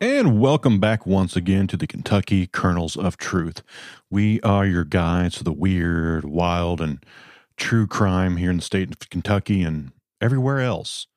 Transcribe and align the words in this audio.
And 0.00 0.38
welcome 0.38 0.78
back 0.78 1.06
once 1.06 1.34
again 1.34 1.66
to 1.66 1.76
the 1.76 1.88
Kentucky 1.88 2.46
Kernels 2.46 2.96
of 2.96 3.16
Truth. 3.16 3.64
We 4.08 4.40
are 4.42 4.64
your 4.64 4.84
guides 4.84 5.38
to 5.38 5.44
the 5.44 5.52
weird, 5.52 6.24
wild, 6.24 6.80
and 6.80 7.04
true 7.56 7.88
crime 7.88 8.36
here 8.36 8.50
in 8.50 8.58
the 8.58 8.62
state 8.62 8.92
of 8.92 9.10
Kentucky 9.10 9.62
and 9.62 9.90
everywhere 10.20 10.60
else. 10.60 11.08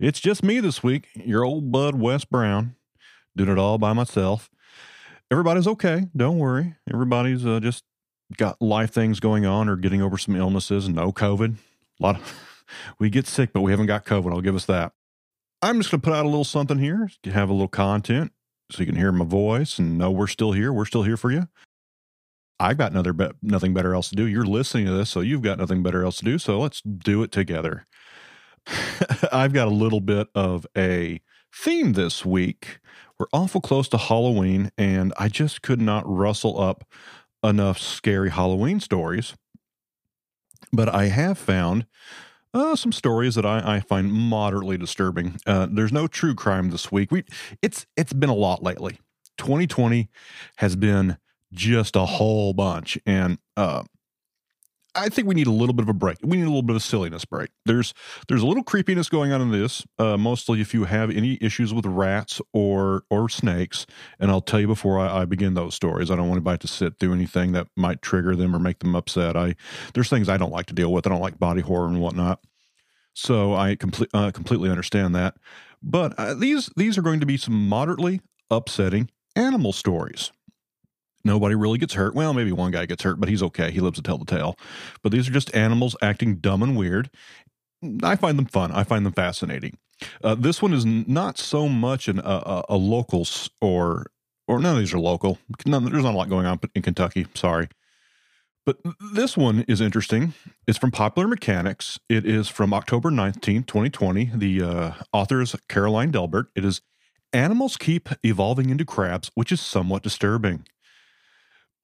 It's 0.00 0.18
just 0.18 0.42
me 0.42 0.58
this 0.58 0.82
week, 0.82 1.06
your 1.14 1.44
old 1.44 1.70
bud 1.70 1.94
Wes 1.94 2.24
Brown, 2.24 2.74
doing 3.36 3.50
it 3.50 3.58
all 3.58 3.78
by 3.78 3.92
myself. 3.92 4.50
Everybody's 5.30 5.68
okay. 5.68 6.08
Don't 6.16 6.38
worry. 6.38 6.74
Everybody's 6.92 7.46
uh, 7.46 7.60
just 7.60 7.84
got 8.36 8.60
life 8.60 8.90
things 8.90 9.20
going 9.20 9.46
on 9.46 9.68
or 9.68 9.76
getting 9.76 10.02
over 10.02 10.18
some 10.18 10.34
illnesses. 10.34 10.88
No 10.88 11.12
COVID. 11.12 11.54
A 11.54 12.02
lot 12.02 12.16
of 12.16 12.34
we 12.98 13.10
get 13.10 13.28
sick, 13.28 13.52
but 13.52 13.60
we 13.60 13.70
haven't 13.70 13.86
got 13.86 14.04
COVID. 14.04 14.32
I'll 14.32 14.40
give 14.40 14.56
us 14.56 14.64
that. 14.64 14.92
I'm 15.60 15.78
just 15.78 15.90
going 15.90 16.00
to 16.00 16.04
put 16.04 16.14
out 16.14 16.24
a 16.24 16.28
little 16.28 16.44
something 16.44 16.78
here 16.78 17.10
have 17.24 17.50
a 17.50 17.52
little 17.52 17.68
content 17.68 18.32
so 18.70 18.80
you 18.80 18.86
can 18.86 18.96
hear 18.96 19.10
my 19.10 19.24
voice 19.24 19.78
and 19.78 19.98
know 19.98 20.10
we're 20.10 20.26
still 20.26 20.52
here. 20.52 20.72
We're 20.72 20.84
still 20.84 21.02
here 21.02 21.16
for 21.16 21.30
you. 21.30 21.48
I've 22.60 22.78
got 22.78 22.92
another 22.92 23.12
be- 23.12 23.30
nothing 23.42 23.72
better 23.72 23.94
else 23.94 24.10
to 24.10 24.16
do. 24.16 24.26
You're 24.26 24.44
listening 24.44 24.86
to 24.86 24.92
this, 24.92 25.10
so 25.10 25.20
you've 25.20 25.42
got 25.42 25.58
nothing 25.58 25.82
better 25.82 26.04
else 26.04 26.18
to 26.18 26.24
do. 26.24 26.38
So 26.38 26.58
let's 26.58 26.80
do 26.82 27.22
it 27.22 27.32
together. 27.32 27.86
I've 29.32 29.52
got 29.52 29.68
a 29.68 29.72
little 29.72 30.00
bit 30.00 30.28
of 30.34 30.66
a 30.76 31.20
theme 31.54 31.94
this 31.94 32.24
week. 32.24 32.80
We're 33.18 33.26
awful 33.32 33.60
close 33.60 33.88
to 33.88 33.98
Halloween, 33.98 34.70
and 34.76 35.12
I 35.18 35.28
just 35.28 35.62
could 35.62 35.80
not 35.80 36.04
rustle 36.06 36.60
up 36.60 36.84
enough 37.42 37.78
scary 37.78 38.30
Halloween 38.30 38.80
stories. 38.80 39.34
But 40.72 40.88
I 40.88 41.06
have 41.06 41.38
found 41.38 41.86
uh, 42.54 42.76
some 42.76 42.92
stories 42.92 43.34
that 43.34 43.46
I, 43.46 43.76
I 43.76 43.80
find 43.80 44.12
moderately 44.12 44.78
disturbing. 44.78 45.40
Uh, 45.46 45.66
there's 45.70 45.92
no 45.92 46.06
true 46.06 46.34
crime 46.34 46.70
this 46.70 46.90
week. 46.90 47.10
We 47.10 47.24
it's 47.62 47.86
it's 47.96 48.12
been 48.12 48.30
a 48.30 48.34
lot 48.34 48.62
lately. 48.62 48.98
2020 49.38 50.08
has 50.56 50.76
been 50.76 51.18
just 51.52 51.96
a 51.96 52.04
whole 52.04 52.52
bunch, 52.52 52.98
and 53.06 53.38
uh, 53.56 53.84
I 54.94 55.08
think 55.08 55.28
we 55.28 55.34
need 55.34 55.46
a 55.46 55.52
little 55.52 55.74
bit 55.74 55.82
of 55.82 55.88
a 55.88 55.94
break. 55.94 56.18
We 56.22 56.36
need 56.36 56.44
a 56.44 56.48
little 56.48 56.62
bit 56.62 56.72
of 56.72 56.82
a 56.82 56.84
silliness 56.84 57.24
break. 57.24 57.50
There's 57.64 57.94
there's 58.26 58.42
a 58.42 58.46
little 58.46 58.62
creepiness 58.62 59.08
going 59.08 59.32
on 59.32 59.40
in 59.40 59.50
this. 59.50 59.86
Uh, 59.98 60.16
mostly, 60.16 60.60
if 60.60 60.74
you 60.74 60.84
have 60.84 61.10
any 61.10 61.38
issues 61.40 61.72
with 61.72 61.86
rats 61.86 62.40
or 62.52 63.04
or 63.10 63.28
snakes, 63.28 63.86
and 64.18 64.30
I'll 64.30 64.40
tell 64.40 64.60
you 64.60 64.66
before 64.66 64.98
I, 64.98 65.22
I, 65.22 65.24
begin 65.24 65.54
those 65.54 65.74
stories. 65.74 66.10
I 66.10 66.16
don't 66.16 66.28
want 66.28 66.38
anybody 66.38 66.58
to 66.58 66.68
sit 66.68 66.98
through 66.98 67.12
anything 67.12 67.52
that 67.52 67.68
might 67.76 68.02
trigger 68.02 68.34
them 68.34 68.54
or 68.54 68.58
make 68.58 68.80
them 68.80 68.96
upset. 68.96 69.36
I 69.36 69.54
there's 69.94 70.08
things 70.08 70.28
I 70.28 70.36
don't 70.36 70.52
like 70.52 70.66
to 70.66 70.74
deal 70.74 70.92
with. 70.92 71.06
I 71.06 71.10
don't 71.10 71.20
like 71.20 71.38
body 71.38 71.60
horror 71.60 71.86
and 71.86 72.00
whatnot. 72.00 72.40
So 73.14 73.54
I 73.54 73.74
complete, 73.74 74.10
uh, 74.14 74.30
completely 74.30 74.70
understand 74.70 75.14
that. 75.16 75.36
But 75.82 76.14
uh, 76.18 76.34
these 76.34 76.70
these 76.76 76.96
are 76.96 77.02
going 77.02 77.20
to 77.20 77.26
be 77.26 77.36
some 77.36 77.68
moderately 77.68 78.20
upsetting 78.50 79.10
animal 79.36 79.72
stories. 79.72 80.32
Nobody 81.24 81.54
really 81.54 81.78
gets 81.78 81.94
hurt. 81.94 82.14
Well, 82.14 82.32
maybe 82.32 82.52
one 82.52 82.70
guy 82.70 82.86
gets 82.86 83.02
hurt, 83.02 83.20
but 83.20 83.28
he's 83.28 83.42
okay. 83.42 83.70
He 83.70 83.80
lives 83.80 83.96
to 83.96 84.02
tell 84.02 84.18
the 84.18 84.24
tale. 84.24 84.56
But 85.02 85.12
these 85.12 85.28
are 85.28 85.32
just 85.32 85.54
animals 85.54 85.96
acting 86.00 86.36
dumb 86.36 86.62
and 86.62 86.76
weird. 86.76 87.10
I 88.02 88.16
find 88.16 88.38
them 88.38 88.46
fun. 88.46 88.72
I 88.72 88.84
find 88.84 89.04
them 89.04 89.12
fascinating. 89.12 89.78
Uh, 90.22 90.34
this 90.34 90.62
one 90.62 90.72
is 90.72 90.84
not 90.86 91.38
so 91.38 91.68
much 91.68 92.08
an, 92.08 92.20
a, 92.20 92.62
a 92.68 92.76
local 92.76 93.26
or 93.60 94.06
or 94.46 94.58
none 94.58 94.76
of 94.76 94.78
these 94.80 94.94
are 94.94 94.98
local. 94.98 95.38
None, 95.66 95.84
there's 95.84 96.04
not 96.04 96.14
a 96.14 96.16
lot 96.16 96.30
going 96.30 96.46
on 96.46 96.58
in 96.74 96.82
Kentucky. 96.82 97.26
Sorry. 97.34 97.68
But 98.64 98.78
this 99.14 99.36
one 99.36 99.64
is 99.68 99.80
interesting. 99.80 100.34
It's 100.66 100.78
from 100.78 100.90
Popular 100.90 101.28
Mechanics. 101.28 101.98
It 102.08 102.26
is 102.26 102.48
from 102.48 102.74
October 102.74 103.10
19th, 103.10 103.66
2020. 103.66 104.32
The 104.34 104.62
uh, 104.62 104.92
author 105.12 105.40
is 105.40 105.54
Caroline 105.68 106.10
Delbert. 106.10 106.48
It 106.54 106.64
is 106.64 106.82
Animals 107.32 107.76
Keep 107.76 108.10
Evolving 108.22 108.70
into 108.70 108.84
Crabs, 108.84 109.30
which 109.34 109.52
is 109.52 109.60
somewhat 109.60 110.02
disturbing. 110.02 110.66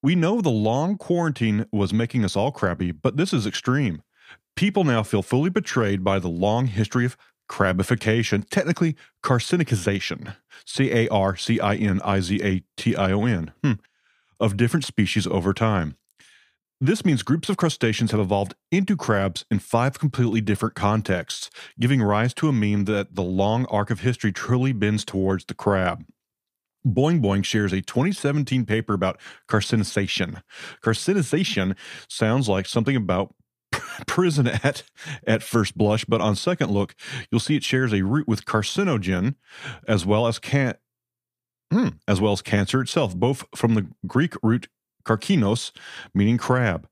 We 0.04 0.14
know 0.14 0.42
the 0.42 0.50
long 0.50 0.98
quarantine 0.98 1.64
was 1.72 1.94
making 1.94 2.26
us 2.26 2.36
all 2.36 2.52
crabby, 2.52 2.92
but 2.92 3.16
this 3.16 3.32
is 3.32 3.46
extreme. 3.46 4.02
People 4.54 4.84
now 4.84 5.02
feel 5.02 5.22
fully 5.22 5.48
betrayed 5.48 6.04
by 6.04 6.18
the 6.18 6.28
long 6.28 6.66
history 6.66 7.06
of 7.06 7.16
crabification, 7.50 8.46
technically 8.50 8.96
carcinicization, 9.22 10.36
C 10.66 10.92
A 10.92 11.08
R 11.08 11.36
C 11.36 11.58
I 11.58 11.76
N 11.76 12.02
I 12.04 12.20
Z 12.20 12.38
A 12.42 12.62
T 12.76 12.94
I 12.94 13.12
O 13.12 13.24
N, 13.24 13.52
hmm, 13.62 13.72
of 14.38 14.58
different 14.58 14.84
species 14.84 15.26
over 15.26 15.54
time. 15.54 15.96
This 16.82 17.06
means 17.06 17.22
groups 17.22 17.48
of 17.48 17.56
crustaceans 17.56 18.10
have 18.10 18.20
evolved 18.20 18.54
into 18.70 18.98
crabs 18.98 19.46
in 19.50 19.58
five 19.58 19.98
completely 19.98 20.42
different 20.42 20.74
contexts, 20.74 21.48
giving 21.80 22.02
rise 22.02 22.34
to 22.34 22.48
a 22.48 22.52
meme 22.52 22.84
that 22.84 23.14
the 23.14 23.22
long 23.22 23.64
arc 23.70 23.90
of 23.90 24.00
history 24.00 24.32
truly 24.32 24.72
bends 24.74 25.02
towards 25.02 25.46
the 25.46 25.54
crab. 25.54 26.04
Boing 26.86 27.20
Boing 27.20 27.44
shares 27.44 27.72
a 27.72 27.80
2017 27.80 28.66
paper 28.66 28.94
about 28.94 29.20
carcinization. 29.48 30.42
Carcinization 30.82 31.76
sounds 32.08 32.48
like 32.48 32.66
something 32.66 32.96
about 32.96 33.34
prison 34.06 34.48
at 34.48 34.82
at 35.26 35.42
first 35.42 35.76
blush, 35.76 36.04
but 36.04 36.20
on 36.20 36.36
second 36.36 36.70
look, 36.70 36.94
you'll 37.30 37.40
see 37.40 37.56
it 37.56 37.64
shares 37.64 37.92
a 37.92 38.02
root 38.02 38.28
with 38.28 38.44
carcinogen, 38.44 39.34
as 39.88 40.04
well 40.04 40.26
as 40.26 40.38
can, 40.38 40.74
hmm, 41.72 41.88
as 42.06 42.20
well 42.20 42.32
as 42.32 42.42
cancer 42.42 42.80
itself, 42.80 43.16
both 43.16 43.44
from 43.54 43.74
the 43.74 43.86
Greek 44.06 44.34
root 44.42 44.68
carcinos, 45.04 45.72
meaning 46.14 46.38
crab. 46.38 46.88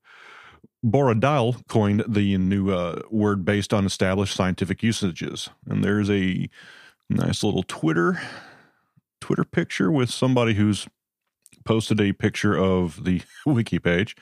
Borradaile 0.85 1.67
coined 1.69 2.03
the 2.09 2.37
new 2.39 2.71
uh, 2.71 3.03
word 3.09 3.45
based 3.45 3.73
on 3.73 3.87
established 3.87 4.35
scientific 4.35 4.83
usages, 4.83 5.49
and 5.69 5.85
there's 5.85 6.11
a 6.11 6.49
nice 7.09 7.45
little 7.45 7.63
Twitter 7.63 8.21
Twitter 9.23 9.45
picture 9.45 9.91
with 9.91 10.11
somebody 10.11 10.55
who's 10.55 10.87
posted 11.65 12.01
a 12.01 12.13
picture 12.13 12.57
of 12.59 13.05
the 13.05 13.23
wiki 13.47 13.79
page. 13.79 14.17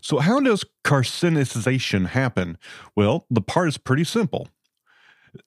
So, 0.00 0.18
how 0.18 0.40
does 0.40 0.64
carcinization 0.84 2.08
happen? 2.08 2.58
Well, 2.96 3.26
the 3.30 3.40
part 3.40 3.68
is 3.68 3.78
pretty 3.78 4.04
simple. 4.04 4.48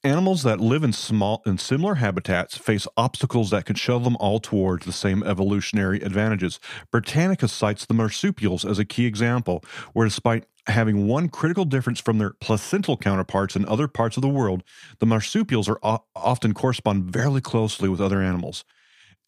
Animals 0.03 0.43
that 0.43 0.59
live 0.59 0.83
in 0.83 0.93
small 0.93 1.41
and 1.45 1.59
similar 1.59 1.95
habitats 1.95 2.57
face 2.57 2.87
obstacles 2.97 3.49
that 3.49 3.65
could 3.65 3.77
shove 3.77 4.03
them 4.03 4.17
all 4.19 4.39
towards 4.39 4.85
the 4.85 4.91
same 4.91 5.23
evolutionary 5.23 6.01
advantages. 6.01 6.59
Britannica 6.91 7.47
cites 7.47 7.85
the 7.85 7.93
marsupials 7.93 8.65
as 8.65 8.79
a 8.79 8.85
key 8.85 9.05
example, 9.05 9.63
where 9.93 10.07
despite 10.07 10.45
having 10.67 11.07
one 11.07 11.29
critical 11.29 11.65
difference 11.65 11.99
from 11.99 12.17
their 12.17 12.31
placental 12.31 12.97
counterparts 12.97 13.55
in 13.55 13.65
other 13.65 13.87
parts 13.87 14.17
of 14.17 14.21
the 14.21 14.29
world, 14.29 14.63
the 14.99 15.05
marsupials 15.05 15.67
are 15.67 15.79
o- 15.83 16.03
often 16.15 16.53
correspond 16.53 17.05
very 17.05 17.41
closely 17.41 17.89
with 17.89 18.01
other 18.01 18.21
animals. 18.21 18.63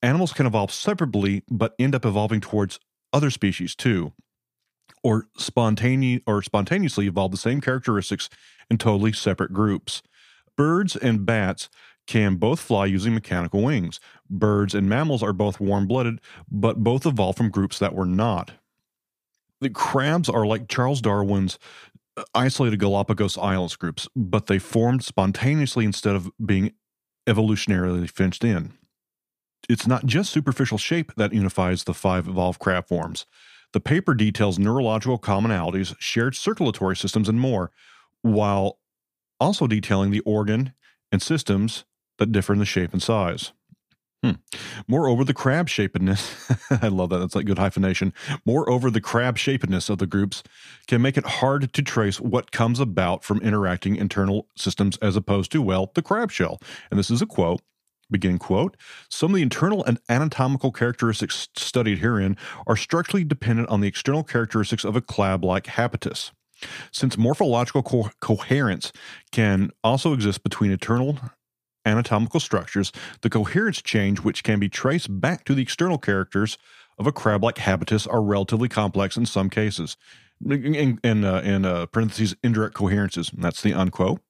Animals 0.02 0.34
can 0.34 0.46
evolve 0.46 0.72
separately, 0.72 1.44
but 1.50 1.74
end 1.80 1.96
up 1.96 2.06
evolving 2.06 2.42
towards 2.42 2.80
other 3.12 3.30
species 3.30 3.76
too, 3.76 4.14
or 5.04 5.28
spontaneous 5.38 6.22
or 6.28 6.42
spontaneously 6.42 7.08
evolve 7.08 7.32
the 7.32 7.38
same 7.38 7.62
characteristics 7.62 8.30
in 8.70 8.78
totally 8.78 9.14
separate 9.14 9.54
groups. 9.54 10.02
Birds 10.56 10.96
and 10.96 11.26
bats 11.26 11.70
can 12.06 12.36
both 12.36 12.60
fly 12.60 12.86
using 12.86 13.14
mechanical 13.14 13.62
wings. 13.62 14.00
Birds 14.30 14.76
and 14.76 14.90
mammals 14.90 15.24
are 15.24 15.34
both 15.34 15.60
warm 15.60 15.88
blooded, 15.88 16.20
but 16.52 16.84
both 16.84 17.06
evolved 17.06 17.38
from 17.38 17.50
groups 17.50 17.80
that 17.80 17.96
were 17.96 18.06
not. 18.06 18.52
The 19.62 19.70
crabs 19.70 20.30
are 20.30 20.46
like 20.46 20.68
Charles 20.68 21.02
Darwin's 21.02 21.58
uh, 22.18 22.24
isolated 22.36 22.80
Galapagos 22.80 23.38
Islands 23.38 23.76
groups, 23.76 24.08
but 24.16 24.48
they 24.48 24.60
formed 24.60 25.04
spontaneously 25.04 25.86
instead 25.86 26.16
of 26.16 26.30
being 26.46 26.74
evolutionarily 27.28 28.10
fenced 28.10 28.44
in. 28.44 28.74
It's 29.70 29.88
not 29.88 30.06
just 30.06 30.34
superficial 30.34 30.78
shape 30.78 31.14
that 31.16 31.34
unifies 31.34 31.86
the 31.86 31.94
five 31.94 32.28
evolved 32.28 32.60
crab 32.60 32.88
forms. 32.88 33.26
The 33.72 33.80
paper 33.80 34.14
details 34.14 34.60
neurological 34.60 35.18
commonalities, 35.18 35.96
shared 36.00 36.36
circulatory 36.36 36.98
systems, 36.98 37.30
and 37.30 37.40
more, 37.40 37.72
while 38.22 38.80
also 39.40 39.68
detailing 39.68 40.12
the 40.12 40.22
organ 40.22 40.74
and 41.12 41.22
systems 41.22 41.86
that 42.18 42.32
differ 42.32 42.54
in 42.54 42.60
the 42.60 42.66
shape 42.66 42.94
and 42.94 43.02
size. 43.02 43.52
Hmm. 44.24 44.32
Moreover, 44.88 45.26
the 45.26 45.34
crab 45.34 45.68
shapedness, 45.68 46.80
I 46.82 46.88
love 46.88 47.10
that, 47.10 47.18
that's 47.18 47.36
like 47.36 47.46
good 47.46 47.60
hyphenation. 47.60 48.14
Moreover, 48.46 48.90
the 48.90 49.02
crab 49.02 49.38
shapedness 49.38 49.90
of 49.90 49.98
the 49.98 50.08
groups 50.08 50.44
can 50.88 51.02
make 51.02 51.18
it 51.18 51.26
hard 51.26 51.74
to 51.74 51.82
trace 51.82 52.22
what 52.22 52.54
comes 52.54 52.80
about 52.80 53.26
from 53.26 53.42
interacting 53.42 53.98
internal 53.98 54.48
systems 54.56 54.96
as 55.02 55.18
opposed 55.18 55.52
to, 55.52 55.62
well, 55.62 55.92
the 55.94 56.02
crab 56.02 56.32
shell. 56.32 56.62
And 56.90 56.98
this 56.98 57.12
is 57.12 57.22
a 57.22 57.26
quote. 57.26 57.62
Begin 58.10 58.40
quote. 58.40 58.78
Some 59.10 59.32
of 59.32 59.36
the 59.36 59.42
internal 59.42 59.84
and 59.84 60.00
anatomical 60.08 60.72
characteristics 60.72 61.50
studied 61.58 61.98
herein 61.98 62.38
are 62.66 62.78
structurally 62.78 63.26
dependent 63.26 63.68
on 63.68 63.82
the 63.82 63.88
external 63.90 64.24
characteristics 64.24 64.86
of 64.86 64.96
a 64.96 65.02
crab 65.02 65.44
like 65.44 65.68
habitus. 65.68 66.32
Since 66.92 67.18
morphological 67.18 67.84
co- 67.84 68.10
coherence 68.20 68.92
can 69.32 69.72
also 69.84 70.14
exist 70.14 70.44
between 70.44 70.72
internal 70.72 71.18
anatomical 71.86 72.40
structures, 72.40 72.92
the 73.22 73.30
coherence 73.30 73.82
change, 73.82 74.20
which 74.20 74.44
can 74.44 74.60
be 74.60 74.70
traced 74.70 75.20
back 75.20 75.44
to 75.46 75.54
the 75.54 75.62
external 75.62 75.98
characters 75.98 76.58
of 76.98 77.08
a 77.08 77.12
crab 77.12 77.44
like 77.44 77.58
habitus, 77.58 78.08
are 78.08 78.22
relatively 78.22 78.70
complex 78.70 79.18
in 79.18 79.26
some 79.26 79.50
cases. 79.50 79.98
In, 80.46 81.00
in, 81.04 81.24
uh, 81.24 81.42
in 81.44 81.66
uh, 81.66 81.86
parentheses, 81.88 82.36
indirect 82.44 82.76
coherences, 82.76 83.32
that's 83.34 83.62
the 83.62 83.74
unquote. 83.74 84.22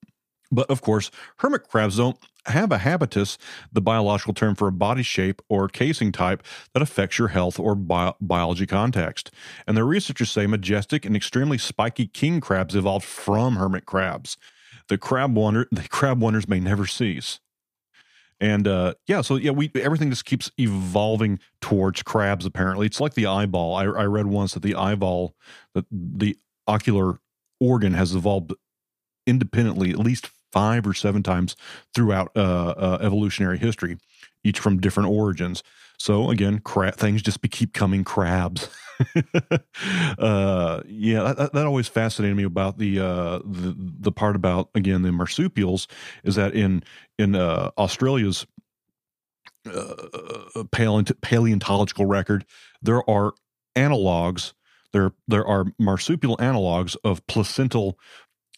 But 0.52 0.70
of 0.70 0.82
course, 0.82 1.10
hermit 1.38 1.68
crabs 1.68 1.98
don't 1.98 2.18
have 2.48 2.72
a 2.72 2.80
habitus, 2.80 3.38
the 3.72 3.82
biological 3.82 4.34
term 4.34 4.56
for 4.56 4.68
a 4.68 4.72
body 4.72 5.04
shape 5.04 5.42
or 5.50 5.68
casing 5.68 6.12
type 6.12 6.44
that 6.74 6.82
affects 6.82 7.18
your 7.18 7.30
health 7.30 7.60
or 7.60 7.76
bio- 7.76 8.16
biology 8.20 8.66
context. 8.66 9.32
And 9.68 9.78
the 9.78 9.84
researchers 9.84 10.32
say 10.32 10.48
majestic 10.48 11.06
and 11.06 11.16
extremely 11.16 11.58
spiky 11.58 12.08
king 12.08 12.42
crabs 12.42 12.76
evolved 12.76 13.06
from 13.06 13.56
hermit 13.56 13.86
crabs. 13.86 14.38
The 14.90 14.98
crab 14.98 15.36
wonder, 15.36 15.68
the 15.72 15.88
crab 15.88 16.20
wonders 16.22 16.48
may 16.48 16.60
never 16.60 16.86
cease. 16.86 17.40
And 18.40 18.68
uh, 18.68 18.96
yeah, 19.08 19.22
so 19.22 19.38
yeah, 19.38 19.52
we 19.52 19.72
everything 19.76 20.10
just 20.10 20.26
keeps 20.26 20.52
evolving 20.60 21.40
towards 21.62 22.04
crabs. 22.04 22.46
Apparently, 22.46 22.86
it's 22.88 23.00
like 23.00 23.14
the 23.14 23.26
eyeball. 23.26 23.76
I, 23.76 23.84
I 23.84 24.04
read 24.04 24.26
once 24.26 24.54
that 24.54 24.64
the 24.64 24.76
eyeball, 24.76 25.34
that 25.74 25.86
the 25.90 26.38
ocular 26.68 27.20
organ 27.62 27.94
has 27.94 28.14
evolved 28.14 28.54
independently 29.26 29.92
at 29.92 30.00
least 30.00 30.30
five 30.54 30.88
or 30.88 30.94
seven 30.94 31.24
times 31.24 31.56
throughout 31.94 32.32
uh, 32.36 32.40
uh, 32.78 32.98
evolutionary 33.02 33.58
history, 33.58 33.98
each 34.44 34.60
from 34.60 34.80
different 34.80 35.10
origins. 35.10 35.64
So 35.98 36.30
again, 36.30 36.62
things 36.96 37.22
just 37.22 37.42
be, 37.42 37.50
keep 37.50 37.74
coming 37.74 38.04
crabs. 38.04 38.70
uh, 40.20 40.82
yeah, 40.86 41.34
that, 41.34 41.50
that, 41.54 41.66
always 41.66 41.88
fascinated 41.88 42.38
me 42.38 42.44
about 42.44 42.78
the, 42.78 43.00
uh, 43.00 43.40
the 43.44 43.76
the 43.78 44.12
part 44.12 44.36
about 44.36 44.70
again 44.76 45.02
the 45.02 45.12
marsupials 45.12 45.88
is 46.24 46.36
that 46.36 46.54
in 46.54 46.84
in 47.18 47.36
uh, 47.36 47.72
Australia's 47.78 48.46
uh, 49.66 50.64
paleontological 50.72 52.06
record 52.06 52.46
there 52.82 53.10
are 53.10 53.34
analogs 53.76 54.54
there 54.92 55.12
there 55.28 55.46
are 55.46 55.66
marsupial 55.80 56.38
analogs 56.38 56.96
of 57.04 57.26
placental 57.28 57.98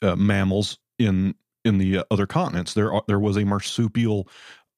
uh, 0.01 0.15
mammals 0.15 0.77
in 1.00 1.36
in 1.66 1.78
the 1.80 2.00
uh, 2.00 2.04
other 2.12 2.28
continents. 2.28 2.74
There 2.74 2.92
there 3.08 3.20
was 3.20 3.38
a 3.38 3.46
marsupial 3.46 4.28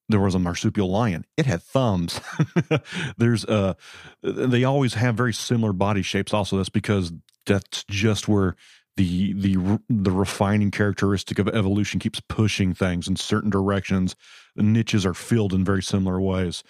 there 0.08 0.20
was 0.20 0.34
a 0.34 0.38
marsupial 0.38 0.90
lion. 0.90 1.26
It 1.36 1.46
had 1.46 1.62
thumbs. 1.62 2.20
There's 3.18 3.44
uh 3.44 3.74
they 4.22 4.64
always 4.64 4.94
have 4.94 5.14
very 5.16 5.34
similar 5.34 5.72
body 5.72 6.02
shapes 6.02 6.34
also 6.34 6.56
that's 6.56 6.70
because 6.70 7.12
that's 7.46 7.84
just 7.84 8.28
where 8.28 8.56
the 8.96 9.32
the 9.34 9.80
the 9.88 10.10
refining 10.10 10.70
characteristic 10.70 11.38
of 11.38 11.48
evolution 11.48 12.00
keeps 12.00 12.20
pushing 12.20 12.74
things 12.74 13.08
in 13.08 13.16
certain 13.16 13.50
directions. 13.50 14.16
Niches 14.56 15.06
are 15.06 15.14
filled 15.14 15.54
in 15.54 15.64
very 15.64 15.82
similar 15.82 16.20
ways. 16.20 16.64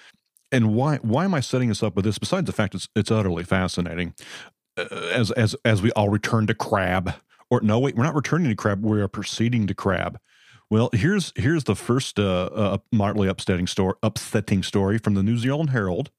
And 0.52 0.74
why 0.74 0.96
why 0.98 1.24
am 1.24 1.34
I 1.34 1.40
setting 1.40 1.68
this 1.68 1.82
up 1.82 1.96
with 1.96 2.04
this? 2.04 2.18
Besides 2.18 2.46
the 2.46 2.52
fact 2.52 2.74
it's 2.74 2.88
it's 2.94 3.10
utterly 3.10 3.44
fascinating, 3.44 4.14
uh, 4.76 4.84
as 5.12 5.30
as 5.32 5.56
as 5.64 5.82
we 5.82 5.90
all 5.92 6.08
return 6.08 6.46
to 6.48 6.54
crab, 6.54 7.14
or 7.50 7.60
no, 7.60 7.78
wait, 7.78 7.96
we're 7.96 8.04
not 8.04 8.14
returning 8.14 8.48
to 8.48 8.56
crab. 8.56 8.84
We 8.84 9.00
are 9.00 9.08
proceeding 9.08 9.66
to 9.66 9.74
crab. 9.74 10.18
Well, 10.70 10.90
here's 10.92 11.32
here's 11.36 11.64
the 11.64 11.74
first 11.74 12.18
uh, 12.18 12.50
uh, 12.54 12.78
upsetting 12.92 13.66
story, 13.66 13.94
upsetting 14.02 14.62
story 14.62 14.98
from 14.98 15.14
the 15.14 15.22
New 15.22 15.38
Zealand 15.38 15.70
Herald. 15.70 16.10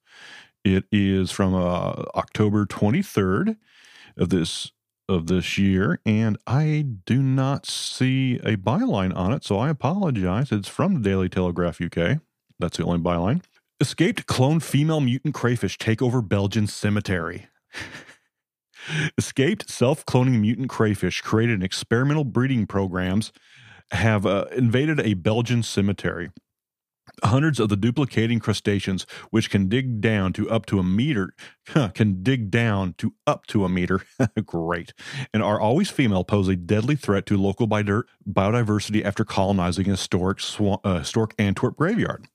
It 0.65 0.85
is 0.91 1.31
from 1.31 1.53
uh, 1.53 2.03
October 2.15 2.65
23rd 2.65 3.57
of 4.17 4.29
this 4.29 4.71
of 5.07 5.27
this 5.27 5.57
year, 5.57 5.99
and 6.05 6.37
I 6.45 6.85
do 7.05 7.21
not 7.21 7.65
see 7.65 8.35
a 8.43 8.57
byline 8.57 9.15
on 9.15 9.33
it, 9.33 9.43
so 9.43 9.57
I 9.57 9.69
apologize. 9.69 10.51
It's 10.51 10.67
from 10.67 10.95
the 10.95 10.99
Daily 11.09 11.29
Telegraph 11.29 11.81
UK. 11.81 12.19
That's 12.59 12.77
the 12.77 12.83
only 12.83 12.99
byline. 12.99 13.43
Escaped 13.79 14.25
clone 14.25 14.59
female 14.59 14.99
mutant 14.99 15.33
crayfish 15.33 15.77
take 15.77 16.01
over 16.01 16.21
Belgian 16.21 16.67
cemetery. 16.67 17.47
Escaped 19.17 19.69
self 19.69 20.05
cloning 20.05 20.39
mutant 20.39 20.69
crayfish 20.69 21.21
created 21.21 21.55
in 21.55 21.63
experimental 21.63 22.23
breeding 22.23 22.67
programs 22.67 23.31
have 23.91 24.25
uh, 24.25 24.45
invaded 24.55 24.99
a 24.99 25.15
Belgian 25.15 25.63
cemetery. 25.63 26.29
Hundreds 27.23 27.59
of 27.59 27.69
the 27.69 27.75
duplicating 27.75 28.39
crustaceans, 28.39 29.05
which 29.31 29.49
can 29.49 29.67
dig 29.67 29.99
down 29.99 30.31
to 30.31 30.49
up 30.49 30.65
to 30.67 30.79
a 30.79 30.83
meter, 30.83 31.33
can 31.93 32.21
dig 32.21 32.51
down 32.51 32.93
to 32.99 33.15
up 33.25 33.47
to 33.47 33.65
a 33.65 33.69
meter, 33.69 34.01
great, 34.45 34.93
and 35.33 35.41
are 35.41 35.59
always 35.59 35.89
female, 35.89 36.23
pose 36.23 36.47
a 36.47 36.55
deadly 36.55 36.95
threat 36.95 37.25
to 37.25 37.35
local 37.35 37.67
biodiversity 37.67 39.03
after 39.03 39.25
colonizing 39.25 39.87
a 39.87 39.91
historic, 39.91 40.39
uh, 40.83 40.99
historic 40.99 41.33
Antwerp 41.39 41.75
graveyard 41.75 42.27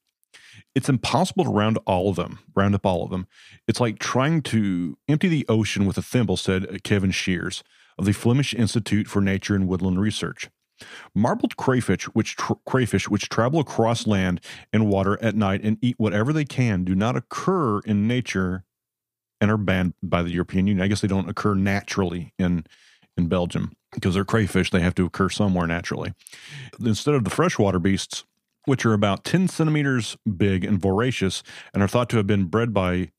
it's 0.75 0.88
impossible 0.88 1.44
to 1.44 1.50
round 1.50 1.79
all 1.87 2.11
of 2.11 2.17
them, 2.17 2.41
round 2.55 2.75
up 2.75 2.85
all 2.85 3.05
of 3.05 3.11
them. 3.11 3.26
It's 3.69 3.81
like 3.81 3.99
trying 3.99 4.43
to 4.43 4.99
empty 5.09 5.29
the 5.29 5.47
ocean 5.49 5.87
with 5.87 5.97
a 5.97 6.03
thimble, 6.03 6.37
said 6.37 6.82
Kevin 6.82 7.12
Scheers 7.12 7.62
of 7.97 8.06
the 8.06 8.12
Flemish 8.12 8.55
Institute 8.55 9.06
for 9.06 9.21
Nature 9.21 9.55
and 9.55 9.69
Woodland 9.69 10.00
Research. 10.00 10.50
Marbled 11.15 11.56
crayfish, 11.56 12.05
which 12.06 12.37
crayfish 12.67 13.09
which 13.09 13.29
travel 13.29 13.61
across 13.61 14.09
land 14.09 14.41
and 14.73 14.88
water 14.88 15.17
at 15.23 15.37
night 15.37 15.61
and 15.62 15.79
eat 15.81 15.94
whatever 15.99 16.32
they 16.32 16.44
can, 16.44 16.82
do 16.82 16.97
not 16.97 17.17
occur 17.17 17.79
in 17.81 18.09
nature 18.09 18.65
and 19.41 19.53
are 19.53 19.56
banned 19.56 19.94
by 20.03 20.23
the 20.23 20.31
European 20.31 20.67
Union. 20.67 20.85
I 20.85 20.88
guess 20.88 21.00
they 21.00 21.09
don't 21.09 21.29
occur 21.29 21.55
naturally 21.55 22.32
in 22.38 22.65
in 23.17 23.29
Belgium 23.29 23.73
because 23.93 24.15
they're 24.15 24.25
crayfish; 24.25 24.70
they 24.70 24.81
have 24.81 24.97
to 24.97 25.06
occur 25.06 25.29
somewhere 25.29 25.69
naturally. 25.69 26.12
Instead 26.85 27.15
of 27.15 27.23
the 27.23 27.31
freshwater 27.31 27.79
beasts, 27.79 28.25
which 28.67 28.85
are 28.87 28.93
about 28.93 29.25
10 29.25 29.49
centimeters 29.49 30.17
big 30.37 30.65
and 30.65 30.81
voracious 30.81 31.43
and 31.73 31.83
are 31.83 31.89
thought 31.89 32.09
to 32.11 32.17
have 32.17 32.27
been 32.27 32.47
bred 32.47 32.73
by 32.73 33.11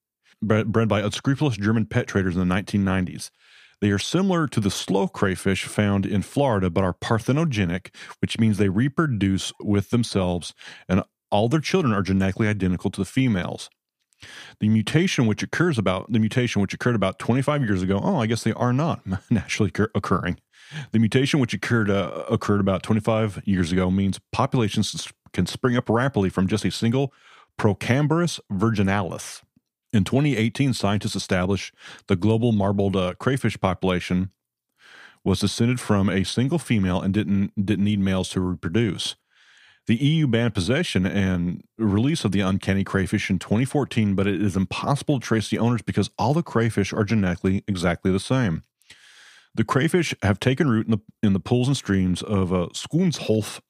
bred, 0.41 0.87
by 0.87 1.01
unscrupulous 1.01 1.57
German 1.57 1.85
pet 1.85 2.07
traders 2.07 2.35
in 2.35 2.47
the 2.47 2.55
1990s. 2.55 3.29
They 3.81 3.91
are 3.91 3.99
similar 3.99 4.47
to 4.47 4.59
the 4.59 4.71
slow 4.71 5.07
crayfish 5.07 5.65
found 5.65 6.05
in 6.05 6.21
Florida, 6.21 6.69
but 6.69 6.83
are 6.83 6.93
parthenogenic, 6.93 7.93
which 8.21 8.39
means 8.39 8.57
they 8.57 8.69
reproduce 8.69 9.51
with 9.59 9.89
themselves, 9.89 10.53
and 10.87 11.03
all 11.29 11.49
their 11.49 11.59
children 11.59 11.93
are 11.93 12.01
genetically 12.01 12.47
identical 12.47 12.89
to 12.91 13.01
the 13.01 13.05
females. 13.05 13.69
The 14.59 14.69
mutation 14.69 15.27
which 15.27 15.43
occurs 15.43 15.77
about 15.77 16.11
the 16.11 16.19
mutation 16.19 16.61
which 16.61 16.73
occurred 16.73 16.95
about 16.95 17.19
25 17.19 17.63
years 17.63 17.81
ago. 17.81 17.99
Oh, 18.01 18.17
I 18.17 18.27
guess 18.27 18.43
they 18.43 18.53
are 18.53 18.71
not 18.71 19.01
naturally 19.29 19.71
occurring. 19.93 20.39
The 20.91 20.99
mutation 20.99 21.39
which 21.39 21.53
occurred 21.53 21.89
uh, 21.89 22.23
occurred 22.29 22.61
about 22.61 22.81
25 22.81 23.43
years 23.45 23.71
ago 23.71 23.91
means 23.91 24.19
populations 24.31 25.07
can 25.35 25.45
spring 25.45 25.77
up 25.77 25.89
rapidly 25.89 26.29
from 26.29 26.47
just 26.47 26.65
a 26.65 26.71
single 26.71 27.13
Procambarus 27.59 28.39
virginalis. 28.49 29.41
In 29.93 30.03
2018, 30.03 30.73
scientists 30.73 31.15
established 31.15 31.73
the 32.07 32.15
global 32.15 32.51
marbled 32.51 32.95
uh, 32.95 33.13
crayfish 33.19 33.59
population 33.59 34.31
was 35.23 35.39
descended 35.39 35.79
from 35.79 36.09
a 36.09 36.23
single 36.23 36.59
female 36.59 37.01
and 37.01 37.13
didn't 37.13 37.53
didn't 37.55 37.85
need 37.85 37.99
males 37.99 38.29
to 38.29 38.41
reproduce. 38.41 39.15
The 39.87 39.95
EU 39.95 40.27
banned 40.27 40.55
possession 40.55 41.05
and 41.05 41.63
release 41.77 42.25
of 42.25 42.31
the 42.31 42.39
uncanny 42.41 42.83
crayfish 42.83 43.29
in 43.29 43.37
2014, 43.37 44.15
but 44.15 44.25
it 44.25 44.41
is 44.41 44.55
impossible 44.55 45.19
to 45.19 45.25
trace 45.25 45.49
the 45.49 45.59
owners 45.59 45.83
because 45.83 46.09
all 46.17 46.33
the 46.33 46.41
crayfish 46.41 46.91
are 46.91 47.03
genetically 47.03 47.63
exactly 47.67 48.11
the 48.11 48.19
same. 48.19 48.63
The 49.53 49.63
crayfish 49.63 50.13
have 50.21 50.39
taken 50.39 50.69
root 50.69 50.87
in 50.87 50.91
the 50.91 51.01
in 51.23 51.33
the 51.33 51.39
pools 51.39 51.67
and 51.67 51.77
streams 51.77 52.21
of 52.21 52.51
uh, 52.51 52.67
Schoonshof 52.73 53.61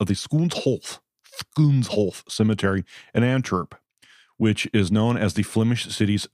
of 0.00 0.06
the 0.06 0.14
Schoonshof 0.14 1.00
Schoonshof 1.38 2.30
Cemetery 2.30 2.84
in 3.14 3.22
Antwerp, 3.22 3.74
which 4.36 4.68
is 4.72 4.92
known 4.92 5.16
as 5.16 5.34
the 5.34 5.42
Flemish 5.42 5.86
city's 5.86 6.28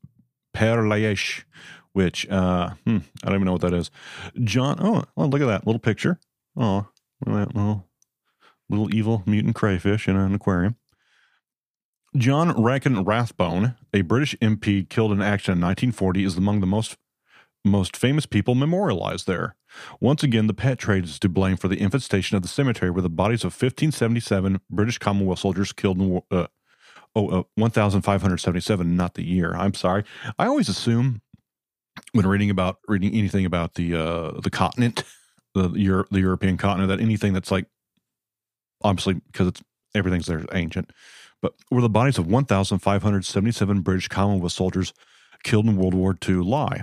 Père 0.55 0.89
Lachaise, 0.89 1.45
which 1.93 2.29
uh, 2.31 2.71
hmm, 2.85 2.99
I 3.23 3.27
don't 3.27 3.35
even 3.37 3.47
know 3.47 3.53
what 3.53 3.63
that 3.63 3.75
is. 3.75 3.91
John, 4.43 4.79
oh, 4.81 5.05
look 5.17 5.41
at 5.41 5.47
that 5.47 5.67
little 5.67 5.81
picture. 5.81 6.19
Oh, 6.57 6.89
that 7.27 7.55
little 7.55 7.87
little 8.69 8.95
evil 8.95 9.23
mutant 9.27 9.55
crayfish 9.55 10.09
in 10.09 10.17
an 10.17 10.35
aquarium. 10.35 10.77
John 12.17 12.61
Rankin 12.61 13.05
Rathbone, 13.05 13.77
a 13.95 14.03
British 14.03 14.35
MP 14.41 14.89
killed 14.89 15.13
in 15.13 15.23
action 15.23 15.53
in 15.53 15.61
1940, 15.61 16.25
is 16.25 16.37
among 16.37 16.61
the 16.61 16.67
most 16.67 16.97
most 17.65 17.97
famous 17.97 18.27
people 18.27 18.55
memorialized 18.55 19.27
there. 19.27 19.57
Once 20.01 20.23
again, 20.23 20.47
the 20.47 20.55
pet 20.55 20.79
trade 20.79 21.05
is 21.05 21.19
to 21.19 21.29
blame 21.29 21.57
for 21.57 21.69
the 21.69 21.81
infestation 21.81 22.37
of 22.37 22.43
the 22.43 22.49
cemetery 22.49 22.91
where 22.91 23.03
the 23.03 23.11
bodies 23.11 23.43
of 23.43 23.53
1577 23.53 24.61
British 24.71 24.99
Commonwealth 24.99 25.41
soldiers 25.41 25.73
killed 25.73 26.01
in 26.01 26.23
uh, 26.31 26.47
oh, 27.15 27.29
uh, 27.29 27.43
1,577, 27.57 28.97
not 28.97 29.15
the 29.15 29.25
year. 29.25 29.55
I'm 29.55 29.75
sorry. 29.75 30.05
I 30.39 30.47
always 30.47 30.69
assume 30.69 31.21
when 32.13 32.27
reading 32.27 32.51
about 32.51 32.79
reading 32.89 33.15
anything 33.15 33.45
about 33.45 33.75
the 33.75 33.95
uh, 33.95 34.41
the 34.41 34.51
continent, 34.51 35.05
the 35.55 35.71
Euro- 35.71 36.07
the 36.11 36.21
European 36.21 36.57
continent, 36.57 36.89
that 36.89 37.01
anything 37.01 37.33
that's 37.33 37.51
like 37.51 37.67
obviously 38.83 39.15
because 39.15 39.49
it's 39.49 39.63
everything's 39.95 40.27
there 40.27 40.45
ancient, 40.53 40.91
but 41.43 41.55
where 41.69 41.83
the 41.83 41.89
bodies 41.89 42.19
of 42.19 42.27
1,577 42.27 43.81
British 43.81 44.09
Commonwealth 44.09 44.53
soldiers 44.53 44.93
killed 45.43 45.67
in 45.67 45.77
World 45.77 45.95
War 45.95 46.17
II 46.27 46.37
lie. 46.37 46.83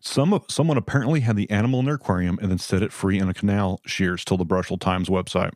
Some 0.00 0.40
someone 0.48 0.76
apparently 0.76 1.20
had 1.20 1.36
the 1.36 1.50
animal 1.50 1.80
in 1.80 1.86
their 1.86 1.96
aquarium 1.96 2.38
and 2.40 2.50
then 2.50 2.58
set 2.58 2.82
it 2.82 2.92
free 2.92 3.18
in 3.18 3.28
a 3.28 3.34
canal 3.34 3.80
Scheers 3.86 4.24
till 4.24 4.36
the 4.36 4.44
Brussels 4.44 4.80
Times 4.80 5.08
website. 5.08 5.52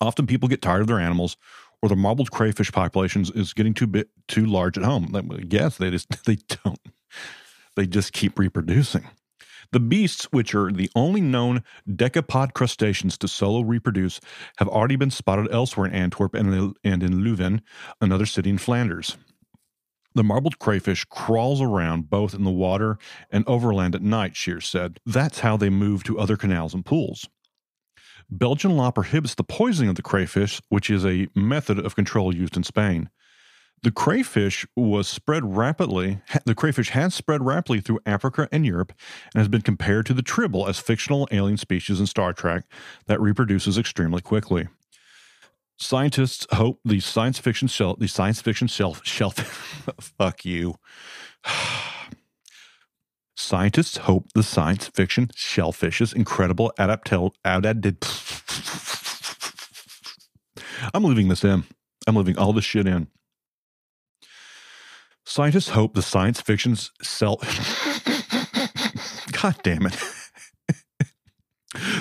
Often 0.00 0.28
people 0.28 0.48
get 0.48 0.62
tired 0.62 0.82
of 0.82 0.86
their 0.86 1.00
animals 1.00 1.36
or 1.82 1.88
the 1.88 1.96
marbled 1.96 2.30
crayfish 2.30 2.72
populations 2.72 3.30
is 3.30 3.52
getting 3.52 3.74
too 3.74 3.86
bit 3.86 4.08
too 4.26 4.46
large 4.46 4.76
at 4.76 4.84
home. 4.84 5.10
Yes, 5.50 5.76
they 5.78 5.90
just 5.90 6.24
they 6.24 6.38
don't. 6.64 6.80
They 7.76 7.86
just 7.86 8.12
keep 8.12 8.38
reproducing. 8.38 9.04
The 9.70 9.80
beasts, 9.80 10.24
which 10.32 10.54
are 10.54 10.72
the 10.72 10.90
only 10.96 11.20
known 11.20 11.62
decapod 11.86 12.54
crustaceans 12.54 13.18
to 13.18 13.28
solo 13.28 13.60
reproduce, 13.60 14.18
have 14.56 14.68
already 14.68 14.96
been 14.96 15.10
spotted 15.10 15.52
elsewhere 15.52 15.86
in 15.86 15.92
Antwerp 15.92 16.34
and 16.34 16.74
in 16.82 17.22
Leuven, 17.22 17.60
another 18.00 18.24
city 18.24 18.48
in 18.48 18.58
Flanders. 18.58 19.18
The 20.14 20.24
marbled 20.24 20.58
crayfish 20.58 21.04
crawls 21.04 21.60
around 21.60 22.10
both 22.10 22.34
in 22.34 22.44
the 22.44 22.50
water 22.50 22.98
and 23.30 23.44
overland 23.46 23.94
at 23.94 24.02
night, 24.02 24.34
Scheers 24.34 24.64
said. 24.64 25.00
That's 25.06 25.40
how 25.40 25.56
they 25.56 25.70
move 25.70 26.02
to 26.04 26.18
other 26.18 26.36
canals 26.36 26.74
and 26.74 26.84
pools. 26.84 27.28
Belgian 28.30 28.76
law 28.76 28.90
prohibits 28.90 29.34
the 29.34 29.44
poisoning 29.44 29.90
of 29.90 29.96
the 29.96 30.02
crayfish, 30.02 30.60
which 30.68 30.90
is 30.90 31.04
a 31.04 31.28
method 31.34 31.78
of 31.78 31.94
control 31.94 32.34
used 32.34 32.56
in 32.56 32.62
Spain. 32.62 33.10
The 33.82 33.92
crayfish 33.92 34.66
was 34.76 35.06
spread 35.06 35.56
rapidly. 35.56 36.20
The 36.44 36.54
crayfish 36.54 36.90
has 36.90 37.14
spread 37.14 37.44
rapidly 37.44 37.80
through 37.80 38.00
Africa 38.04 38.48
and 38.50 38.66
Europe 38.66 38.92
and 39.32 39.40
has 39.40 39.48
been 39.48 39.62
compared 39.62 40.04
to 40.06 40.14
the 40.14 40.22
tribble 40.22 40.66
as 40.66 40.80
fictional 40.80 41.28
alien 41.30 41.58
species 41.58 42.00
in 42.00 42.06
Star 42.06 42.32
Trek 42.32 42.64
that 43.06 43.20
reproduces 43.20 43.78
extremely 43.78 44.20
quickly. 44.20 44.66
Scientists 45.80 46.44
hope 46.52 46.80
the 46.84 46.98
science 46.98 47.38
fiction 47.38 47.68
shelf, 47.68 48.00
the 48.00 48.08
science 48.08 48.42
fiction 48.42 48.66
shelf, 48.66 49.00
shelf, 49.04 49.36
fuck 50.00 50.44
you. 50.44 50.74
Scientists 53.36 53.98
hope 53.98 54.26
the 54.34 54.42
science 54.42 54.88
fiction 54.88 55.28
shellfish's 55.28 56.12
incredible 56.12 56.72
adaptil, 56.80 57.30
adapted. 57.44 57.98
I'm 60.92 61.04
leaving 61.04 61.28
this 61.28 61.44
in. 61.44 61.62
I'm 62.08 62.16
leaving 62.16 62.36
all 62.36 62.52
this 62.52 62.64
shit 62.64 62.88
in. 62.88 63.06
Scientists 65.24 65.68
hope 65.68 65.94
the 65.94 66.02
science 66.02 66.40
fiction's 66.40 66.90
cell. 67.02 67.36
God 69.30 69.54
damn 69.62 69.86
it. 69.86 69.96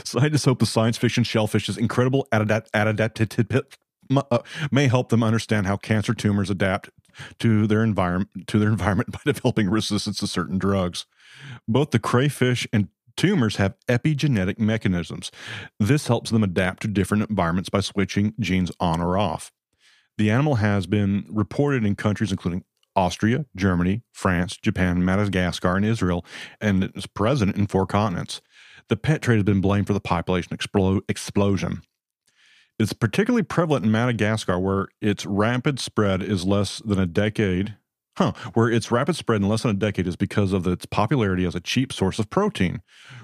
Scientists 0.07 0.45
hope 0.45 0.59
the 0.59 0.65
science 0.65 0.97
fiction 0.97 1.23
shellfish's 1.23 1.77
incredible 1.77 2.27
adapted 2.31 3.29
uh, 4.15 4.39
may 4.71 4.87
help 4.87 5.09
them 5.09 5.23
understand 5.23 5.67
how 5.67 5.77
cancer 5.77 6.13
tumors 6.13 6.49
adapt 6.49 6.89
to 7.39 7.67
their 7.67 7.83
environment 7.83 8.29
to 8.47 8.59
their 8.59 8.69
environment 8.69 9.11
by 9.11 9.19
developing 9.25 9.69
resistance 9.69 10.17
to 10.19 10.27
certain 10.27 10.57
drugs. 10.57 11.05
Both 11.67 11.91
the 11.91 11.99
crayfish 11.99 12.67
and 12.71 12.87
tumors 13.15 13.57
have 13.57 13.75
epigenetic 13.87 14.59
mechanisms. 14.59 15.31
This 15.79 16.07
helps 16.07 16.29
them 16.29 16.43
adapt 16.43 16.83
to 16.83 16.87
different 16.87 17.29
environments 17.29 17.69
by 17.69 17.81
switching 17.81 18.33
genes 18.39 18.71
on 18.79 19.01
or 19.01 19.17
off. 19.17 19.51
The 20.17 20.31
animal 20.31 20.55
has 20.55 20.87
been 20.87 21.25
reported 21.29 21.83
in 21.83 21.95
countries 21.95 22.31
including 22.31 22.63
Austria, 22.95 23.45
Germany, 23.55 24.01
France, 24.11 24.57
Japan, 24.57 25.05
Madagascar, 25.05 25.75
and 25.75 25.85
Israel, 25.85 26.25
and 26.59 26.91
is 26.95 27.05
present 27.05 27.55
in 27.55 27.67
four 27.67 27.85
continents. 27.85 28.41
The 28.89 28.97
pet 28.97 29.21
trade 29.21 29.35
has 29.35 29.43
been 29.43 29.61
blamed 29.61 29.87
for 29.87 29.93
the 29.93 29.99
population 29.99 30.55
explo- 30.55 31.01
explosion. 31.09 31.81
It's 32.79 32.93
particularly 32.93 33.43
prevalent 33.43 33.85
in 33.85 33.91
Madagascar, 33.91 34.59
where 34.59 34.87
its 35.01 35.25
rapid 35.25 35.79
spread 35.79 36.21
is 36.21 36.45
less 36.45 36.79
than 36.85 36.99
a 36.99 37.05
decade. 37.07 37.75
Huh, 38.17 38.33
where 38.53 38.69
its 38.69 38.91
rapid 38.91 39.15
spread 39.15 39.41
in 39.41 39.47
less 39.47 39.63
than 39.63 39.71
a 39.71 39.75
decade 39.75 40.07
is 40.07 40.15
because 40.15 40.53
of 40.53 40.65
its 40.65 40.85
popularity 40.85 41.45
as 41.45 41.55
a 41.55 41.59
cheap 41.59 41.93
source 41.93 42.17
of 42.17 42.29
protein. 42.29 42.81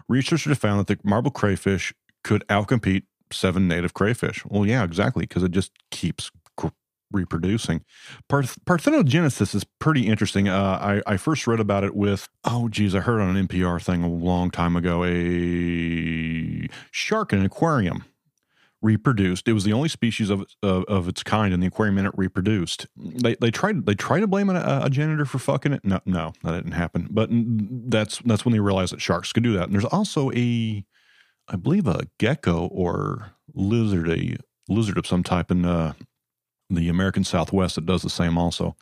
Researchers 0.08 0.51
have 0.51 0.58
found 0.60 0.79
that 0.79 0.88
the 0.88 1.00
marble 1.08 1.32
crayfish 1.32 1.93
could 2.24 2.46
outcompete 2.48 3.03
seven 3.32 3.67
native 3.67 3.93
crayfish. 3.93 4.43
Well, 4.46 4.65
yeah, 4.65 4.84
exactly, 4.84 5.24
because 5.24 5.43
it 5.43 5.51
just 5.51 5.72
keeps 5.91 6.32
reproducing. 7.13 7.84
Parth- 8.27 8.58
parthenogenesis 8.65 9.55
is 9.55 9.63
pretty 9.79 10.08
interesting. 10.08 10.50
Uh, 10.50 11.01
I, 11.08 11.13
I 11.13 11.17
first 11.17 11.48
read 11.48 11.60
about 11.60 11.84
it 11.84 11.96
with, 11.96 12.27
oh, 12.43 12.67
geez, 12.67 12.96
I 12.96 13.00
heard 13.00 13.22
on 13.22 13.36
an 13.36 13.48
NPR 13.48 13.82
thing 13.82 14.03
a 14.03 14.10
long 14.10 14.51
time 14.51 14.75
ago 14.75 15.03
a 15.05 16.67
shark 16.91 17.32
in 17.32 17.39
an 17.39 17.46
aquarium 17.46 18.05
reproduced. 18.84 19.48
It 19.48 19.53
was 19.53 19.63
the 19.63 19.74
only 19.74 19.89
species 19.89 20.29
of, 20.29 20.46
of, 20.62 20.84
of 20.86 21.08
its 21.08 21.24
kind 21.24 21.53
in 21.53 21.62
the 21.62 21.67
aquarium 21.67 21.98
and 21.98 22.08
it 22.08 22.13
reproduced. 22.15 22.86
They, 22.98 23.36
they 23.36 23.50
tried 23.50 23.86
they 23.86 23.96
tried 23.96 24.20
to 24.20 24.27
blame 24.27 24.50
a, 24.50 24.82
a, 24.84 24.89
janitor 24.89 25.25
for 25.25 25.39
fucking 25.39 25.74
it. 25.74 25.86
No, 25.86 26.01
no, 26.05 26.34
that 26.43 26.51
didn't 26.51 26.74
happen. 26.74 27.08
But 27.10 27.29
that's 27.32 28.20
that's 28.20 28.46
when 28.46 28.51
they 28.51 28.60
realized 28.60 28.93
that 28.93 29.01
sharks 29.01 29.32
could 29.32 29.43
do 29.43 29.53
that. 29.53 29.63
And 29.63 29.74
there's 29.74 29.86
also 29.86 30.29
a, 30.32 30.86
I 31.48 31.55
believe 31.55 31.88
a 31.88 32.01
gecko 32.20 32.67
or 32.67 33.32
lizard, 33.53 34.10
a 34.10 34.36
lizard 34.67 34.98
of 34.98 35.08
some 35.08 35.24
type 35.24 35.50
in 35.50 35.65
uh, 35.65 35.93
the 36.70 36.89
American 36.89 37.24
Southwest 37.24 37.75
that 37.75 37.86
does 37.86 38.01
the 38.01 38.10
same 38.10 38.38
also. 38.38 38.75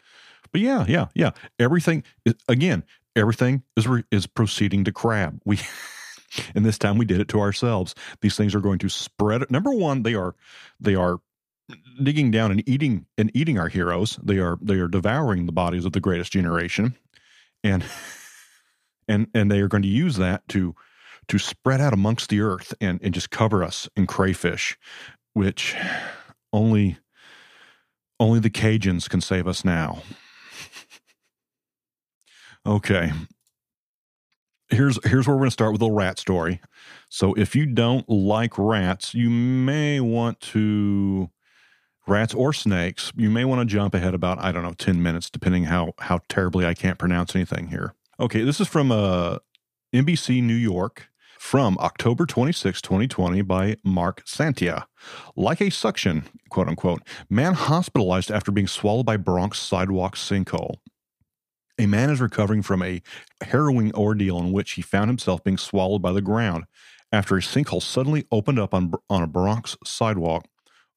But 0.51 0.61
yeah, 0.61 0.85
yeah, 0.87 1.07
yeah. 1.13 1.31
Everything 1.59 2.03
again, 2.47 2.83
everything 3.15 3.63
is 3.77 3.87
re, 3.87 4.03
is 4.11 4.27
proceeding 4.27 4.83
to 4.85 4.91
crab. 4.91 5.39
We 5.45 5.59
and 6.55 6.65
this 6.65 6.77
time 6.77 6.97
we 6.97 7.05
did 7.05 7.19
it 7.19 7.27
to 7.29 7.39
ourselves. 7.39 7.95
These 8.21 8.35
things 8.35 8.55
are 8.55 8.61
going 8.61 8.79
to 8.79 8.89
spread. 8.89 9.49
Number 9.49 9.71
one, 9.71 10.03
they 10.03 10.15
are 10.15 10.35
they 10.79 10.95
are 10.95 11.19
digging 12.03 12.31
down 12.31 12.51
and 12.51 12.67
eating 12.67 13.05
and 13.17 13.31
eating 13.33 13.57
our 13.57 13.69
heroes. 13.69 14.19
They 14.23 14.39
are 14.39 14.57
they 14.61 14.75
are 14.75 14.87
devouring 14.87 15.45
the 15.45 15.51
bodies 15.51 15.85
of 15.85 15.93
the 15.93 15.99
greatest 15.99 16.31
generation, 16.31 16.95
and 17.63 17.83
and 19.07 19.27
and 19.33 19.51
they 19.51 19.59
are 19.59 19.67
going 19.67 19.83
to 19.83 19.89
use 19.89 20.17
that 20.17 20.47
to 20.49 20.75
to 21.27 21.37
spread 21.37 21.81
out 21.81 21.93
amongst 21.93 22.29
the 22.29 22.41
earth 22.41 22.73
and 22.81 22.99
and 23.03 23.13
just 23.13 23.29
cover 23.29 23.63
us 23.63 23.89
in 23.95 24.07
crayfish, 24.07 24.77
which 25.33 25.75
only 26.53 26.97
only 28.21 28.39
the 28.39 28.51
Cajuns 28.51 29.09
can 29.09 29.19
save 29.19 29.47
us 29.47 29.65
now. 29.65 30.03
okay. 32.65 33.11
Here's 34.69 35.03
here's 35.05 35.27
where 35.27 35.35
we're 35.35 35.45
to 35.45 35.51
start 35.51 35.73
with 35.73 35.81
a 35.81 35.91
rat 35.91 36.19
story. 36.19 36.61
So 37.09 37.33
if 37.33 37.55
you 37.55 37.65
don't 37.65 38.07
like 38.07 38.57
rats, 38.57 39.13
you 39.13 39.29
may 39.29 39.99
want 39.99 40.39
to 40.41 41.29
rats 42.07 42.33
or 42.33 42.53
snakes, 42.53 43.11
you 43.17 43.29
may 43.29 43.43
want 43.43 43.59
to 43.59 43.65
jump 43.65 43.95
ahead 43.95 44.13
about 44.13 44.39
I 44.39 44.51
don't 44.51 44.63
know 44.63 44.73
10 44.73 45.01
minutes 45.01 45.29
depending 45.29 45.65
how 45.65 45.93
how 45.99 46.19
terribly 46.29 46.65
I 46.65 46.75
can't 46.75 46.99
pronounce 46.99 47.35
anything 47.35 47.67
here. 47.67 47.95
Okay, 48.19 48.43
this 48.43 48.61
is 48.61 48.67
from 48.67 48.91
uh 48.91 49.39
NBC 49.93 50.43
New 50.43 50.53
York 50.53 51.09
from 51.41 51.75
October 51.79 52.27
26, 52.27 52.83
2020, 52.83 53.41
by 53.41 53.75
Mark 53.83 54.23
Santia. 54.25 54.85
Like 55.35 55.59
a 55.59 55.71
suction, 55.71 56.25
quote 56.49 56.67
unquote, 56.67 57.01
man 57.31 57.55
hospitalized 57.55 58.29
after 58.29 58.51
being 58.51 58.67
swallowed 58.67 59.07
by 59.07 59.17
Bronx 59.17 59.57
sidewalk 59.59 60.15
sinkhole. 60.15 60.75
A 61.79 61.87
man 61.87 62.11
is 62.11 62.21
recovering 62.21 62.61
from 62.61 62.83
a 62.83 63.01
harrowing 63.43 63.93
ordeal 63.95 64.37
in 64.37 64.51
which 64.51 64.73
he 64.73 64.83
found 64.83 65.09
himself 65.09 65.43
being 65.43 65.57
swallowed 65.57 66.03
by 66.03 66.13
the 66.13 66.21
ground 66.21 66.65
after 67.11 67.35
a 67.35 67.41
sinkhole 67.41 67.81
suddenly 67.81 68.23
opened 68.31 68.59
up 68.59 68.73
on, 68.73 68.93
on 69.09 69.23
a 69.23 69.27
Bronx 69.27 69.75
sidewalk 69.83 70.45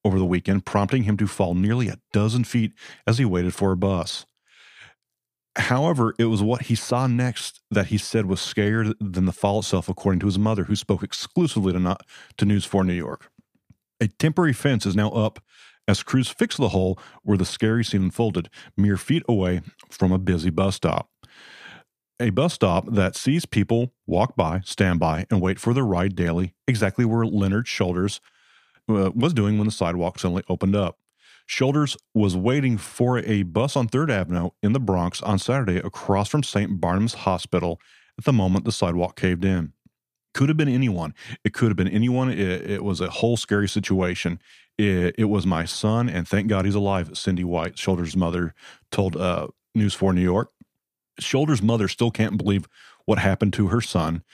over 0.05 0.19
the 0.19 0.27
weekend, 0.27 0.67
prompting 0.67 1.05
him 1.05 1.17
to 1.17 1.27
fall 1.27 1.55
nearly 1.55 1.89
a 1.89 1.99
dozen 2.13 2.45
feet 2.45 2.75
as 3.07 3.17
he 3.17 3.25
waited 3.25 3.55
for 3.55 3.73
a 3.73 3.77
bus. 3.79 4.27
However, 5.57 6.15
it 6.19 6.25
was 6.25 6.43
what 6.43 6.63
he 6.63 6.75
saw 6.75 7.07
next 7.07 7.61
that 7.71 7.87
he 7.87 7.99
said 7.99 8.27
was 8.27 8.41
scarier 8.41 8.93
than 9.01 9.25
the 9.25 9.33
fall 9.33 9.61
itself, 9.61 9.89
according 9.89 10.19
to 10.21 10.27
his 10.27 10.39
mother, 10.39 10.65
who 10.65 10.75
spoke 10.75 11.03
exclusively 11.03 11.73
to, 11.73 11.79
not, 11.79 12.05
to 12.39 12.45
News 12.45 12.65
4 12.65 12.83
New 12.83 12.95
York. 12.95 13.31
A 14.01 14.09
temporary 14.09 14.53
fence 14.53 14.85
is 14.85 14.97
now 14.97 15.11
up 15.11 15.41
as 15.87 16.03
crews 16.03 16.29
fix 16.29 16.57
the 16.57 16.71
hole 16.71 16.99
where 17.23 17.39
the 17.39 17.45
scary 17.45 17.85
scene 17.85 18.03
unfolded, 18.03 18.49
mere 18.77 18.97
feet 18.97 19.23
away 19.29 19.61
from 19.91 20.11
a 20.11 20.19
busy 20.19 20.51
bus 20.51 20.77
stop. 20.77 21.11
A 22.21 22.31
bus 22.31 22.55
stop 22.55 22.87
that 22.93 23.17
sees 23.17 23.45
people 23.45 23.93
walk 24.07 24.37
by, 24.37 24.61
stand 24.65 24.99
by, 24.99 25.27
and 25.31 25.41
wait 25.41 25.59
for 25.59 25.75
their 25.75 25.85
ride 25.85 26.17
daily, 26.17 26.55
exactly 26.67 27.05
where 27.05 27.27
Leonard 27.27 27.69
Shoulders 27.69 28.21
uh, 28.89 29.11
was 29.15 29.35
doing 29.35 29.59
when 29.59 29.67
the 29.67 29.73
sidewalk 29.73 30.19
suddenly 30.19 30.45
opened 30.49 30.77
up. 30.77 30.99
Shoulders 31.47 31.97
was 32.15 32.37
waiting 32.37 32.79
for 32.79 33.19
a 33.19 33.43
bus 33.43 33.77
on 33.77 33.89
3rd 33.89 34.11
Avenue 34.11 34.51
in 34.63 34.73
the 34.73 34.81
Bronx 34.81 35.21
on 35.23 35.39
Saturday 35.39 35.77
across 35.77 36.29
from 36.29 36.43
St. 36.43 36.81
Barnabas 36.81 37.15
Hospital 37.15 37.81
at 38.19 38.25
the 38.25 38.33
moment 38.33 38.65
the 38.65 38.73
sidewalk 38.73 39.17
caved 39.17 39.45
in. 39.45 39.73
Could 40.33 40.49
have 40.49 40.57
been 40.57 40.69
anyone. 40.69 41.15
It 41.45 41.53
could 41.53 41.69
have 41.69 41.77
been 41.77 41.89
anyone. 41.89 42.31
It, 42.31 42.71
it 42.71 42.85
was 42.85 43.01
a 43.01 43.11
whole 43.11 43.37
scary 43.37 43.69
situation. 43.69 44.41
It, 44.77 45.15
it, 45.19 45.25
was 45.25 45.47
my 45.47 45.65
son, 45.65 46.09
and 46.09 46.27
thank 46.27 46.49
God 46.49 46.65
he's 46.65 46.75
alive, 46.75 47.17
Cindy 47.17 47.45
White, 47.45 47.79
Shoulders' 47.79 48.17
mother, 48.17 48.55
told 48.91 49.17
uh, 49.17 49.49
News 49.75 49.95
4 49.95 50.13
New 50.13 50.21
York. 50.21 50.51
Shoulders' 51.21 51.63
mother 51.63 51.87
still 51.87 52.11
can't 52.11 52.37
believe 52.37 52.67
what 53.05 53.19
happened 53.19 53.53
to 53.53 53.69
her 53.69 53.81
son. 53.81 54.25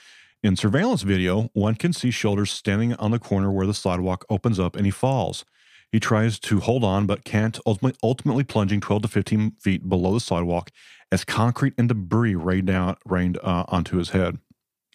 In 0.41 0.55
surveillance 0.55 1.03
video, 1.03 1.51
one 1.53 1.75
can 1.75 1.93
see 1.93 2.09
Shoulders 2.09 2.51
standing 2.51 2.95
on 2.95 3.11
the 3.11 3.19
corner 3.19 3.51
where 3.51 3.67
the 3.67 3.73
sidewalk 3.75 4.25
opens 4.27 4.59
up 4.59 4.75
and 4.75 4.85
he 4.85 4.91
falls. 4.91 5.45
He 5.91 5.99
tries 5.99 6.39
to 6.39 6.61
hold 6.61 6.83
on 6.83 7.05
but 7.05 7.25
can't, 7.25 7.59
ultimately, 7.67 8.43
plunging 8.43 8.79
12 8.79 9.01
to 9.03 9.07
15 9.07 9.51
feet 9.59 9.89
below 9.89 10.13
the 10.13 10.19
sidewalk 10.19 10.71
as 11.11 11.25
concrete 11.25 11.73
and 11.77 11.89
debris 11.89 12.35
rained, 12.35 12.67
down, 12.67 12.95
rained 13.05 13.37
uh, 13.43 13.65
onto 13.67 13.97
his 13.97 14.11
head. 14.11 14.39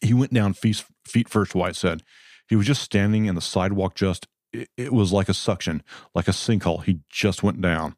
He 0.01 0.15
went 0.15 0.33
down 0.33 0.55
feet, 0.55 0.85
feet 1.07 1.29
first, 1.29 1.55
White 1.55 1.77
said. 1.77 2.03
He 2.49 2.57
was 2.57 2.67
just 2.67 2.83
standing 2.83 3.27
in 3.27 3.35
the 3.35 3.41
sidewalk, 3.41 3.95
just, 3.95 4.27
it, 4.53 4.69
it 4.77 4.93
was 4.93 5.13
like 5.13 5.29
a 5.29 5.35
suction, 5.35 5.83
like 6.15 6.29
a 6.29 6.33
sinkhole. 6.33 6.85
He 6.85 7.01
just 7.11 7.43
went 7.43 7.61
down. 7.61 7.97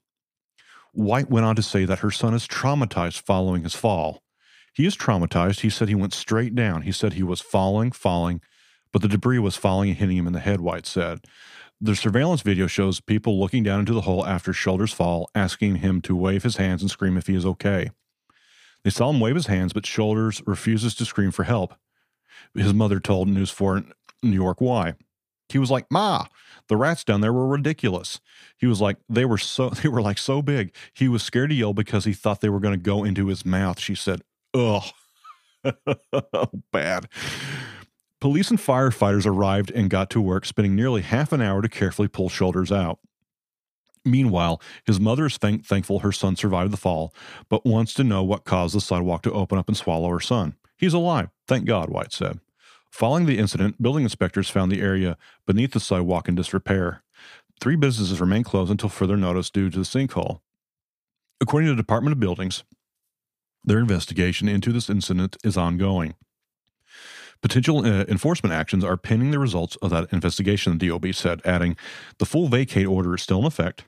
White 0.92 1.30
went 1.30 1.46
on 1.46 1.54
to 1.54 1.62
say 1.62 1.84
that 1.84 2.00
her 2.00 2.10
son 2.10 2.34
is 2.34 2.48
traumatized 2.48 3.20
following 3.20 3.62
his 3.62 3.74
fall. 3.74 4.22
He 4.74 4.86
is 4.86 4.96
traumatized. 4.96 5.60
He 5.60 5.70
said 5.70 5.88
he 5.88 5.94
went 5.94 6.14
straight 6.14 6.54
down. 6.54 6.82
He 6.82 6.92
said 6.92 7.12
he 7.12 7.22
was 7.22 7.40
falling, 7.40 7.92
falling, 7.92 8.40
but 8.92 9.02
the 9.02 9.08
debris 9.08 9.38
was 9.38 9.56
falling 9.56 9.90
and 9.90 9.98
hitting 9.98 10.16
him 10.16 10.26
in 10.26 10.32
the 10.32 10.40
head, 10.40 10.60
White 10.60 10.86
said. 10.86 11.20
The 11.80 11.94
surveillance 11.94 12.42
video 12.42 12.66
shows 12.66 13.00
people 13.00 13.38
looking 13.38 13.62
down 13.62 13.80
into 13.80 13.94
the 13.94 14.00
hole 14.00 14.26
after 14.26 14.52
Shoulders 14.52 14.92
fall, 14.92 15.30
asking 15.32 15.76
him 15.76 16.00
to 16.02 16.16
wave 16.16 16.42
his 16.42 16.56
hands 16.56 16.82
and 16.82 16.90
scream 16.90 17.16
if 17.16 17.28
he 17.28 17.36
is 17.36 17.46
okay. 17.46 17.92
They 18.82 18.90
saw 18.90 19.10
him 19.10 19.20
wave 19.20 19.36
his 19.36 19.46
hands, 19.46 19.72
but 19.72 19.86
Shoulders 19.86 20.42
refuses 20.44 20.96
to 20.96 21.04
scream 21.04 21.30
for 21.30 21.44
help. 21.44 21.74
His 22.52 22.74
mother 22.74 22.98
told 22.98 23.28
News 23.28 23.50
4 23.50 23.84
New 24.24 24.34
York 24.34 24.60
why. 24.60 24.94
He 25.48 25.58
was 25.58 25.70
like, 25.70 25.86
"Ma, 25.90 26.26
the 26.68 26.76
rats 26.76 27.04
down 27.04 27.20
there 27.20 27.32
were 27.32 27.46
ridiculous." 27.46 28.20
He 28.56 28.66
was 28.66 28.80
like, 28.80 28.98
"They 29.08 29.24
were 29.24 29.38
so 29.38 29.70
they 29.82 29.88
were 29.88 30.02
like 30.02 30.18
so 30.18 30.42
big. 30.42 30.74
He 30.92 31.08
was 31.08 31.22
scared 31.22 31.50
to 31.50 31.56
yell 31.56 31.74
because 31.74 32.04
he 32.04 32.12
thought 32.12 32.40
they 32.40 32.48
were 32.48 32.60
going 32.60 32.74
to 32.74 32.82
go 32.82 33.04
into 33.04 33.28
his 33.28 33.46
mouth." 33.46 33.78
She 33.78 33.94
said, 33.94 34.22
"Ugh, 34.52 34.84
bad." 36.72 37.08
Police 38.20 38.50
and 38.50 38.58
firefighters 38.58 39.26
arrived 39.26 39.70
and 39.70 39.90
got 39.90 40.10
to 40.10 40.20
work, 40.20 40.44
spending 40.44 40.74
nearly 40.74 41.02
half 41.02 41.32
an 41.32 41.40
hour 41.40 41.62
to 41.62 41.68
carefully 41.68 42.08
pull 42.08 42.28
shoulders 42.28 42.72
out. 42.72 42.98
Meanwhile, 44.04 44.60
his 44.84 44.98
mother 44.98 45.26
is 45.26 45.36
thank- 45.36 45.64
thankful 45.64 46.00
her 46.00 46.12
son 46.12 46.34
survived 46.34 46.72
the 46.72 46.76
fall, 46.76 47.14
but 47.48 47.66
wants 47.66 47.94
to 47.94 48.04
know 48.04 48.24
what 48.24 48.44
caused 48.44 48.74
the 48.74 48.80
sidewalk 48.80 49.22
to 49.22 49.32
open 49.32 49.58
up 49.58 49.68
and 49.68 49.76
swallow 49.76 50.08
her 50.08 50.20
son. 50.20 50.56
He's 50.76 50.94
alive, 50.94 51.28
thank 51.46 51.64
God, 51.64 51.90
White 51.90 52.12
said. 52.12 52.40
Following 52.90 53.26
the 53.26 53.38
incident, 53.38 53.80
building 53.80 54.04
inspectors 54.04 54.48
found 54.48 54.72
the 54.72 54.80
area 54.80 55.16
beneath 55.46 55.72
the 55.72 55.80
sidewalk 55.80 56.28
in 56.28 56.34
disrepair. 56.34 57.02
Three 57.60 57.76
businesses 57.76 58.20
remain 58.20 58.44
closed 58.44 58.70
until 58.70 58.88
further 58.88 59.16
notice 59.16 59.50
due 59.50 59.70
to 59.70 59.78
the 59.78 59.84
sinkhole. 59.84 60.40
According 61.40 61.68
to 61.68 61.74
the 61.74 61.82
Department 61.82 62.12
of 62.12 62.20
Buildings, 62.20 62.64
their 63.64 63.78
investigation 63.78 64.48
into 64.48 64.72
this 64.72 64.88
incident 64.88 65.36
is 65.44 65.56
ongoing. 65.56 66.14
Potential 67.40 67.78
uh, 67.78 68.04
enforcement 68.08 68.52
actions 68.52 68.82
are 68.82 68.96
pending 68.96 69.30
the 69.30 69.38
results 69.38 69.76
of 69.76 69.90
that 69.90 70.12
investigation, 70.12 70.76
the 70.76 70.88
DOB 70.88 71.14
said, 71.14 71.40
adding, 71.44 71.76
The 72.18 72.26
full 72.26 72.48
vacate 72.48 72.86
order 72.86 73.14
is 73.14 73.22
still 73.22 73.38
in 73.38 73.44
effect, 73.44 73.84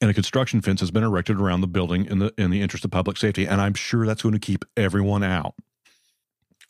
and 0.00 0.10
a 0.10 0.14
construction 0.14 0.60
fence 0.60 0.80
has 0.80 0.90
been 0.90 1.02
erected 1.02 1.40
around 1.40 1.62
the 1.62 1.66
building 1.66 2.06
in 2.06 2.18
the, 2.18 2.34
in 2.36 2.50
the 2.50 2.60
interest 2.60 2.84
of 2.84 2.90
public 2.90 3.16
safety, 3.16 3.46
and 3.46 3.60
I'm 3.60 3.74
sure 3.74 4.06
that's 4.06 4.22
going 4.22 4.34
to 4.34 4.38
keep 4.38 4.64
everyone 4.76 5.22
out. 5.22 5.54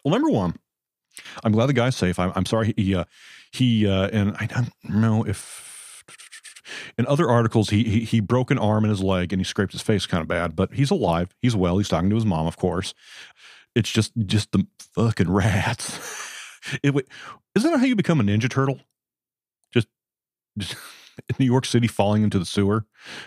Well, 0.05 0.13
number 0.13 0.31
one, 0.31 0.55
I'm 1.45 1.53
glad 1.53 1.67
the 1.67 1.73
guy's 1.73 1.97
safe. 1.97 2.19
I'm, 2.19 2.33
I'm 2.35 2.47
sorry 2.47 2.73
he 2.77 2.95
uh, 2.95 3.05
he 3.53 3.87
uh, 3.87 4.09
and 4.13 4.37
I 4.39 4.47
don't 4.47 4.73
know 4.89 5.25
if 5.27 6.05
in 6.99 7.07
other 7.07 7.29
articles 7.29 7.71
he, 7.71 7.85
he 7.85 8.01
he 8.01 8.21
broke 8.21 8.51
an 8.51 8.59
arm 8.59 8.85
and 8.85 8.91
his 8.91 9.03
leg 9.03 9.33
and 9.33 9.41
he 9.41 9.45
scraped 9.45 9.73
his 9.73 9.83
face 9.83 10.07
kind 10.07 10.23
of 10.23 10.29
bad, 10.29 10.57
but 10.57 10.75
he's 10.75 10.91
alive. 10.91 11.35
He's 11.41 11.57
well. 11.57 11.79
He's 11.79 11.89
talking 11.89 12.11
to 12.11 12.15
his 12.15 12.27
mom, 12.27 12.47
of 12.47 12.57
course. 12.57 12.95
It's 13.75 13.91
just 13.91 14.13
just 14.27 14.53
the 14.53 14.67
fucking 14.95 15.31
rats. 15.31 15.99
Isn't 16.83 17.07
that 17.55 17.79
how 17.79 17.85
you 17.85 17.97
become 17.97 18.21
a 18.21 18.25
ninja 18.25 18.51
turtle? 18.51 18.81
Just 19.73 19.89
just. 20.59 20.77
New 21.39 21.47
York 21.47 21.67
City 21.67 21.87
falling 21.87 22.23
into 22.23 22.39
the 22.39 22.47
sewer, 22.47 22.87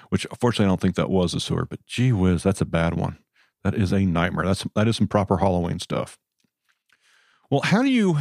which 0.10 0.26
unfortunately 0.26 0.66
I 0.66 0.70
don't 0.70 0.82
think 0.82 0.96
that 0.96 1.10
was 1.10 1.34
a 1.34 1.40
sewer, 1.40 1.66
but 1.66 1.86
gee 1.86 2.12
whiz, 2.12 2.44
that's 2.44 2.62
a 2.62 2.66
bad 2.66 2.96
one. 2.96 3.20
That 3.64 3.76
is 3.76 3.92
a 3.92 4.02
nightmare. 4.02 4.46
That's 4.46 4.66
that 4.76 4.88
is 4.88 4.98
some 4.98 5.08
proper 5.08 5.38
Halloween 5.38 5.80
stuff. 5.80 6.18
Well, 7.50 7.62
how 7.62 7.82
do 7.82 7.90
you 7.90 8.18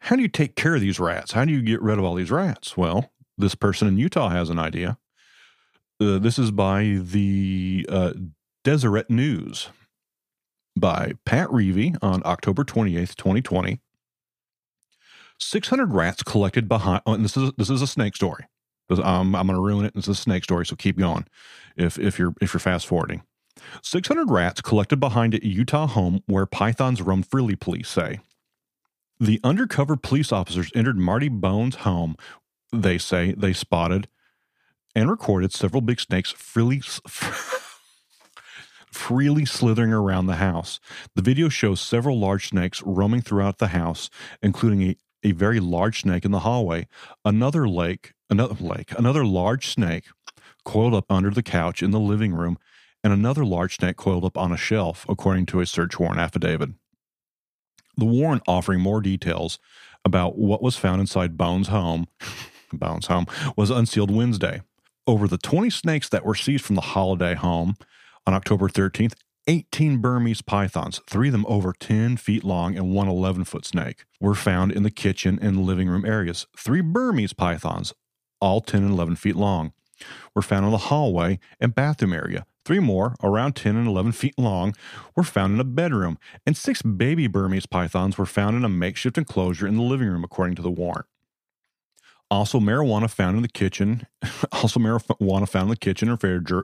how 0.00 0.16
do 0.16 0.22
you 0.22 0.28
take 0.28 0.56
care 0.56 0.74
of 0.74 0.80
these 0.80 0.98
rats? 0.98 1.32
How 1.32 1.44
do 1.44 1.52
you 1.52 1.62
get 1.62 1.82
rid 1.82 1.98
of 1.98 2.04
all 2.04 2.14
these 2.14 2.30
rats? 2.30 2.76
Well, 2.76 3.12
this 3.38 3.54
person 3.54 3.86
in 3.86 3.98
Utah 3.98 4.30
has 4.30 4.50
an 4.50 4.58
idea. 4.58 4.98
Uh, 6.00 6.18
this 6.18 6.38
is 6.38 6.50
by 6.50 6.98
the 7.00 7.86
uh, 7.88 8.14
Deseret 8.64 9.10
News 9.10 9.68
by 10.80 11.12
Pat 11.24 11.48
Reevy 11.50 11.94
on 12.02 12.22
October 12.24 12.64
28th, 12.64 13.14
2020. 13.14 13.80
600 15.38 15.92
rats 15.92 16.22
collected 16.22 16.68
behind, 16.68 17.02
oh, 17.06 17.14
and 17.14 17.24
this 17.24 17.36
is, 17.36 17.52
this 17.56 17.70
is 17.70 17.82
a 17.82 17.86
snake 17.86 18.16
story. 18.16 18.46
Um, 18.90 19.00
I'm, 19.00 19.36
I'm 19.36 19.46
going 19.46 19.56
to 19.56 19.62
ruin 19.62 19.86
it. 19.86 19.96
Is 19.96 20.08
a 20.08 20.14
snake 20.14 20.44
story, 20.44 20.66
so 20.66 20.76
keep 20.76 20.98
going 20.98 21.26
if, 21.76 21.98
if, 21.98 22.18
you're, 22.18 22.34
if 22.40 22.52
you're 22.52 22.60
fast 22.60 22.86
forwarding. 22.86 23.22
600 23.82 24.30
rats 24.30 24.60
collected 24.60 24.98
behind 24.98 25.34
a 25.34 25.46
Utah 25.46 25.86
home 25.86 26.22
where 26.26 26.46
pythons 26.46 27.00
roam 27.00 27.22
freely, 27.22 27.54
police 27.54 27.88
say. 27.88 28.20
The 29.18 29.40
undercover 29.44 29.96
police 29.96 30.32
officers 30.32 30.70
entered 30.74 30.96
Marty 30.96 31.28
Bones' 31.28 31.76
home. 31.76 32.16
They 32.72 32.98
say 32.98 33.34
they 33.36 33.52
spotted 33.52 34.08
and 34.94 35.10
recorded 35.10 35.52
several 35.52 35.82
big 35.82 36.00
snakes 36.00 36.32
freely 36.32 36.82
freely 38.92 39.44
slithering 39.44 39.92
around 39.92 40.26
the 40.26 40.36
house. 40.36 40.80
The 41.14 41.22
video 41.22 41.48
shows 41.48 41.80
several 41.80 42.18
large 42.18 42.48
snakes 42.48 42.82
roaming 42.82 43.22
throughout 43.22 43.58
the 43.58 43.68
house, 43.68 44.10
including 44.42 44.82
a, 44.82 44.96
a 45.22 45.32
very 45.32 45.60
large 45.60 46.02
snake 46.02 46.24
in 46.24 46.30
the 46.30 46.40
hallway. 46.40 46.86
Another 47.24 47.68
lake, 47.68 48.12
another 48.28 48.56
lake, 48.62 48.92
another 48.98 49.24
large 49.24 49.68
snake 49.68 50.04
coiled 50.64 50.94
up 50.94 51.10
under 51.10 51.30
the 51.30 51.42
couch 51.42 51.82
in 51.82 51.90
the 51.90 52.00
living 52.00 52.32
room, 52.32 52.58
and 53.02 53.12
another 53.12 53.44
large 53.44 53.76
snake 53.76 53.96
coiled 53.96 54.24
up 54.24 54.36
on 54.36 54.52
a 54.52 54.56
shelf, 54.56 55.06
according 55.08 55.46
to 55.46 55.60
a 55.60 55.66
search 55.66 55.98
warrant 55.98 56.20
affidavit 56.20 56.70
the 58.00 58.06
warrant 58.06 58.42
offering 58.48 58.80
more 58.80 59.00
details 59.00 59.58
about 60.04 60.36
what 60.36 60.62
was 60.62 60.76
found 60.76 61.00
inside 61.00 61.36
Bones' 61.36 61.68
home, 61.68 62.08
Bones' 62.72 63.06
home, 63.06 63.26
was 63.56 63.70
unsealed 63.70 64.10
Wednesday. 64.10 64.62
Over 65.06 65.28
the 65.28 65.38
20 65.38 65.70
snakes 65.70 66.08
that 66.08 66.24
were 66.24 66.34
seized 66.34 66.64
from 66.64 66.76
the 66.76 66.82
Holladay 66.82 67.34
home 67.34 67.76
on 68.30 68.36
October 68.36 68.68
13th, 68.68 69.14
18 69.48 69.98
Burmese 69.98 70.40
pythons, 70.40 71.00
three 71.08 71.28
of 71.28 71.32
them 71.32 71.44
over 71.48 71.72
10 71.72 72.16
feet 72.16 72.44
long 72.44 72.76
and 72.76 72.94
one 72.94 73.08
11 73.08 73.42
foot 73.42 73.66
snake, 73.66 74.04
were 74.20 74.36
found 74.36 74.70
in 74.70 74.84
the 74.84 74.90
kitchen 74.90 75.36
and 75.42 75.64
living 75.64 75.88
room 75.88 76.04
areas. 76.04 76.46
Three 76.56 76.80
Burmese 76.80 77.32
pythons, 77.32 77.92
all 78.40 78.60
10 78.60 78.84
and 78.84 78.92
11 78.92 79.16
feet 79.16 79.34
long, 79.34 79.72
were 80.32 80.42
found 80.42 80.64
in 80.64 80.70
the 80.70 80.78
hallway 80.78 81.40
and 81.58 81.74
bathroom 81.74 82.12
area. 82.12 82.46
Three 82.64 82.78
more, 82.78 83.16
around 83.20 83.56
10 83.56 83.74
and 83.74 83.88
11 83.88 84.12
feet 84.12 84.38
long, 84.38 84.76
were 85.16 85.24
found 85.24 85.54
in 85.54 85.60
a 85.60 85.64
bedroom, 85.64 86.16
and 86.46 86.56
six 86.56 86.82
baby 86.82 87.26
Burmese 87.26 87.66
pythons 87.66 88.16
were 88.16 88.26
found 88.26 88.56
in 88.56 88.64
a 88.64 88.68
makeshift 88.68 89.18
enclosure 89.18 89.66
in 89.66 89.76
the 89.76 89.82
living 89.82 90.06
room, 90.06 90.22
according 90.22 90.54
to 90.54 90.62
the 90.62 90.70
warrant. 90.70 91.06
Also, 92.30 92.60
marijuana 92.60 93.10
found 93.10 93.36
in 93.36 93.42
the 93.42 93.48
kitchen. 93.48 94.06
Also, 94.52 94.78
marijuana 94.78 95.48
found 95.48 95.64
in 95.64 95.70
the 95.70 95.76
kitchen 95.76 96.10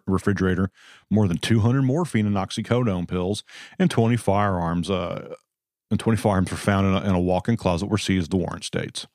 refrigerator. 0.06 0.70
More 1.10 1.26
than 1.26 1.38
200 1.38 1.82
morphine 1.82 2.26
and 2.26 2.36
oxycodone 2.36 3.08
pills, 3.08 3.42
and 3.78 3.90
20 3.90 4.16
firearms. 4.16 4.90
Uh, 4.90 5.34
and 5.90 5.98
20 5.98 6.16
firearms 6.16 6.50
were 6.50 6.56
found 6.56 6.86
in 6.86 6.94
a, 6.94 7.08
in 7.08 7.14
a 7.14 7.20
walk-in 7.20 7.56
closet 7.56 7.86
were 7.86 7.98
seized. 7.98 8.32
The 8.32 8.36
warrant 8.36 8.64
states. 8.64 9.06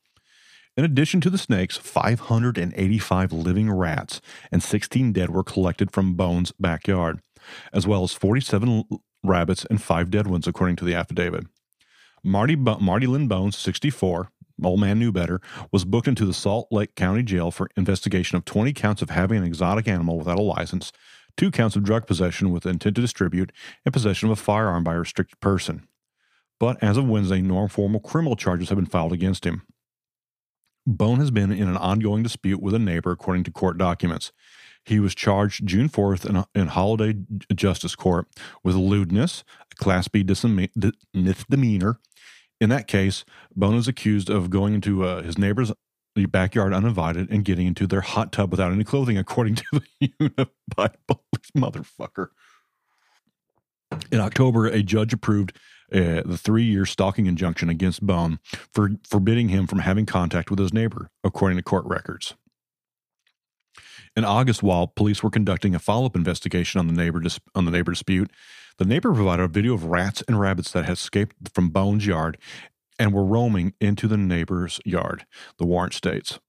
In 0.78 0.86
addition 0.86 1.20
to 1.22 1.30
the 1.30 1.38
snakes, 1.38 1.78
585 1.78 3.34
living 3.34 3.70
rats 3.70 4.22
and 4.52 4.64
16 4.64 5.12
dead 5.12 5.30
were 5.30 5.44
collected 5.44 5.92
from 5.92 6.16
Bones' 6.16 6.54
backyard, 6.60 7.20
as 7.74 7.86
well 7.86 8.04
as 8.04 8.14
47 8.14 8.86
rabbits 9.24 9.66
and 9.66 9.82
five 9.82 10.10
dead 10.10 10.28
ones, 10.28 10.48
according 10.48 10.78
to 10.78 10.86
the 10.86 10.96
affidavit. 10.96 11.46
Marty, 12.24 12.56
Bo- 12.56 12.80
Marty 12.80 13.06
Lynn 13.06 13.28
Bones, 13.28 13.58
64, 13.58 14.32
old 14.68 14.80
man 14.80 15.00
knew 15.00 15.12
better, 15.12 15.42
was 15.72 15.86
booked 15.86 16.08
into 16.08 16.26
the 16.26 16.34
Salt 16.34 16.68
Lake 16.72 16.96
County 16.96 17.24
Jail 17.24 17.52
for 17.52 17.70
investigation 17.76 18.38
of 18.38 18.46
20 18.46 18.74
counts 18.74 19.02
of 19.02 19.10
having 19.10 19.38
an 19.40 19.44
exotic 19.44 19.88
animal 19.88 20.18
without 20.18 20.40
a 20.40 20.44
license, 20.44 20.92
two 21.38 21.52
counts 21.52 21.76
of 21.76 21.84
drug 21.84 22.08
possession 22.08 22.52
with 22.52 22.66
intent 22.66 22.96
to 22.96 23.02
distribute, 23.02 23.52
and 23.86 23.94
possession 23.94 24.30
of 24.30 24.38
a 24.38 24.42
firearm 24.42 24.84
by 24.84 24.94
a 24.94 25.00
restricted 25.00 25.40
person. 25.40 25.88
But 26.60 26.82
as 26.84 26.98
of 26.98 27.08
Wednesday, 27.08 27.42
no 27.42 27.68
formal 27.68 28.00
criminal 28.00 28.36
charges 28.36 28.70
have 28.70 28.78
been 28.78 28.86
filed 28.86 29.14
against 29.14 29.46
him. 29.46 29.64
Bone 30.86 31.20
has 31.20 31.32
been 31.32 31.52
in 31.52 31.68
an 31.68 31.78
ongoing 31.78 32.24
dispute 32.24 32.62
with 32.62 32.74
a 32.74 32.80
neighbor, 32.80 33.12
according 33.12 33.44
to 33.46 33.52
court 33.52 33.78
documents. 33.78 34.32
He 34.84 35.00
was 35.00 35.14
charged 35.14 35.66
June 35.66 35.90
4th 35.90 36.26
in, 36.26 36.44
in 36.60 36.70
Holladay 36.70 37.24
Justice 37.56 37.96
Court 37.96 38.28
with 38.64 38.76
lewdness, 38.76 39.44
a 39.72 39.76
Class 39.76 40.08
B 40.08 40.24
misdemeanor. 40.24 42.00
In 42.62 42.70
that 42.70 42.88
case, 42.88 43.26
Bone 43.56 43.74
is 43.74 43.88
accused 43.88 44.30
of 44.30 44.52
going 44.52 44.76
into 44.76 45.04
uh, 45.04 45.24
his 45.24 45.36
neighbor's 45.36 45.72
backyard 46.30 46.74
uninvited 46.74 47.28
and 47.32 47.44
getting 47.44 47.66
into 47.66 47.88
their 47.88 48.02
hot 48.02 48.32
tub 48.32 48.52
without 48.52 48.72
any 48.72 48.84
clothing, 48.84 49.18
according 49.18 49.56
to 49.56 49.82
the 50.00 50.12
Police 50.78 51.52
motherfucker. 51.58 52.28
In 54.12 54.20
October, 54.20 54.68
a 54.68 54.84
judge 54.84 55.12
approved 55.12 55.58
uh, 55.92 56.22
the 56.24 56.38
three 56.38 56.64
year 56.64 56.86
stalking 56.86 57.26
injunction 57.26 57.68
against 57.68 58.06
Bone 58.06 58.40
for 58.72 58.92
forbidding 59.10 59.50
him 59.50 59.66
from 59.66 59.80
having 59.80 60.06
contact 60.06 60.52
with 60.52 60.60
his 60.60 60.72
neighbor, 60.72 61.10
according 61.24 61.58
to 61.58 61.64
court 61.64 61.86
records. 61.86 62.36
In 64.16 64.24
August, 64.24 64.62
while 64.62 64.88
police 64.88 65.24
were 65.24 65.30
conducting 65.32 65.74
a 65.74 65.80
follow 65.80 66.06
up 66.06 66.16
investigation 66.16 66.80
on 66.80 66.88
the, 66.88 66.94
neighbor 66.94 67.22
dis- 67.22 67.40
on 67.56 67.66
the 67.66 67.72
neighbor 67.72 67.92
dispute, 67.92 68.30
the 68.82 68.88
neighbor 68.88 69.14
provided 69.14 69.44
a 69.44 69.48
video 69.48 69.76
of 69.76 69.84
rats 69.84 70.24
and 70.28 70.40
rabbits 70.40 70.72
that 70.72 70.86
had 70.86 70.94
escaped 70.94 71.36
from 71.54 71.70
Bone's 71.70 72.08
yard 72.08 72.40
and 72.98 73.14
were 73.14 73.24
roaming 73.24 73.76
into 73.80 74.08
the 74.08 74.18
neighbor's 74.18 74.80
yard, 74.84 75.28
the 75.60 75.68
warrant 75.68 75.94
states. 75.94 76.40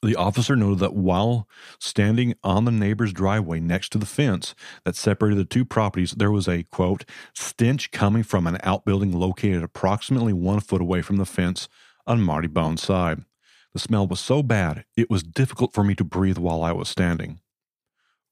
The 0.00 0.14
officer 0.14 0.54
noted 0.54 0.78
that 0.78 0.94
while 0.94 1.48
standing 1.80 2.36
on 2.44 2.66
the 2.66 2.70
neighbor's 2.70 3.12
driveway 3.12 3.58
next 3.58 3.88
to 3.88 3.98
the 3.98 4.06
fence 4.06 4.54
that 4.84 4.94
separated 4.94 5.38
the 5.38 5.44
two 5.44 5.64
properties, 5.64 6.12
there 6.12 6.30
was 6.30 6.46
a 6.46 6.62
quote, 6.62 7.04
stench 7.34 7.90
coming 7.90 8.22
from 8.22 8.46
an 8.46 8.58
outbuilding 8.62 9.10
located 9.10 9.64
approximately 9.64 10.32
one 10.32 10.60
foot 10.60 10.80
away 10.80 11.02
from 11.02 11.16
the 11.16 11.26
fence 11.26 11.68
on 12.06 12.22
Marty 12.22 12.46
Bone's 12.46 12.82
side. 12.82 13.24
The 13.72 13.80
smell 13.80 14.06
was 14.06 14.20
so 14.20 14.44
bad, 14.44 14.84
it 14.96 15.10
was 15.10 15.24
difficult 15.24 15.72
for 15.72 15.82
me 15.82 15.96
to 15.96 16.04
breathe 16.04 16.38
while 16.38 16.62
I 16.62 16.70
was 16.70 16.88
standing. 16.88 17.40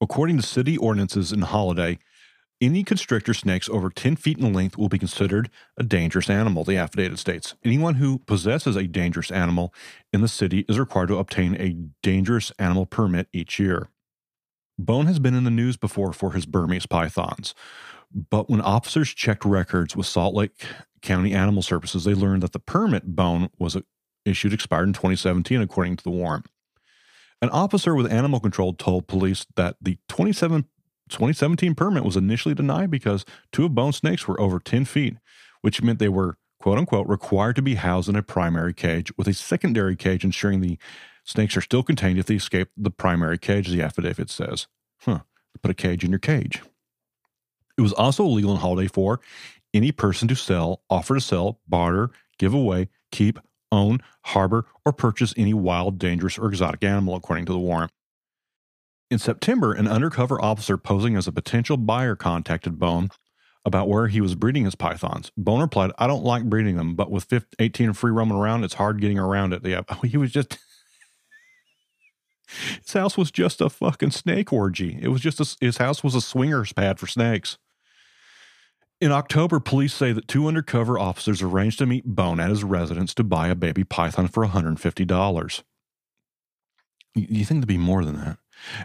According 0.00 0.36
to 0.36 0.46
city 0.46 0.76
ordinances 0.76 1.32
in 1.32 1.40
Holladay, 1.40 1.98
any 2.62 2.84
constrictor 2.84 3.34
snakes 3.34 3.68
over 3.68 3.90
10 3.90 4.16
feet 4.16 4.38
in 4.38 4.52
length 4.52 4.78
will 4.78 4.88
be 4.88 4.98
considered 4.98 5.50
a 5.76 5.82
dangerous 5.82 6.30
animal, 6.30 6.62
the 6.62 6.76
affidavit 6.76 7.18
states. 7.18 7.56
Anyone 7.64 7.96
who 7.96 8.18
possesses 8.20 8.76
a 8.76 8.86
dangerous 8.86 9.32
animal 9.32 9.74
in 10.12 10.20
the 10.20 10.28
city 10.28 10.64
is 10.68 10.78
required 10.78 11.08
to 11.08 11.18
obtain 11.18 11.56
a 11.56 11.76
dangerous 12.02 12.52
animal 12.60 12.86
permit 12.86 13.26
each 13.32 13.58
year. 13.58 13.88
Bone 14.78 15.06
has 15.06 15.18
been 15.18 15.34
in 15.34 15.44
the 15.44 15.50
news 15.50 15.76
before 15.76 16.12
for 16.12 16.32
his 16.32 16.46
Burmese 16.46 16.86
pythons, 16.86 17.52
but 18.30 18.48
when 18.48 18.60
officers 18.60 19.12
checked 19.12 19.44
records 19.44 19.96
with 19.96 20.06
Salt 20.06 20.34
Lake 20.34 20.64
County 21.02 21.34
Animal 21.34 21.62
Services, 21.62 22.04
they 22.04 22.14
learned 22.14 22.42
that 22.42 22.52
the 22.52 22.60
permit 22.60 23.16
Bone 23.16 23.50
was 23.58 23.74
uh, 23.74 23.80
issued 24.24 24.52
expired 24.52 24.86
in 24.86 24.92
2017, 24.92 25.60
according 25.60 25.96
to 25.96 26.04
the 26.04 26.10
warrant. 26.10 26.46
An 27.42 27.50
officer 27.50 27.94
with 27.94 28.10
animal 28.10 28.38
control 28.38 28.72
told 28.72 29.08
police 29.08 29.46
that 29.56 29.76
the 29.80 29.98
27 30.08 30.64
2017 31.08 31.74
permit 31.74 32.04
was 32.04 32.16
initially 32.16 32.54
denied 32.54 32.90
because 32.90 33.24
two 33.52 33.64
of 33.64 33.74
bone 33.74 33.92
snakes 33.92 34.26
were 34.26 34.40
over 34.40 34.58
10 34.58 34.84
feet, 34.84 35.16
which 35.60 35.82
meant 35.82 35.98
they 35.98 36.08
were, 36.08 36.36
quote 36.60 36.78
unquote, 36.78 37.06
required 37.06 37.56
to 37.56 37.62
be 37.62 37.74
housed 37.74 38.08
in 38.08 38.16
a 38.16 38.22
primary 38.22 38.72
cage 38.72 39.12
with 39.16 39.28
a 39.28 39.34
secondary 39.34 39.96
cage 39.96 40.24
ensuring 40.24 40.60
the 40.60 40.78
snakes 41.24 41.56
are 41.56 41.62
still 41.62 41.82
contained 41.82 42.18
if 42.18 42.26
they 42.26 42.36
escape 42.36 42.68
the 42.76 42.90
primary 42.90 43.38
cage, 43.38 43.68
the 43.68 43.82
affidavit 43.82 44.30
says. 44.30 44.66
Huh, 45.00 45.20
put 45.62 45.70
a 45.70 45.74
cage 45.74 46.04
in 46.04 46.10
your 46.10 46.18
cage. 46.18 46.62
It 47.76 47.82
was 47.82 47.92
also 47.92 48.24
illegal 48.24 48.54
in 48.54 48.60
Holladay 48.60 48.90
for 48.90 49.20
any 49.74 49.92
person 49.92 50.28
to 50.28 50.34
sell, 50.34 50.82
offer 50.90 51.14
to 51.14 51.20
sell, 51.20 51.60
barter, 51.66 52.10
give 52.38 52.54
away, 52.54 52.88
keep, 53.10 53.38
own, 53.70 54.00
harbor, 54.26 54.66
or 54.84 54.92
purchase 54.92 55.32
any 55.36 55.54
wild, 55.54 55.98
dangerous, 55.98 56.38
or 56.38 56.48
exotic 56.48 56.84
animal, 56.84 57.14
according 57.14 57.46
to 57.46 57.52
the 57.52 57.58
warrant. 57.58 57.90
In 59.12 59.18
September, 59.18 59.74
an 59.74 59.86
undercover 59.86 60.42
officer 60.42 60.78
posing 60.78 61.16
as 61.16 61.28
a 61.28 61.32
potential 61.32 61.76
buyer 61.76 62.16
contacted 62.16 62.78
Bone 62.78 63.10
about 63.62 63.86
where 63.86 64.08
he 64.08 64.22
was 64.22 64.34
breeding 64.34 64.64
his 64.64 64.74
pythons. 64.74 65.30
Bone 65.36 65.60
replied, 65.60 65.90
I 65.98 66.06
don't 66.06 66.24
like 66.24 66.44
breeding 66.44 66.78
them, 66.78 66.94
but 66.94 67.10
with 67.10 67.24
15, 67.24 67.56
18 67.58 67.92
free 67.92 68.10
roaming 68.10 68.38
around, 68.38 68.64
it's 68.64 68.72
hard 68.72 69.02
getting 69.02 69.18
around 69.18 69.52
it. 69.52 69.66
Yeah, 69.66 69.82
he 70.02 70.16
was 70.16 70.32
just. 70.32 70.56
his 72.82 72.94
house 72.94 73.18
was 73.18 73.30
just 73.30 73.60
a 73.60 73.68
fucking 73.68 74.12
snake 74.12 74.50
orgy. 74.50 74.98
It 74.98 75.08
was 75.08 75.20
just 75.20 75.40
a, 75.40 75.56
his 75.62 75.76
house 75.76 76.02
was 76.02 76.14
a 76.14 76.22
swingers 76.22 76.72
pad 76.72 76.98
for 76.98 77.06
snakes. 77.06 77.58
In 78.98 79.12
October, 79.12 79.60
police 79.60 79.92
say 79.92 80.12
that 80.12 80.26
two 80.26 80.48
undercover 80.48 80.98
officers 80.98 81.42
arranged 81.42 81.80
to 81.80 81.86
meet 81.86 82.06
Bone 82.06 82.40
at 82.40 82.48
his 82.48 82.64
residence 82.64 83.12
to 83.16 83.24
buy 83.24 83.48
a 83.48 83.54
baby 83.54 83.84
python 83.84 84.28
for 84.28 84.46
$150. 84.46 85.62
You 87.14 87.44
think 87.44 87.60
there'd 87.60 87.68
be 87.68 87.76
more 87.76 88.06
than 88.06 88.16
that? 88.16 88.38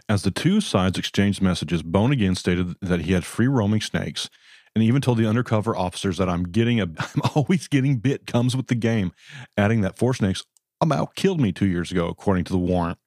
As 0.10 0.24
the 0.24 0.32
two 0.32 0.62
sides 0.62 0.98
exchanged 0.98 1.42
messages, 1.42 1.84
Bone 1.84 2.12
again 2.12 2.36
stated 2.36 2.76
that 2.82 3.02
he 3.02 3.14
had 3.14 3.26
free 3.26 3.48
roaming 3.48 3.82
snakes 3.82 4.30
and 4.76 4.84
even 4.84 5.02
told 5.02 5.18
the 5.18 5.28
undercover 5.28 5.76
officers 5.76 6.18
that 6.18 6.30
I'm 6.30 6.44
getting 6.44 6.80
a 6.80 6.84
I'm 6.98 7.22
always 7.36 7.68
getting 7.68 7.98
bit 7.98 8.28
comes 8.28 8.56
with 8.56 8.68
the 8.68 8.76
game, 8.76 9.12
adding 9.58 9.82
that 9.82 9.98
four 9.98 10.14
snakes 10.14 10.44
about 10.80 11.16
killed 11.16 11.42
me 11.42 11.52
two 11.52 11.68
years 11.68 11.92
ago, 11.92 12.08
according 12.08 12.44
to 12.46 12.54
the 12.54 12.60
warrant. 12.60 13.00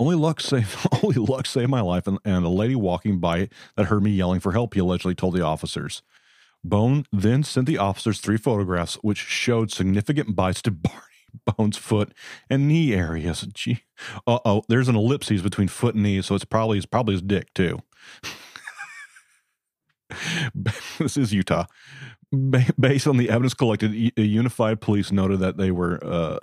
Only 0.00 0.16
luck 0.16 0.40
saved 0.40 0.74
only 1.02 1.16
luck 1.16 1.46
saved 1.46 1.70
my 1.70 1.80
life 1.80 2.06
and, 2.06 2.18
and 2.24 2.44
a 2.44 2.48
lady 2.48 2.74
walking 2.74 3.18
by 3.18 3.48
that 3.76 3.86
heard 3.86 4.02
me 4.02 4.10
yelling 4.10 4.40
for 4.40 4.52
help, 4.52 4.74
he 4.74 4.80
allegedly 4.80 5.14
told 5.14 5.34
the 5.34 5.44
officers. 5.44 6.02
Bone 6.64 7.04
then 7.12 7.42
sent 7.42 7.66
the 7.66 7.78
officers 7.78 8.20
three 8.20 8.36
photographs 8.36 8.94
which 9.02 9.18
showed 9.18 9.70
significant 9.70 10.34
bites 10.34 10.62
to 10.62 10.70
Barney 10.70 11.11
Bone's 11.56 11.76
foot 11.76 12.12
and 12.50 12.68
knee 12.68 12.92
areas. 12.94 13.42
Gee, 13.54 13.82
uh 14.26 14.38
oh, 14.44 14.62
there's 14.68 14.88
an 14.88 14.96
ellipses 14.96 15.42
between 15.42 15.68
foot 15.68 15.94
and 15.94 16.02
knee, 16.02 16.22
so 16.22 16.34
it's 16.34 16.44
probably 16.44 16.78
it's 16.78 16.86
probably 16.86 17.14
his 17.14 17.22
dick 17.22 17.52
too. 17.54 17.80
this 20.98 21.16
is 21.16 21.32
Utah. 21.32 21.66
Based 22.78 23.06
on 23.06 23.18
the 23.18 23.28
evidence 23.28 23.54
collected, 23.54 24.12
a 24.16 24.22
Unified 24.22 24.80
Police 24.80 25.12
noted 25.12 25.40
that 25.40 25.58
they 25.58 25.70
were 25.70 26.02
uh, 26.02 26.38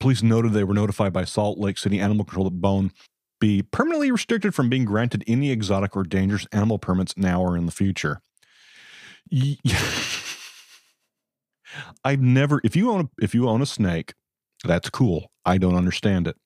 police 0.00 0.22
noted 0.22 0.52
they 0.52 0.64
were 0.64 0.74
notified 0.74 1.12
by 1.12 1.24
Salt 1.24 1.58
Lake 1.58 1.78
City 1.78 2.00
Animal 2.00 2.24
Control 2.24 2.44
that 2.44 2.60
Bone 2.60 2.92
be 3.38 3.62
permanently 3.62 4.10
restricted 4.10 4.54
from 4.54 4.70
being 4.70 4.84
granted 4.84 5.22
any 5.26 5.50
exotic 5.50 5.94
or 5.96 6.04
dangerous 6.04 6.46
animal 6.52 6.78
permits 6.78 7.16
now 7.16 7.42
or 7.42 7.56
in 7.56 7.66
the 7.66 7.72
future. 7.72 8.22
I've 12.04 12.20
never 12.22 12.60
if 12.64 12.76
you 12.76 12.90
own 12.90 13.10
if 13.20 13.34
you 13.34 13.48
own 13.48 13.60
a 13.60 13.66
snake 13.66 14.14
that's 14.64 14.90
cool. 14.90 15.30
I 15.44 15.58
don't 15.58 15.76
understand 15.76 16.26
it. 16.26 16.36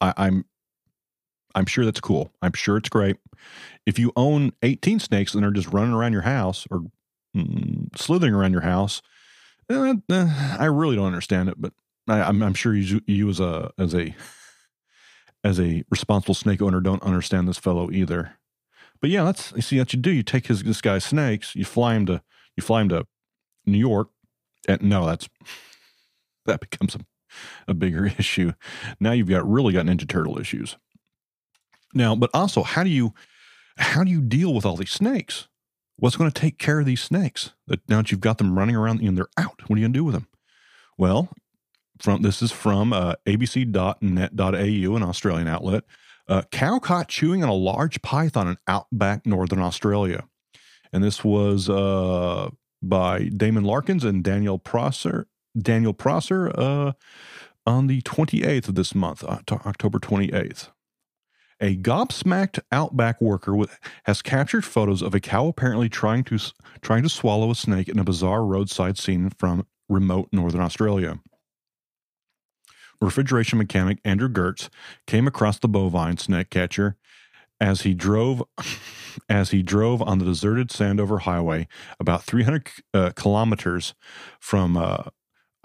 I, 0.00 0.12
I'm 0.16 0.44
I'm 1.54 1.66
sure 1.66 1.86
that's 1.86 2.00
cool. 2.00 2.30
I'm 2.42 2.52
sure 2.52 2.76
it's 2.76 2.90
great. 2.90 3.16
If 3.86 3.98
you 3.98 4.12
own 4.14 4.52
18 4.62 5.00
snakes 5.00 5.32
and 5.32 5.42
they're 5.42 5.50
just 5.50 5.72
running 5.72 5.94
around 5.94 6.12
your 6.12 6.22
house 6.22 6.66
or 6.70 6.82
mm, 7.34 7.88
slithering 7.96 8.34
around 8.34 8.52
your 8.52 8.60
house, 8.60 9.00
eh, 9.70 9.94
eh, 10.10 10.56
I 10.58 10.66
really 10.66 10.96
don't 10.96 11.06
understand 11.06 11.48
it. 11.48 11.54
But 11.58 11.72
I, 12.06 12.28
am 12.28 12.54
sure 12.54 12.74
you, 12.74 13.00
you 13.06 13.30
as 13.30 13.40
a 13.40 13.72
as 13.78 13.94
a 13.94 14.14
as 15.42 15.58
a 15.58 15.82
responsible 15.90 16.34
snake 16.34 16.60
owner 16.60 16.80
don't 16.80 17.02
understand 17.02 17.48
this 17.48 17.58
fellow 17.58 17.90
either. 17.90 18.32
But 19.00 19.10
yeah, 19.10 19.24
that's 19.24 19.52
you 19.56 19.62
see 19.62 19.78
what 19.78 19.92
you 19.92 19.98
do. 19.98 20.10
You 20.10 20.22
take 20.22 20.48
his 20.48 20.62
this 20.62 20.80
guy's 20.80 21.04
snakes, 21.04 21.54
you 21.56 21.64
fly 21.64 21.94
him 21.94 22.06
to 22.06 22.22
you 22.56 22.62
fly 22.62 22.82
him 22.82 22.90
to 22.90 23.06
New 23.64 23.78
York. 23.78 24.08
And 24.68 24.82
no, 24.82 25.06
that's 25.06 25.28
that 26.46 26.60
becomes 26.60 26.94
a 26.94 27.00
a 27.68 27.74
bigger 27.74 28.06
issue. 28.18 28.52
Now 29.00 29.12
you've 29.12 29.28
got 29.28 29.48
really 29.48 29.72
got 29.72 29.86
Ninja 29.86 30.08
Turtle 30.08 30.38
issues. 30.38 30.76
Now, 31.94 32.14
but 32.14 32.30
also, 32.34 32.62
how 32.62 32.84
do 32.84 32.90
you 32.90 33.14
how 33.78 34.04
do 34.04 34.10
you 34.10 34.20
deal 34.20 34.54
with 34.54 34.64
all 34.64 34.76
these 34.76 34.90
snakes? 34.90 35.48
What's 35.98 36.16
going 36.16 36.30
to 36.30 36.40
take 36.40 36.58
care 36.58 36.80
of 36.80 36.86
these 36.86 37.02
snakes? 37.02 37.52
That 37.66 37.88
now 37.88 37.98
that 37.98 38.10
you've 38.10 38.20
got 38.20 38.38
them 38.38 38.58
running 38.58 38.76
around 38.76 39.00
and 39.00 39.16
they're 39.16 39.28
out, 39.38 39.62
what 39.66 39.76
are 39.76 39.80
you 39.80 39.84
going 39.84 39.92
to 39.92 39.98
do 39.98 40.04
with 40.04 40.14
them? 40.14 40.28
Well, 40.98 41.30
from 41.98 42.22
this 42.22 42.42
is 42.42 42.52
from 42.52 42.92
uh, 42.92 43.14
abc.net.au, 43.26 44.96
an 44.96 45.02
Australian 45.02 45.48
outlet. 45.48 45.84
Uh, 46.28 46.42
cow 46.50 46.78
caught 46.78 47.08
chewing 47.08 47.42
on 47.42 47.48
a 47.48 47.54
large 47.54 48.02
python 48.02 48.48
in 48.48 48.56
outback 48.66 49.24
northern 49.24 49.60
Australia, 49.60 50.24
and 50.92 51.02
this 51.02 51.24
was 51.24 51.70
uh, 51.70 52.50
by 52.82 53.24
Damien 53.28 53.64
Larkins 53.64 54.04
and 54.04 54.24
Daniel 54.24 54.58
Prosser 54.58 55.28
Daniel 55.56 55.92
Prosser 55.92 56.50
uh, 56.58 56.92
on 57.66 57.86
the 57.86 58.02
28th 58.02 58.68
of 58.68 58.74
this 58.74 58.94
month, 58.94 59.24
October 59.24 59.98
28th. 59.98 60.68
A 61.60 61.76
gobsmacked 61.76 62.60
outback 62.70 63.20
worker 63.20 63.56
has 64.04 64.20
captured 64.20 64.64
photos 64.64 65.00
of 65.00 65.14
a 65.14 65.20
cow 65.20 65.46
apparently 65.48 65.88
trying 65.88 66.22
to 66.24 66.38
trying 66.82 67.02
to 67.02 67.08
swallow 67.08 67.50
a 67.50 67.54
snake 67.54 67.88
in 67.88 67.98
a 67.98 68.04
bizarre 68.04 68.44
roadside 68.44 68.98
scene 68.98 69.30
from 69.38 69.66
remote 69.88 70.28
northern 70.32 70.60
Australia. 70.60 71.18
Refrigeration 73.00 73.58
mechanic 73.58 73.98
Andrew 74.04 74.28
Gertz 74.28 74.68
came 75.06 75.26
across 75.26 75.58
the 75.58 75.68
bovine 75.68 76.18
snake 76.18 76.50
catcher 76.50 76.96
as 77.58 77.82
he 77.82 77.94
drove 77.94 78.42
as 79.28 79.50
he 79.50 79.62
drove 79.62 80.02
on 80.02 80.18
the 80.18 80.26
deserted 80.26 80.68
Sandover 80.68 81.20
Highway 81.20 81.68
about 81.98 82.22
300 82.24 82.68
uh, 82.92 83.10
kilometers 83.16 83.94
from 84.40 84.76
uh, 84.76 85.04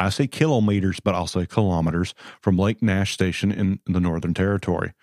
I 0.01 0.09
say 0.09 0.27
kilometers, 0.27 0.99
but 0.99 1.13
I'll 1.13 1.27
say 1.27 1.45
kilometers 1.45 2.13
from 2.41 2.57
Lake 2.57 2.81
Nash 2.81 3.13
Station 3.13 3.51
in 3.51 3.79
the 3.85 3.99
Northern 3.99 4.33
Territory. 4.33 4.93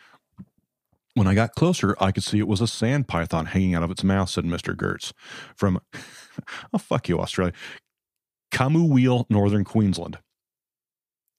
When 1.15 1.27
I 1.27 1.35
got 1.35 1.55
closer, 1.55 1.97
I 2.01 2.13
could 2.13 2.25
see 2.25 2.39
it 2.39 2.49
was 2.49 2.61
a 2.61 2.67
sand 2.67 3.09
python 3.09 3.47
hanging 3.47 3.75
out 3.75 3.83
of 3.83 3.91
its 3.91 4.05
mouth, 4.05 4.29
said 4.29 4.45
Mr. 4.45 4.75
Gertz 4.75 5.13
from, 5.55 5.81
oh, 6.73 6.79
fuck 6.79 7.09
you, 7.09 7.21
Australia, 7.21 7.53
Camooweal, 8.53 9.27
Northern 9.31 9.65
Queensland. 9.65 10.19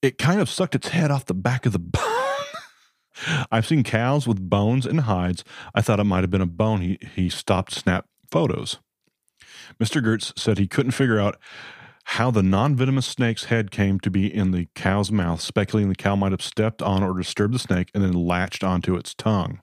It 0.01 0.17
kind 0.17 0.39
of 0.39 0.49
sucked 0.49 0.75
its 0.75 0.89
head 0.89 1.11
off 1.11 1.25
the 1.25 1.33
back 1.33 1.65
of 1.65 1.73
the 1.73 1.79
bone. 1.79 2.03
I've 3.51 3.67
seen 3.67 3.83
cows 3.83 4.25
with 4.25 4.49
bones 4.49 4.85
and 4.85 5.01
hides. 5.01 5.43
I 5.75 5.81
thought 5.81 5.99
it 5.99 6.05
might 6.05 6.23
have 6.23 6.31
been 6.31 6.39
a 6.39 6.45
bone. 6.45 6.79
He, 6.81 6.97
he 7.15 7.29
stopped 7.29 7.73
snap 7.73 8.05
photos. 8.31 8.79
Mr. 9.81 10.01
Gertz 10.01 10.37
said 10.39 10.57
he 10.57 10.67
couldn't 10.67 10.91
figure 10.91 11.19
out 11.19 11.37
how 12.13 12.31
the 12.31 12.41
non 12.41 12.75
venomous 12.75 13.05
snake's 13.05 13.45
head 13.45 13.69
came 13.69 13.99
to 13.99 14.09
be 14.09 14.33
in 14.33 14.49
the 14.49 14.67
cow's 14.73 15.11
mouth, 15.11 15.39
speculating 15.39 15.89
the 15.89 15.95
cow 15.95 16.15
might 16.15 16.31
have 16.31 16.41
stepped 16.41 16.81
on 16.81 17.03
or 17.03 17.15
disturbed 17.15 17.53
the 17.53 17.59
snake 17.59 17.91
and 17.93 18.03
then 18.03 18.13
latched 18.13 18.63
onto 18.63 18.95
its 18.95 19.13
tongue. 19.13 19.61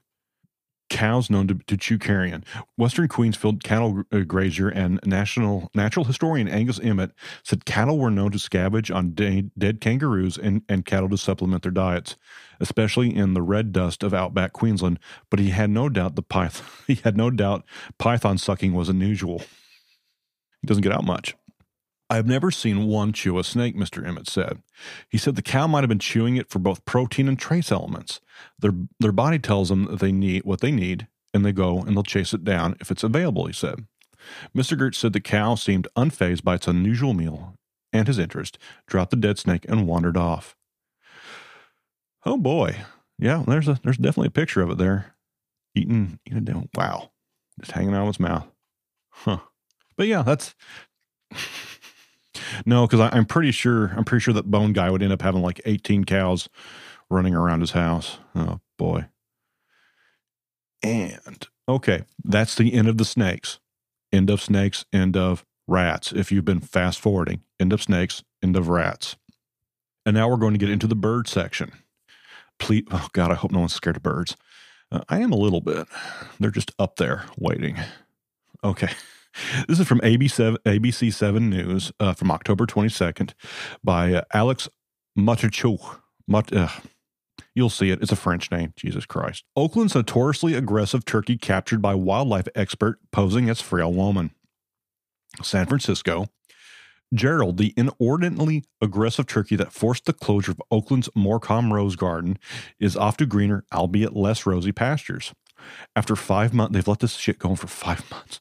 cows 0.88 1.28
known 1.28 1.48
to, 1.48 1.54
to 1.66 1.76
chew 1.76 1.98
carrion. 1.98 2.44
Western 2.78 3.08
Queensfield 3.08 3.64
cattle 3.64 4.04
uh, 4.12 4.20
grazier 4.20 4.68
and 4.68 5.00
national 5.04 5.72
natural 5.74 6.04
historian 6.04 6.46
Angus 6.46 6.78
Emmott 6.78 7.10
said 7.42 7.64
cattle 7.64 7.98
were 7.98 8.12
known 8.12 8.30
to 8.30 8.38
scavenge 8.38 8.94
on 8.94 9.12
de- 9.12 9.50
dead 9.58 9.80
kangaroos 9.80 10.38
and, 10.38 10.62
and 10.68 10.86
cattle 10.86 11.08
to 11.08 11.18
supplement 11.18 11.64
their 11.64 11.72
diets, 11.72 12.14
especially 12.60 13.14
in 13.14 13.34
the 13.34 13.42
red 13.42 13.72
dust 13.72 14.04
of 14.04 14.14
outback 14.14 14.52
Queensland. 14.52 15.00
But 15.30 15.40
he 15.40 15.50
had 15.50 15.70
no 15.70 15.88
doubt 15.88 16.14
the 16.14 16.22
he 16.86 16.94
had 16.94 17.16
no 17.16 17.28
doubt 17.28 17.64
python 17.98 18.38
sucking 18.38 18.72
was 18.72 18.88
unusual. 18.88 19.40
He 20.60 20.66
doesn't 20.68 20.84
get 20.84 20.92
out 20.92 21.04
much. 21.04 21.34
I've 22.08 22.26
never 22.26 22.50
seen 22.50 22.86
one 22.86 23.12
chew 23.12 23.38
a 23.38 23.44
snake, 23.44 23.76
Mr. 23.76 24.06
Emmott 24.06 24.28
said. 24.28 24.62
He 25.08 25.18
said 25.18 25.34
the 25.34 25.42
cow 25.42 25.66
might 25.66 25.80
have 25.80 25.88
been 25.88 25.98
chewing 25.98 26.36
it 26.36 26.48
for 26.48 26.60
both 26.60 26.84
protein 26.84 27.28
and 27.28 27.38
trace 27.38 27.72
elements. 27.72 28.20
Their, 28.58 28.72
their 29.00 29.12
body 29.12 29.38
tells 29.38 29.70
them 29.70 29.86
that 29.86 29.98
they 29.98 30.12
need 30.12 30.44
what 30.44 30.60
they 30.60 30.70
need, 30.70 31.08
and 31.34 31.44
they 31.44 31.52
go 31.52 31.80
and 31.80 31.96
they'll 31.96 32.04
chase 32.04 32.32
it 32.32 32.44
down 32.44 32.76
if 32.80 32.90
it's 32.90 33.02
available, 33.02 33.46
he 33.46 33.52
said. 33.52 33.86
Mr. 34.56 34.78
Gertz 34.78 34.96
said 34.96 35.12
the 35.12 35.20
cow 35.20 35.54
seemed 35.54 35.88
unfazed 35.96 36.44
by 36.44 36.54
its 36.54 36.68
unusual 36.68 37.14
meal 37.14 37.54
and 37.92 38.06
his 38.06 38.18
interest, 38.18 38.58
dropped 38.86 39.10
the 39.10 39.16
dead 39.16 39.38
snake, 39.38 39.64
and 39.68 39.86
wandered 39.86 40.16
off. 40.16 40.56
Oh 42.24 42.36
boy. 42.36 42.76
Yeah, 43.18 43.44
there's 43.46 43.68
a 43.68 43.80
there's 43.82 43.96
definitely 43.96 44.28
a 44.28 44.32
picture 44.32 44.62
of 44.62 44.70
it 44.70 44.78
there. 44.78 45.14
Eating 45.74 46.18
eating 46.26 46.44
down. 46.44 46.68
Wow. 46.74 47.10
Just 47.60 47.72
hanging 47.72 47.94
out 47.94 48.02
of 48.02 48.08
its 48.10 48.20
mouth. 48.20 48.46
Huh. 49.10 49.38
But 49.96 50.08
yeah, 50.08 50.22
that's 50.22 50.54
no, 52.64 52.86
because 52.86 53.00
I'm 53.12 53.26
pretty 53.26 53.52
sure 53.52 53.92
I'm 53.96 54.04
pretty 54.04 54.22
sure 54.22 54.34
that 54.34 54.50
Bone 54.50 54.72
Guy 54.72 54.90
would 54.90 55.02
end 55.02 55.12
up 55.12 55.22
having 55.22 55.42
like 55.42 55.60
18 55.64 56.04
cows 56.04 56.48
running 57.10 57.34
around 57.34 57.60
his 57.60 57.72
house. 57.72 58.18
Oh 58.34 58.60
boy. 58.78 59.06
And 60.82 61.46
okay, 61.68 62.04
that's 62.24 62.54
the 62.54 62.74
end 62.74 62.88
of 62.88 62.98
the 62.98 63.04
snakes. 63.04 63.58
End 64.12 64.30
of 64.30 64.40
snakes, 64.40 64.84
end 64.92 65.16
of 65.16 65.44
rats. 65.66 66.12
If 66.12 66.30
you've 66.30 66.44
been 66.44 66.60
fast 66.60 67.00
forwarding, 67.00 67.42
end 67.58 67.72
of 67.72 67.82
snakes, 67.82 68.22
end 68.42 68.56
of 68.56 68.68
rats. 68.68 69.16
And 70.04 70.14
now 70.14 70.28
we're 70.28 70.36
going 70.36 70.54
to 70.54 70.58
get 70.58 70.70
into 70.70 70.86
the 70.86 70.94
bird 70.94 71.26
section. 71.26 71.72
Please, 72.58 72.84
oh 72.90 73.08
God, 73.12 73.32
I 73.32 73.34
hope 73.34 73.50
no 73.50 73.60
one's 73.60 73.74
scared 73.74 73.96
of 73.96 74.02
birds. 74.02 74.36
Uh, 74.90 75.00
I 75.08 75.18
am 75.18 75.32
a 75.32 75.36
little 75.36 75.60
bit. 75.60 75.88
They're 76.38 76.50
just 76.50 76.72
up 76.78 76.96
there 76.96 77.24
waiting. 77.36 77.76
Okay. 78.62 78.90
This 79.68 79.80
is 79.80 79.86
from 79.86 80.00
ABC7, 80.00 80.58
ABC 80.64 81.12
7 81.12 81.50
News 81.50 81.92
uh, 82.00 82.14
from 82.14 82.30
October 82.30 82.66
22nd 82.66 83.32
by 83.82 84.14
uh, 84.14 84.22
Alix 84.32 84.68
Martichoux. 85.18 85.98
Mat, 86.26 86.52
uh, 86.52 86.68
you'll 87.54 87.70
see 87.70 87.90
it. 87.90 88.02
It's 88.02 88.12
a 88.12 88.16
French 88.16 88.50
name. 88.50 88.72
Jesus 88.76 89.06
Christ. 89.06 89.44
Oakland's 89.54 89.94
notoriously 89.94 90.54
aggressive 90.54 91.04
turkey 91.04 91.36
captured 91.36 91.82
by 91.82 91.94
wildlife 91.94 92.48
expert 92.54 92.98
posing 93.12 93.48
as 93.48 93.60
frail 93.60 93.92
woman. 93.92 94.30
San 95.42 95.66
Francisco. 95.66 96.28
Gerald, 97.14 97.56
the 97.56 97.72
inordinately 97.76 98.64
aggressive 98.80 99.26
turkey 99.26 99.54
that 99.56 99.72
forced 99.72 100.06
the 100.06 100.12
closure 100.12 100.52
of 100.52 100.62
Oakland's 100.72 101.08
Morcom 101.16 101.72
Rose 101.72 101.94
Garden, 101.94 102.36
is 102.80 102.96
off 102.96 103.16
to 103.18 103.26
greener, 103.26 103.64
albeit 103.72 104.16
less 104.16 104.44
rosy 104.44 104.72
pastures. 104.72 105.32
After 105.94 106.16
five 106.16 106.52
months, 106.52 106.74
they've 106.74 106.88
let 106.88 106.98
this 106.98 107.14
shit 107.14 107.38
go 107.38 107.50
on 107.50 107.56
for 107.56 107.68
five 107.68 108.10
months. 108.10 108.40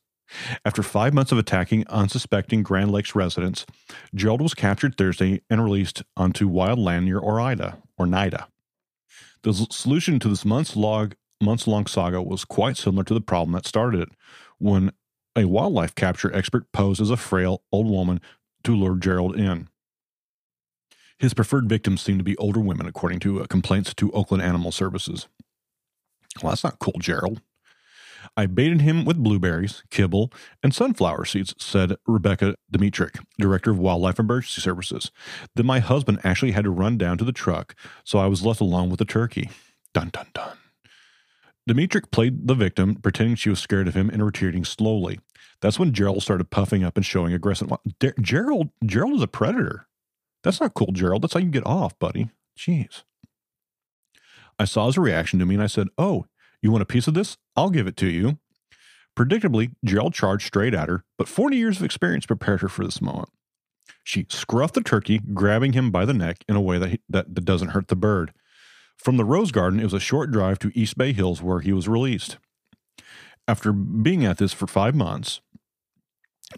After 0.63 0.83
five 0.83 1.13
months 1.13 1.31
of 1.31 1.37
attacking 1.37 1.87
unsuspecting 1.87 2.63
Grand 2.63 2.91
Lakes 2.91 3.15
residents, 3.15 3.65
Gerald 4.13 4.41
was 4.41 4.53
captured 4.53 4.97
Thursday 4.97 5.41
and 5.49 5.63
released 5.63 6.03
onto 6.17 6.47
wild 6.47 6.79
land 6.79 7.05
near 7.05 7.19
Orida, 7.19 7.77
or 7.97 8.05
Nida. 8.05 8.47
The 9.43 9.53
solution 9.53 10.19
to 10.19 10.29
this 10.29 10.45
months 10.45 10.75
long, 10.75 11.13
months 11.41 11.67
long 11.67 11.85
saga 11.85 12.21
was 12.21 12.45
quite 12.45 12.77
similar 12.77 13.03
to 13.03 13.13
the 13.13 13.21
problem 13.21 13.53
that 13.53 13.67
started 13.67 14.01
it 14.01 14.09
when 14.57 14.91
a 15.35 15.45
wildlife 15.45 15.93
capture 15.95 16.33
expert 16.33 16.71
posed 16.71 17.01
as 17.01 17.09
a 17.09 17.17
frail 17.17 17.61
old 17.71 17.87
woman 17.87 18.21
to 18.63 18.75
lure 18.75 18.95
Gerald 18.95 19.35
in. 19.35 19.67
His 21.19 21.33
preferred 21.33 21.69
victims 21.69 22.01
seemed 22.01 22.19
to 22.19 22.25
be 22.25 22.37
older 22.37 22.59
women, 22.59 22.87
according 22.87 23.19
to 23.21 23.41
uh, 23.41 23.45
complaints 23.45 23.93
to 23.93 24.11
Oakland 24.11 24.43
Animal 24.43 24.71
Services. 24.71 25.27
Well, 26.41 26.51
that's 26.51 26.63
not 26.63 26.79
cool, 26.79 26.99
Gerald. 26.99 27.41
I 28.37 28.47
baited 28.47 28.81
him 28.81 29.05
with 29.05 29.23
blueberries, 29.23 29.83
kibble, 29.89 30.31
and 30.61 30.73
sunflower 30.73 31.25
seeds, 31.25 31.55
said 31.57 31.95
Rebecca 32.05 32.55
Dmytryk, 32.71 33.23
Director 33.39 33.71
of 33.71 33.79
Wildlife 33.79 34.19
Emergency 34.19 34.61
Services. 34.61 35.11
Then 35.55 35.65
my 35.65 35.79
husband 35.79 36.19
actually 36.23 36.51
had 36.51 36.65
to 36.65 36.69
run 36.69 36.97
down 36.97 37.17
to 37.17 37.23
the 37.23 37.31
truck, 37.31 37.75
so 38.03 38.19
I 38.19 38.27
was 38.27 38.45
left 38.45 38.59
alone 38.59 38.89
with 38.89 38.99
the 38.99 39.05
turkey. 39.05 39.49
Dun 39.93 40.09
dun 40.09 40.27
dun. 40.33 40.57
Dimitrik 41.67 42.11
played 42.11 42.47
the 42.47 42.53
victim, 42.53 42.95
pretending 42.95 43.35
she 43.35 43.49
was 43.49 43.59
scared 43.59 43.87
of 43.87 43.95
him 43.95 44.09
and 44.09 44.23
retreating 44.23 44.65
slowly. 44.65 45.19
That's 45.61 45.79
when 45.79 45.93
Gerald 45.93 46.21
started 46.21 46.51
puffing 46.51 46.83
up 46.83 46.97
and 46.97 47.05
showing 47.05 47.33
aggressive. 47.33 47.71
Gerald, 48.21 48.69
Gerald 48.85 49.15
is 49.15 49.21
a 49.21 49.27
predator. 49.27 49.87
That's 50.43 50.61
not 50.61 50.75
cool, 50.75 50.91
Gerald. 50.91 51.23
That's 51.23 51.33
how 51.33 51.39
you 51.39 51.49
get 51.49 51.65
off, 51.65 51.97
buddy. 51.97 52.29
Jeez. 52.57 53.03
I 54.59 54.65
saw 54.65 54.85
his 54.85 54.97
reaction 54.97 55.39
to 55.39 55.45
me 55.45 55.55
and 55.55 55.63
I 55.63 55.67
said, 55.67 55.87
Oh, 55.97 56.25
you 56.65 56.71
want 56.71 56.81
a 56.81 56.85
piece 56.85 57.07
of 57.07 57.13
this? 57.13 57.37
I'll 57.55 57.69
give 57.69 57.87
it 57.87 57.95
to 57.97 58.07
you. 58.07 58.39
Predictably, 59.17 59.71
Gerald 59.83 60.13
charged 60.13 60.47
straight 60.47 60.73
at 60.73 60.89
her, 60.89 61.05
but 61.17 61.27
40 61.27 61.55
years 61.55 61.77
of 61.77 61.83
experience 61.83 62.25
prepared 62.25 62.61
her 62.61 62.67
for 62.67 62.83
this 62.83 63.01
moment. 63.01 63.29
She 64.03 64.25
scruffed 64.25 64.73
the 64.73 64.81
turkey, 64.81 65.19
grabbing 65.33 65.73
him 65.73 65.89
by 65.89 66.05
the 66.05 66.13
neck 66.13 66.43
in 66.49 66.55
a 66.55 66.61
way 66.61 66.77
that, 66.77 66.89
he, 66.89 66.99
that, 67.09 67.33
doesn't 67.33 67.69
hurt 67.69 67.87
the 67.87 67.95
bird. 67.95 68.33
From 68.97 69.17
the 69.17 69.25
Rose 69.25 69.51
Garden, 69.51 69.79
it 69.79 69.83
was 69.83 69.93
a 69.93 69.99
short 69.99 70.31
drive 70.31 70.59
to 70.59 70.71
East 70.73 70.97
Bay 70.97 71.13
Hills 71.13 71.41
where 71.41 71.61
he 71.61 71.71
was 71.71 71.87
released. 71.87 72.37
After 73.47 73.71
being 73.71 74.25
at 74.25 74.37
this 74.37 74.53
for 74.53 74.67
five 74.67 74.95
months, 74.95 75.41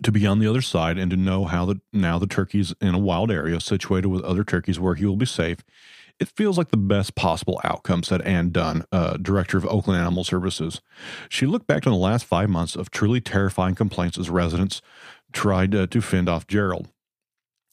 to 0.03 0.11
be 0.11 0.25
on 0.25 0.39
the 0.39 0.47
other 0.47 0.61
side 0.61 0.97
and 0.97 1.09
to 1.11 1.17
know 1.17 1.45
how 1.45 1.65
the 1.65 1.79
now 1.93 2.19
the 2.19 2.27
turkey's 2.27 2.73
in 2.81 2.93
a 2.93 2.99
wild 2.99 3.31
area 3.31 3.59
situated 3.59 4.09
with 4.09 4.23
other 4.23 4.43
turkeys 4.43 4.79
where 4.79 4.95
he 4.95 5.05
will 5.05 5.15
be 5.15 5.25
safe, 5.25 5.59
it 6.19 6.29
feels 6.35 6.57
like 6.57 6.69
the 6.69 6.77
best 6.77 7.15
possible 7.15 7.59
outcome, 7.63 8.03
said 8.03 8.21
Ann 8.23 8.49
Dunn, 8.49 8.85
uh, 8.91 9.17
director 9.17 9.57
of 9.57 9.65
Oakland 9.65 9.99
Animal 9.99 10.23
Services. 10.23 10.81
She 11.29 11.45
looked 11.45 11.67
back 11.67 11.85
on 11.85 11.93
the 11.93 11.99
last 11.99 12.25
five 12.25 12.49
months 12.49 12.75
of 12.75 12.89
truly 12.89 13.21
terrifying 13.21 13.75
complaints 13.75 14.17
as 14.17 14.29
residents 14.29 14.81
tried 15.31 15.75
uh, 15.75 15.87
to 15.87 16.01
fend 16.01 16.27
off 16.27 16.47
Gerald. 16.47 16.89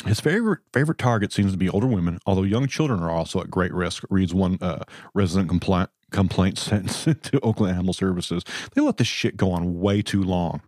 His 0.05 0.21
favorite 0.21 0.61
favorite 0.73 0.99
target 0.99 1.33
seems 1.33 1.53
to 1.53 1.59
be 1.59 1.69
older 1.69 1.87
women, 1.87 2.19
although 2.27 2.43
young 2.43 2.67
children 2.67 3.01
are 3.01 3.11
also 3.11 3.41
at 3.41 3.51
great 3.51 3.73
risk. 3.73 4.05
Reads 4.11 4.35
one 4.35 4.59
uh, 4.61 4.85
resident 5.15 5.49
complaint 5.49 5.89
complaint 6.11 6.59
sent 6.59 6.91
to 7.23 7.41
Oakland 7.41 7.75
Animal 7.75 7.95
Services. 7.95 8.43
They 8.75 8.83
let 8.83 8.99
this 8.99 9.07
shit 9.07 9.37
go 9.37 9.53
on 9.53 9.81
way 9.81 10.03
too 10.03 10.23
long. 10.23 10.61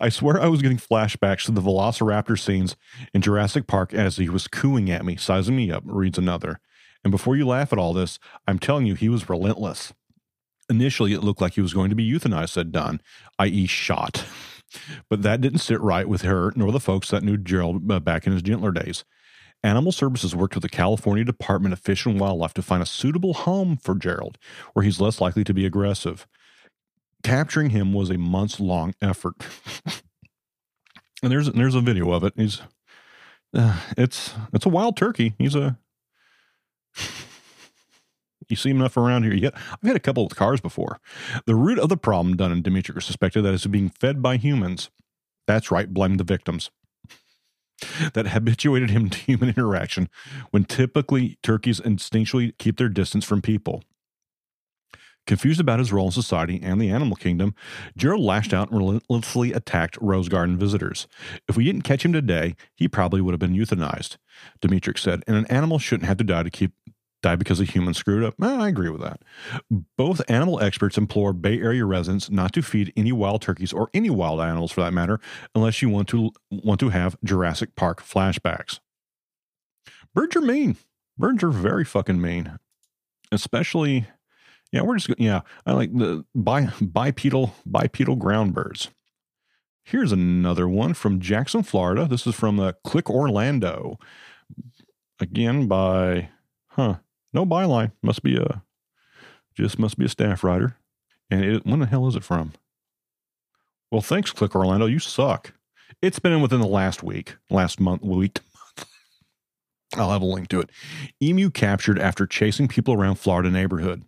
I 0.00 0.08
swear 0.08 0.40
I 0.40 0.48
was 0.48 0.62
getting 0.62 0.78
flashbacks 0.78 1.44
to 1.46 1.52
the 1.52 1.60
velociraptor 1.60 2.38
scenes 2.38 2.76
in 3.14 3.22
Jurassic 3.22 3.66
Park 3.66 3.94
as 3.94 4.16
he 4.16 4.28
was 4.28 4.48
cooing 4.48 4.90
at 4.90 5.04
me, 5.04 5.16
sizing 5.16 5.56
me 5.56 5.70
up, 5.70 5.82
reads 5.86 6.18
another. 6.18 6.60
And 7.04 7.10
before 7.10 7.36
you 7.36 7.46
laugh 7.46 7.72
at 7.72 7.78
all 7.78 7.92
this, 7.92 8.18
I'm 8.48 8.58
telling 8.58 8.86
you, 8.86 8.94
he 8.94 9.08
was 9.08 9.28
relentless. 9.28 9.92
Initially, 10.68 11.12
it 11.12 11.22
looked 11.22 11.40
like 11.40 11.54
he 11.54 11.60
was 11.60 11.74
going 11.74 11.90
to 11.90 11.96
be 11.96 12.10
euthanized, 12.10 12.50
said 12.50 12.72
Dunn, 12.72 13.00
i.e., 13.38 13.66
shot. 13.66 14.24
But 15.08 15.22
that 15.22 15.40
didn't 15.40 15.60
sit 15.60 15.80
right 15.80 16.08
with 16.08 16.22
her 16.22 16.52
nor 16.56 16.72
the 16.72 16.80
folks 16.80 17.10
that 17.10 17.22
knew 17.22 17.36
Gerald 17.36 17.90
uh, 17.90 18.00
back 18.00 18.26
in 18.26 18.32
his 18.32 18.42
gentler 18.42 18.72
days. 18.72 19.04
Animal 19.62 19.92
Services 19.92 20.34
worked 20.34 20.54
with 20.54 20.62
the 20.62 20.68
California 20.68 21.24
Department 21.24 21.72
of 21.72 21.80
Fish 21.80 22.04
and 22.06 22.20
Wildlife 22.20 22.54
to 22.54 22.62
find 22.62 22.82
a 22.82 22.86
suitable 22.86 23.34
home 23.34 23.76
for 23.76 23.94
Gerald, 23.94 24.38
where 24.72 24.84
he's 24.84 25.00
less 25.00 25.20
likely 25.20 25.44
to 25.44 25.54
be 25.54 25.66
aggressive. 25.66 26.26
Capturing 27.22 27.70
him 27.70 27.92
was 27.92 28.10
a 28.10 28.18
months 28.18 28.60
long 28.60 28.94
effort. 29.02 29.34
and 31.22 31.32
there's 31.32 31.50
there's 31.52 31.74
a 31.74 31.80
video 31.80 32.12
of 32.12 32.24
it. 32.24 32.34
He's 32.36 32.62
uh, 33.54 33.80
it's 33.96 34.34
it's 34.52 34.66
a 34.66 34.70
wild 34.70 34.96
turkey. 34.96 35.34
He's 35.38 35.54
a 35.54 35.78
you 38.48 38.56
see 38.56 38.70
him 38.70 38.78
enough 38.78 38.96
around 38.96 39.24
here 39.24 39.34
yet. 39.34 39.54
I've 39.56 39.86
had 39.86 39.96
a 39.96 40.00
couple 40.00 40.24
of 40.24 40.36
cars 40.36 40.60
before. 40.60 41.00
The 41.46 41.54
root 41.54 41.78
of 41.78 41.88
the 41.88 41.96
problem, 41.96 42.36
Dunn 42.36 42.52
and 42.52 42.62
Dimitri 42.62 43.00
suspected 43.02 43.42
that 43.42 43.54
it's 43.54 43.66
being 43.66 43.88
fed 43.88 44.22
by 44.22 44.36
humans. 44.36 44.90
That's 45.46 45.70
right, 45.70 45.92
blame 45.92 46.16
the 46.16 46.24
victims. 46.24 46.70
that 48.14 48.28
habituated 48.28 48.90
him 48.90 49.10
to 49.10 49.18
human 49.18 49.48
interaction 49.56 50.08
when 50.50 50.64
typically 50.64 51.38
turkeys 51.42 51.80
instinctually 51.80 52.56
keep 52.58 52.78
their 52.78 52.88
distance 52.88 53.24
from 53.24 53.42
people. 53.42 53.82
Confused 55.26 55.60
about 55.60 55.80
his 55.80 55.92
role 55.92 56.06
in 56.06 56.12
society 56.12 56.60
and 56.62 56.80
the 56.80 56.90
animal 56.90 57.16
kingdom, 57.16 57.54
Gerald 57.96 58.22
lashed 58.22 58.54
out 58.54 58.70
and 58.70 58.78
relentlessly 58.78 59.52
attacked 59.52 59.98
Rose 60.00 60.28
Garden 60.28 60.56
visitors. 60.56 61.08
If 61.48 61.56
we 61.56 61.64
didn't 61.64 61.82
catch 61.82 62.04
him 62.04 62.12
today, 62.12 62.54
he 62.76 62.86
probably 62.86 63.20
would 63.20 63.32
have 63.32 63.40
been 63.40 63.56
euthanized, 63.56 64.16
Dmytryk 64.60 64.98
said, 64.98 65.24
and 65.26 65.36
an 65.36 65.46
animal 65.46 65.78
shouldn't 65.78 66.08
have 66.08 66.18
to 66.18 66.24
die 66.24 66.44
to 66.44 66.50
keep 66.50 66.72
die 67.22 67.34
because 67.34 67.60
a 67.60 67.64
human 67.64 67.94
screwed 67.94 68.22
up. 68.22 68.34
I 68.40 68.68
agree 68.68 68.90
with 68.90 69.00
that. 69.00 69.20
Both 69.96 70.20
animal 70.28 70.60
experts 70.60 70.98
implore 70.98 71.32
Bay 71.32 71.58
Area 71.60 71.84
residents 71.84 72.30
not 72.30 72.52
to 72.52 72.62
feed 72.62 72.92
any 72.96 73.10
wild 73.10 73.42
turkeys 73.42 73.72
or 73.72 73.88
any 73.94 74.10
wild 74.10 74.40
animals 74.40 74.70
for 74.70 74.82
that 74.82 74.92
matter, 74.92 75.18
unless 75.54 75.82
you 75.82 75.88
want 75.88 76.08
to 76.08 76.30
want 76.50 76.78
to 76.80 76.90
have 76.90 77.16
Jurassic 77.24 77.74
Park 77.74 78.02
flashbacks. 78.02 78.78
birds 80.14 80.36
are 80.36 80.40
mean. 80.40 80.76
Birds 81.18 81.42
are 81.42 81.50
very 81.50 81.84
fucking 81.84 82.20
mean, 82.20 82.58
especially. 83.32 84.06
Yeah, 84.76 84.82
we're 84.82 84.98
just 84.98 85.18
yeah. 85.18 85.40
I 85.64 85.72
like 85.72 85.92
the 85.96 86.24
bi, 86.34 86.70
bipedal 86.80 87.54
bipedal 87.64 88.16
ground 88.16 88.52
birds. 88.52 88.90
Here's 89.84 90.12
another 90.12 90.68
one 90.68 90.94
from 90.94 91.20
Jackson, 91.20 91.62
Florida. 91.62 92.06
This 92.06 92.26
is 92.26 92.34
from 92.34 92.56
the 92.56 92.74
Click 92.84 93.08
Orlando. 93.08 93.98
Again 95.18 95.66
by 95.66 96.28
huh. 96.68 96.96
No 97.32 97.46
byline. 97.46 97.92
Must 98.02 98.22
be 98.22 98.36
a 98.36 98.62
just 99.54 99.78
must 99.78 99.98
be 99.98 100.04
a 100.04 100.08
staff 100.10 100.44
writer. 100.44 100.76
And 101.30 101.44
it, 101.44 101.66
when 101.66 101.80
the 101.80 101.86
hell 101.86 102.06
is 102.06 102.16
it 102.16 102.24
from? 102.24 102.52
Well, 103.90 104.02
thanks, 104.02 104.32
Click 104.32 104.54
Orlando. 104.54 104.86
You 104.86 104.98
suck. 104.98 105.54
It's 106.02 106.18
been 106.18 106.32
in 106.32 106.42
within 106.42 106.60
the 106.60 106.66
last 106.66 107.02
week, 107.02 107.36
last 107.48 107.80
month, 107.80 108.02
week. 108.02 108.34
To 108.34 108.42
month. 108.54 108.88
I'll 109.96 110.10
have 110.10 110.22
a 110.22 110.26
link 110.26 110.48
to 110.48 110.60
it. 110.60 110.70
Emu 111.22 111.50
captured 111.50 111.98
after 111.98 112.26
chasing 112.26 112.68
people 112.68 112.94
around 112.94 113.16
Florida 113.16 113.50
neighborhood. 113.50 114.04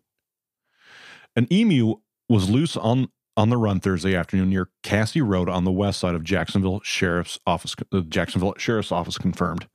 An 1.39 1.47
emu 1.53 1.95
was 2.29 2.51
loose 2.51 2.77
on 2.77 3.11
on 3.37 3.49
the 3.49 3.57
run 3.57 3.79
Thursday 3.79 4.17
afternoon 4.17 4.51
near 4.51 4.71
Cassie 4.83 5.23
Road 5.23 5.49
on 5.49 5.63
the 5.63 5.71
west 5.71 6.01
side 6.01 6.17
of 6.17 6.25
Jacksonville 6.25 6.81
Sheriff's 6.83 7.39
Office. 7.47 7.77
The 7.93 8.03
Jacksonville 8.03 8.55
Sheriff's 8.59 8.91
Office 8.91 9.19
confirmed. 9.19 9.69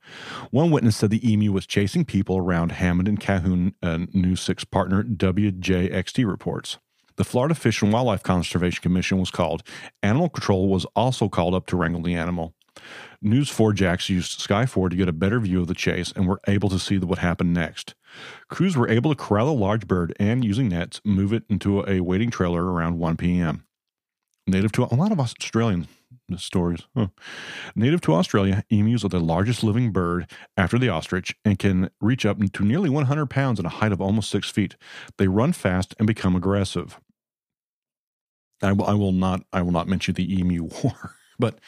One 0.50 0.70
witness 0.70 0.98
said 0.98 1.08
the 1.08 1.26
emu 1.26 1.52
was 1.52 1.66
chasing 1.66 2.04
people 2.04 2.36
around 2.36 2.72
Hammond 2.72 3.08
and 3.08 3.18
Calhoun. 3.18 3.74
Uh, 3.82 4.00
News 4.12 4.42
Six 4.42 4.64
partner 4.64 5.02
WJXT 5.04 6.28
reports. 6.28 6.76
The 7.16 7.24
Florida 7.24 7.54
Fish 7.54 7.80
and 7.80 7.90
Wildlife 7.90 8.22
Conservation 8.22 8.82
Commission 8.82 9.18
was 9.18 9.30
called. 9.30 9.62
Animal 10.02 10.28
Control 10.28 10.68
was 10.68 10.84
also 10.94 11.30
called 11.30 11.54
up 11.54 11.64
to 11.68 11.78
wrangle 11.78 12.02
the 12.02 12.14
animal. 12.14 12.54
News 13.20 13.48
4 13.48 13.72
Jax 13.72 14.08
used 14.08 14.40
Sky 14.40 14.66
4 14.66 14.88
to 14.88 14.96
get 14.96 15.08
a 15.08 15.12
better 15.12 15.40
view 15.40 15.60
of 15.60 15.66
the 15.66 15.74
chase 15.74 16.12
and 16.14 16.26
were 16.26 16.40
able 16.46 16.68
to 16.68 16.78
see 16.78 16.98
what 16.98 17.18
happened 17.18 17.54
next. 17.54 17.94
Crews 18.48 18.76
were 18.76 18.88
able 18.88 19.14
to 19.14 19.16
corral 19.16 19.48
a 19.48 19.52
large 19.52 19.86
bird 19.86 20.14
and, 20.18 20.44
using 20.44 20.68
nets, 20.68 21.00
move 21.04 21.32
it 21.32 21.44
into 21.48 21.88
a 21.88 22.00
waiting 22.00 22.30
trailer 22.30 22.64
around 22.64 22.98
1 22.98 23.16
p.m. 23.16 23.64
Native 24.46 24.72
to 24.72 24.84
a 24.84 24.94
lot 24.94 25.12
of 25.12 25.20
Australian 25.20 25.88
stories. 26.36 26.80
Huh. 26.96 27.08
Native 27.74 28.00
to 28.02 28.14
Australia, 28.14 28.64
emus 28.70 29.04
are 29.04 29.08
the 29.08 29.20
largest 29.20 29.62
living 29.62 29.90
bird 29.92 30.30
after 30.56 30.78
the 30.78 30.88
ostrich 30.88 31.34
and 31.44 31.58
can 31.58 31.90
reach 32.00 32.24
up 32.26 32.38
to 32.52 32.64
nearly 32.64 32.90
100 32.90 33.26
pounds 33.26 33.58
at 33.58 33.66
a 33.66 33.70
height 33.70 33.92
of 33.92 34.00
almost 34.00 34.30
six 34.30 34.50
feet. 34.50 34.76
They 35.18 35.28
run 35.28 35.52
fast 35.52 35.94
and 35.98 36.06
become 36.06 36.36
aggressive. 36.36 37.00
I 38.62 38.72
will, 38.72 38.86
I 38.86 38.94
will 38.94 39.12
not. 39.12 39.42
I 39.52 39.62
will 39.62 39.72
not 39.72 39.88
mention 39.88 40.14
the 40.14 40.38
emu 40.38 40.64
war, 40.82 41.16
but 41.38 41.58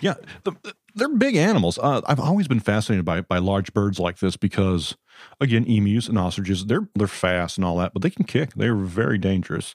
yeah, 0.00 0.14
the, 0.44 0.52
they're 0.94 1.08
big 1.08 1.36
animals. 1.36 1.78
Uh, 1.78 2.00
I've 2.06 2.20
always 2.20 2.48
been 2.48 2.60
fascinated 2.60 3.04
by 3.04 3.20
by 3.20 3.38
large 3.38 3.72
birds 3.72 3.98
like 3.98 4.18
this 4.18 4.36
because, 4.36 4.96
again, 5.40 5.64
emus 5.64 6.08
and 6.08 6.18
ostriches 6.18 6.66
they're 6.66 6.88
they're 6.94 7.06
fast 7.06 7.58
and 7.58 7.64
all 7.64 7.76
that, 7.78 7.92
but 7.92 8.02
they 8.02 8.10
can 8.10 8.24
kick. 8.24 8.54
They're 8.54 8.74
very 8.76 9.18
dangerous. 9.18 9.74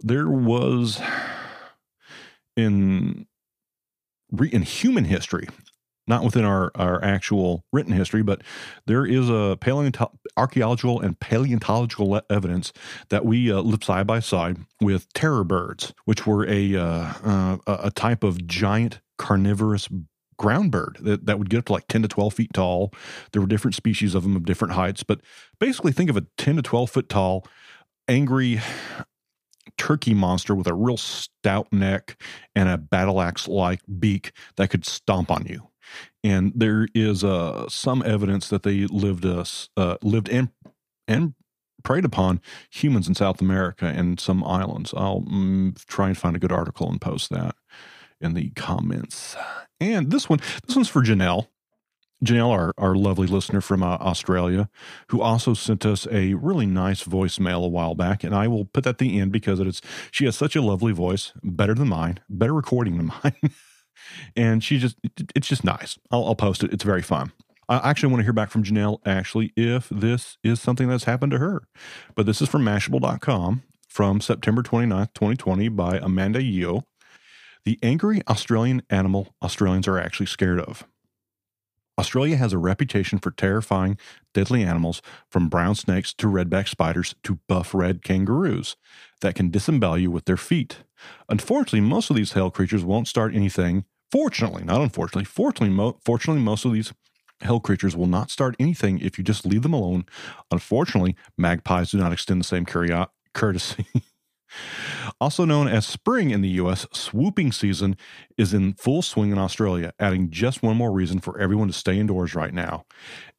There 0.00 0.28
was 0.28 1.00
in 2.56 3.26
in 4.52 4.62
human 4.62 5.04
history, 5.04 5.48
not 6.08 6.24
within 6.24 6.44
our, 6.44 6.72
our 6.74 7.02
actual 7.04 7.64
written 7.72 7.92
history, 7.92 8.22
but 8.22 8.42
there 8.86 9.06
is 9.06 9.28
a 9.28 9.56
paleonto- 9.60 10.10
archaeological 10.36 11.00
and 11.00 11.18
paleontological 11.20 12.20
evidence 12.30 12.72
that 13.10 13.24
we 13.24 13.52
uh, 13.52 13.60
live 13.60 13.84
side 13.84 14.06
by 14.06 14.20
side 14.20 14.56
with 14.80 15.12
terror 15.12 15.44
birds, 15.44 15.92
which 16.06 16.26
were 16.26 16.46
a 16.48 16.76
uh, 16.76 17.12
uh, 17.24 17.58
a 17.66 17.90
type 17.90 18.24
of 18.24 18.46
giant 18.46 19.00
carnivorous 19.18 19.88
ground 20.38 20.70
bird 20.70 20.96
that, 21.00 21.26
that 21.26 21.38
would 21.38 21.50
get 21.50 21.58
up 21.58 21.64
to 21.66 21.72
like 21.72 21.88
10 21.88 22.02
to 22.02 22.08
12 22.08 22.32
feet 22.32 22.52
tall. 22.54 22.92
There 23.32 23.42
were 23.42 23.48
different 23.48 23.74
species 23.74 24.14
of 24.14 24.22
them 24.22 24.36
of 24.36 24.44
different 24.44 24.74
heights, 24.74 25.02
but 25.02 25.20
basically 25.58 25.92
think 25.92 26.08
of 26.08 26.16
a 26.16 26.26
10 26.38 26.56
to 26.56 26.62
12 26.62 26.90
foot 26.90 27.08
tall, 27.08 27.44
angry 28.06 28.60
turkey 29.76 30.14
monster 30.14 30.54
with 30.54 30.66
a 30.66 30.74
real 30.74 30.96
stout 30.96 31.72
neck 31.72 32.20
and 32.54 32.68
a 32.68 32.78
battle 32.78 33.20
axe 33.20 33.46
like 33.46 33.80
beak 33.98 34.32
that 34.56 34.70
could 34.70 34.86
stomp 34.86 35.30
on 35.30 35.46
you. 35.46 35.67
And 36.24 36.52
there 36.54 36.88
is 36.94 37.24
uh, 37.24 37.68
some 37.68 38.02
evidence 38.04 38.48
that 38.48 38.62
they 38.62 38.86
lived 38.86 39.24
uh, 39.24 39.44
uh, 39.76 39.96
lived 40.02 40.28
and 40.28 40.50
and 41.06 41.34
preyed 41.84 42.04
upon 42.04 42.40
humans 42.70 43.08
in 43.08 43.14
South 43.14 43.40
America 43.40 43.86
and 43.86 44.18
some 44.18 44.44
islands. 44.44 44.92
I'll 44.96 45.22
mm, 45.22 45.76
try 45.86 46.08
and 46.08 46.18
find 46.18 46.36
a 46.36 46.40
good 46.40 46.52
article 46.52 46.90
and 46.90 47.00
post 47.00 47.30
that 47.30 47.54
in 48.20 48.34
the 48.34 48.50
comments. 48.50 49.36
And 49.80 50.10
this 50.10 50.28
one, 50.28 50.40
this 50.66 50.76
one's 50.76 50.88
for 50.88 51.02
Janelle. 51.02 51.48
Janelle, 52.24 52.50
our, 52.50 52.74
our 52.76 52.96
lovely 52.96 53.28
listener 53.28 53.60
from 53.60 53.82
uh, 53.82 53.96
Australia, 53.98 54.68
who 55.08 55.20
also 55.20 55.54
sent 55.54 55.86
us 55.86 56.06
a 56.10 56.34
really 56.34 56.66
nice 56.66 57.04
voicemail 57.04 57.64
a 57.64 57.68
while 57.68 57.94
back, 57.94 58.24
and 58.24 58.34
I 58.34 58.48
will 58.48 58.64
put 58.64 58.82
that 58.84 58.90
at 58.90 58.98
the 58.98 59.20
end 59.20 59.30
because 59.30 59.60
it 59.60 59.68
is 59.68 59.80
she 60.10 60.24
has 60.24 60.36
such 60.36 60.56
a 60.56 60.62
lovely 60.62 60.92
voice, 60.92 61.32
better 61.44 61.74
than 61.74 61.88
mine, 61.88 62.18
better 62.28 62.54
recording 62.54 62.96
than 62.96 63.06
mine, 63.24 63.52
and 64.36 64.62
she 64.62 64.78
just 64.78 64.96
it's 65.34 65.48
just 65.48 65.64
nice. 65.64 65.98
I'll, 66.10 66.24
I'll 66.26 66.34
post 66.34 66.62
it. 66.62 66.72
It's 66.72 66.84
very 66.84 67.02
fun. 67.02 67.32
I 67.68 67.90
actually 67.90 68.10
want 68.10 68.20
to 68.20 68.24
hear 68.24 68.32
back 68.32 68.50
from 68.50 68.64
Janelle 68.64 69.00
actually 69.04 69.52
if 69.54 69.88
this 69.90 70.38
is 70.42 70.60
something 70.60 70.88
that's 70.88 71.04
happened 71.04 71.32
to 71.32 71.38
her, 71.38 71.62
but 72.14 72.24
this 72.24 72.40
is 72.40 72.48
from 72.48 72.64
Mashable.com 72.64 73.62
from 73.88 74.20
September 74.20 74.62
29th, 74.62 75.12
2020 75.14 75.68
by 75.68 75.98
Amanda 75.98 76.42
Yeo. 76.42 76.84
The 77.64 77.78
angry 77.82 78.22
Australian 78.28 78.82
animal 78.88 79.34
Australians 79.42 79.86
are 79.86 79.98
actually 79.98 80.26
scared 80.26 80.60
of. 80.60 80.86
Australia 81.98 82.36
has 82.36 82.52
a 82.52 82.58
reputation 82.58 83.18
for 83.18 83.32
terrifying, 83.32 83.98
deadly 84.32 84.62
animals 84.62 85.02
from 85.28 85.48
brown 85.48 85.74
snakes 85.74 86.14
to 86.14 86.28
redback 86.28 86.68
spiders 86.68 87.16
to 87.24 87.40
buff 87.48 87.74
red 87.74 88.02
kangaroos 88.02 88.76
that 89.20 89.34
can 89.34 89.50
disembowel 89.50 89.98
you 89.98 90.10
with 90.10 90.24
their 90.26 90.36
feet. 90.36 90.78
Unfortunately, 91.28 91.80
most 91.80 92.10
of 92.10 92.16
these 92.16 92.32
hell 92.32 92.50
creatures 92.50 92.84
won't 92.84 93.08
start 93.08 93.34
anything. 93.34 93.84
Fortunately, 94.10 94.64
not 94.64 94.80
unfortunately, 94.80 95.24
fortunately, 95.24 95.74
mo- 95.74 95.98
fortunately, 96.04 96.42
most 96.42 96.64
of 96.64 96.72
these 96.72 96.92
hell 97.42 97.60
creatures 97.60 97.96
will 97.96 98.06
not 98.06 98.30
start 98.30 98.56
anything 98.58 98.98
if 99.00 99.18
you 99.18 99.24
just 99.24 99.46
leave 99.46 99.62
them 99.62 99.74
alone. 99.74 100.04
Unfortunately, 100.50 101.14
magpies 101.36 101.90
do 101.90 101.98
not 101.98 102.12
extend 102.12 102.40
the 102.40 102.44
same 102.44 102.64
courtesy. 103.34 103.86
Also 105.20 105.44
known 105.44 105.68
as 105.68 105.86
spring 105.86 106.30
in 106.30 106.40
the 106.40 106.48
US, 106.50 106.86
swooping 106.92 107.52
season 107.52 107.96
is 108.36 108.54
in 108.54 108.74
full 108.74 109.02
swing 109.02 109.30
in 109.30 109.38
Australia, 109.38 109.92
adding 109.98 110.30
just 110.30 110.62
one 110.62 110.76
more 110.76 110.92
reason 110.92 111.18
for 111.20 111.38
everyone 111.38 111.68
to 111.68 111.74
stay 111.74 111.98
indoors 111.98 112.34
right 112.34 112.54
now. 112.54 112.84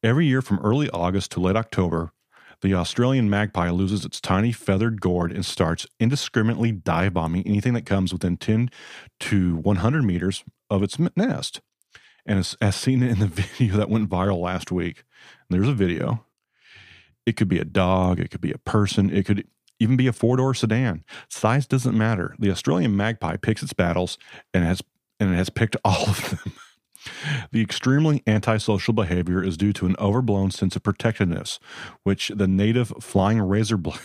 Every 0.02 0.26
year 0.26 0.42
from 0.42 0.60
early 0.60 0.90
August 0.90 1.32
to 1.32 1.40
late 1.40 1.56
October, 1.56 2.12
the 2.62 2.74
Australian 2.74 3.30
magpie 3.30 3.70
loses 3.70 4.04
its 4.04 4.20
tiny 4.20 4.52
feathered 4.52 5.00
gourd 5.00 5.32
and 5.32 5.44
starts 5.44 5.86
indiscriminately 5.98 6.72
dive 6.72 7.14
bombing 7.14 7.46
anything 7.46 7.74
that 7.74 7.86
comes 7.86 8.12
within 8.12 8.36
10 8.36 8.70
to 9.20 9.56
100 9.56 10.02
meters 10.02 10.44
of 10.68 10.82
its 10.82 10.98
nest. 11.16 11.60
And 12.26 12.38
as, 12.38 12.56
as 12.60 12.76
seen 12.76 13.02
in 13.02 13.18
the 13.18 13.26
video 13.58 13.76
that 13.76 13.88
went 13.88 14.10
viral 14.10 14.40
last 14.40 14.70
week, 14.70 15.04
there's 15.48 15.68
a 15.68 15.74
video. 15.74 16.26
It 17.26 17.36
could 17.36 17.48
be 17.48 17.58
a 17.58 17.64
dog, 17.64 18.20
it 18.20 18.30
could 18.30 18.40
be 18.40 18.52
a 18.52 18.58
person, 18.58 19.10
it 19.10 19.24
could 19.24 19.46
even 19.78 19.96
be 19.96 20.06
a 20.06 20.12
four 20.12 20.36
door 20.36 20.54
sedan. 20.54 21.04
Size 21.28 21.66
doesn't 21.66 21.96
matter. 21.96 22.34
The 22.38 22.50
Australian 22.50 22.96
magpie 22.96 23.36
picks 23.36 23.62
its 23.62 23.72
battles 23.72 24.18
and 24.52 24.64
has 24.64 24.82
and 25.18 25.32
it 25.32 25.36
has 25.36 25.50
picked 25.50 25.76
all 25.84 26.08
of 26.08 26.30
them. 26.30 26.52
The 27.50 27.62
extremely 27.62 28.22
antisocial 28.26 28.92
behavior 28.92 29.42
is 29.42 29.56
due 29.56 29.72
to 29.74 29.86
an 29.86 29.96
overblown 29.98 30.50
sense 30.50 30.76
of 30.76 30.82
protectiveness, 30.82 31.58
which 32.02 32.28
the 32.34 32.48
native 32.48 32.92
flying 33.00 33.40
razor 33.40 33.76
blade 33.76 34.00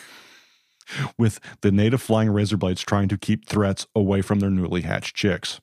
with 1.18 1.40
the 1.62 1.72
native 1.72 2.02
flying 2.02 2.30
razor 2.30 2.58
blades 2.58 2.82
trying 2.82 3.08
to 3.10 3.18
keep 3.18 3.48
threats 3.48 3.88
away 3.96 4.22
from 4.22 4.40
their 4.40 4.50
newly 4.50 4.82
hatched 4.82 5.16
chicks. 5.16 5.60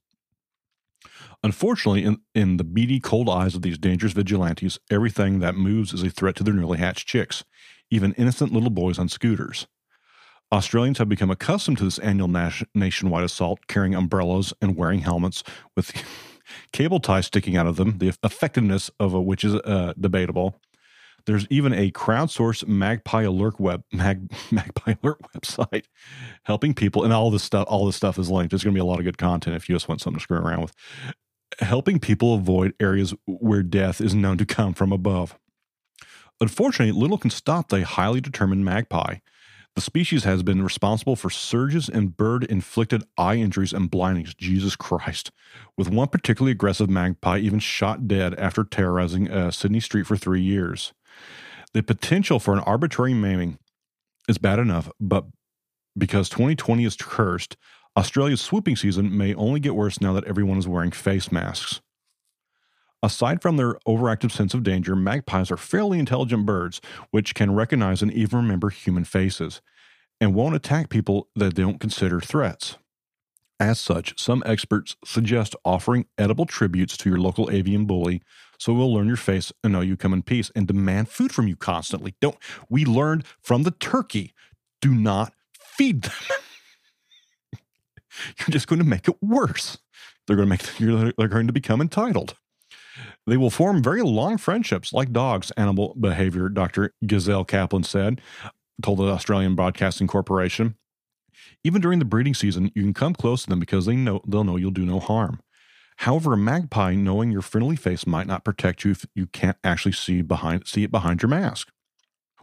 Unfortunately, 1.44 2.04
in, 2.04 2.18
in 2.34 2.56
the 2.56 2.64
beady, 2.64 3.00
cold 3.00 3.28
eyes 3.28 3.54
of 3.54 3.62
these 3.62 3.78
dangerous 3.78 4.12
vigilantes, 4.12 4.78
everything 4.90 5.40
that 5.40 5.56
moves 5.56 5.92
is 5.92 6.02
a 6.02 6.10
threat 6.10 6.36
to 6.36 6.44
their 6.44 6.54
newly 6.54 6.78
hatched 6.78 7.08
chicks, 7.08 7.44
even 7.90 8.14
innocent 8.14 8.52
little 8.52 8.70
boys 8.70 8.98
on 8.98 9.08
scooters. 9.08 9.66
Australians 10.52 10.98
have 10.98 11.08
become 11.08 11.30
accustomed 11.30 11.78
to 11.78 11.84
this 11.84 11.98
annual 11.98 12.28
nas- 12.28 12.62
nationwide 12.74 13.24
assault, 13.24 13.66
carrying 13.66 13.94
umbrellas 13.94 14.52
and 14.60 14.76
wearing 14.76 15.00
helmets 15.00 15.42
with 15.74 15.92
cable 16.72 17.00
ties 17.00 17.26
sticking 17.26 17.56
out 17.56 17.66
of 17.66 17.76
them, 17.76 17.98
the 17.98 18.14
effectiveness 18.22 18.90
of 18.98 19.12
which 19.12 19.44
is 19.44 19.54
uh, 19.54 19.94
debatable. 19.98 20.60
There's 21.24 21.46
even 21.50 21.72
a 21.72 21.90
crowdsourced 21.92 22.66
Magpie 22.66 23.22
Alert 23.22 23.60
web 23.60 23.84
Mag, 23.92 24.32
Magpie 24.50 24.96
Alert 25.02 25.20
website 25.34 25.84
helping 26.44 26.74
people, 26.74 27.04
and 27.04 27.12
all 27.12 27.30
this 27.30 27.44
stuff. 27.44 27.66
All 27.68 27.86
this 27.86 27.96
stuff 27.96 28.18
is 28.18 28.30
linked. 28.30 28.50
There's 28.50 28.64
going 28.64 28.74
to 28.74 28.78
be 28.78 28.82
a 28.82 28.84
lot 28.84 28.98
of 28.98 29.04
good 29.04 29.18
content 29.18 29.56
if 29.56 29.68
you 29.68 29.74
just 29.74 29.88
want 29.88 30.00
something 30.00 30.18
to 30.18 30.22
screw 30.22 30.38
around 30.38 30.62
with. 30.62 30.74
Helping 31.60 32.00
people 32.00 32.34
avoid 32.34 32.74
areas 32.80 33.14
where 33.26 33.62
death 33.62 34.00
is 34.00 34.14
known 34.14 34.38
to 34.38 34.46
come 34.46 34.74
from 34.74 34.90
above. 34.90 35.38
Unfortunately, 36.40 36.98
little 36.98 37.18
can 37.18 37.30
stop 37.30 37.68
the 37.68 37.84
highly 37.84 38.20
determined 38.20 38.64
magpie 38.64 39.16
The 39.74 39.80
species 39.80 40.24
has 40.24 40.42
been 40.42 40.62
responsible 40.62 41.16
for 41.16 41.30
surges 41.30 41.88
in 41.88 42.08
bird 42.08 42.44
inflicted 42.44 43.04
eye 43.16 43.36
injuries 43.36 43.72
and 43.72 43.90
blindings. 43.90 44.34
Jesus 44.34 44.76
Christ. 44.76 45.30
With 45.78 45.88
one 45.88 46.08
particularly 46.08 46.52
aggressive 46.52 46.90
magpie 46.90 47.38
even 47.38 47.58
shot 47.58 48.06
dead 48.06 48.34
after 48.34 48.64
terrorizing 48.64 49.30
uh, 49.30 49.50
Sydney 49.50 49.80
Street 49.80 50.06
for 50.06 50.16
three 50.16 50.42
years. 50.42 50.92
The 51.72 51.82
potential 51.82 52.38
for 52.38 52.52
an 52.52 52.60
arbitrary 52.60 53.14
maiming 53.14 53.58
is 54.28 54.36
bad 54.36 54.58
enough, 54.58 54.90
but 55.00 55.24
because 55.96 56.28
2020 56.28 56.84
is 56.84 56.96
cursed, 56.96 57.56
Australia's 57.96 58.40
swooping 58.40 58.76
season 58.76 59.16
may 59.16 59.34
only 59.34 59.60
get 59.60 59.74
worse 59.74 60.00
now 60.00 60.12
that 60.12 60.24
everyone 60.24 60.58
is 60.58 60.68
wearing 60.68 60.90
face 60.90 61.32
masks. 61.32 61.80
Aside 63.02 63.42
from 63.42 63.56
their 63.56 63.74
overactive 63.86 64.30
sense 64.30 64.54
of 64.54 64.62
danger, 64.62 64.94
magpies 64.94 65.50
are 65.50 65.56
fairly 65.56 65.98
intelligent 65.98 66.46
birds, 66.46 66.80
which 67.10 67.34
can 67.34 67.54
recognize 67.54 68.00
and 68.00 68.12
even 68.12 68.38
remember 68.38 68.70
human 68.70 69.04
faces, 69.04 69.60
and 70.20 70.34
won't 70.34 70.54
attack 70.54 70.88
people 70.88 71.28
that 71.34 71.56
they 71.56 71.62
don't 71.62 71.80
consider 71.80 72.20
threats. 72.20 72.78
As 73.58 73.80
such, 73.80 74.20
some 74.20 74.42
experts 74.46 74.96
suggest 75.04 75.56
offering 75.64 76.06
edible 76.16 76.46
tributes 76.46 76.96
to 76.98 77.08
your 77.08 77.18
local 77.18 77.50
avian 77.50 77.86
bully 77.86 78.22
so 78.62 78.72
we'll 78.72 78.94
learn 78.94 79.08
your 79.08 79.16
face 79.16 79.52
and 79.64 79.72
know 79.72 79.80
you 79.80 79.96
come 79.96 80.12
in 80.12 80.22
peace 80.22 80.52
and 80.54 80.68
demand 80.68 81.08
food 81.08 81.32
from 81.32 81.48
you 81.48 81.56
constantly. 81.56 82.14
Don't 82.20 82.36
we 82.68 82.84
learned 82.84 83.24
from 83.40 83.64
the 83.64 83.72
turkey, 83.72 84.34
do 84.80 84.94
not 84.94 85.32
feed 85.58 86.02
them. 86.02 86.12
you're 88.38 88.50
just 88.50 88.68
going 88.68 88.78
to 88.78 88.86
make 88.86 89.08
it 89.08 89.16
worse. 89.20 89.78
They're 90.26 90.36
going 90.36 90.48
to 90.48 90.50
make 90.50 91.14
they're 91.16 91.26
going 91.26 91.48
to 91.48 91.52
become 91.52 91.80
entitled. 91.80 92.36
They 93.26 93.36
will 93.36 93.50
form 93.50 93.82
very 93.82 94.02
long 94.02 94.38
friendships 94.38 94.92
like 94.92 95.12
dogs, 95.12 95.50
animal 95.56 95.94
behavior, 95.98 96.48
Dr. 96.48 96.94
Gisela 97.06 97.44
Kaplan 97.44 97.84
said, 97.84 98.20
told 98.82 98.98
the 98.98 99.04
Australian 99.04 99.54
Broadcasting 99.54 100.06
Corporation. 100.06 100.76
Even 101.64 101.80
during 101.80 101.98
the 101.98 102.04
breeding 102.04 102.34
season, 102.34 102.70
you 102.74 102.82
can 102.82 102.94
come 102.94 103.14
close 103.14 103.44
to 103.44 103.48
them 103.48 103.60
because 103.60 103.86
they 103.86 103.96
know 103.96 104.20
they'll 104.26 104.44
know 104.44 104.56
you'll 104.56 104.70
do 104.70 104.86
no 104.86 105.00
harm. 105.00 105.40
However, 105.98 106.32
a 106.32 106.36
magpie 106.36 106.94
knowing 106.94 107.30
your 107.30 107.42
friendly 107.42 107.76
face 107.76 108.06
might 108.06 108.26
not 108.26 108.44
protect 108.44 108.84
you 108.84 108.90
if 108.90 109.06
you 109.14 109.26
can't 109.26 109.58
actually 109.62 109.92
see 109.92 110.22
behind 110.22 110.66
see 110.66 110.84
it 110.84 110.90
behind 110.90 111.22
your 111.22 111.28
mask. 111.28 111.68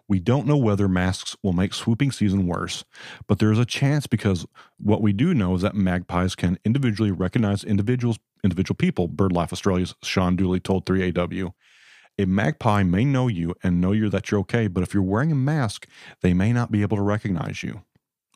We 0.07 0.19
don't 0.19 0.47
know 0.47 0.57
whether 0.57 0.87
masks 0.87 1.35
will 1.43 1.53
make 1.53 1.73
swooping 1.73 2.11
season 2.11 2.47
worse, 2.47 2.83
but 3.27 3.37
there 3.37 3.51
is 3.51 3.59
a 3.59 3.65
chance 3.65 4.07
because 4.07 4.45
what 4.79 5.03
we 5.03 5.13
do 5.13 5.35
know 5.35 5.53
is 5.53 5.61
that 5.61 5.75
magpies 5.75 6.35
can 6.35 6.57
individually 6.65 7.11
recognize 7.11 7.63
individuals, 7.63 8.17
individual 8.43 8.75
people. 8.75 9.07
BirdLife 9.07 9.53
Australia's 9.53 9.95
Sean 10.03 10.35
Dooley 10.35 10.59
told 10.59 10.85
3AW. 10.85 11.53
A 12.17 12.25
magpie 12.25 12.83
may 12.83 13.05
know 13.05 13.27
you 13.27 13.55
and 13.63 13.79
know 13.79 13.93
you 13.93 14.09
that 14.09 14.29
you're 14.29 14.41
okay, 14.41 14.67
but 14.67 14.83
if 14.83 14.93
you're 14.93 15.03
wearing 15.03 15.31
a 15.31 15.35
mask, 15.35 15.87
they 16.21 16.33
may 16.33 16.51
not 16.51 16.71
be 16.71 16.81
able 16.81 16.97
to 16.97 17.03
recognize 17.03 17.63
you. 17.63 17.83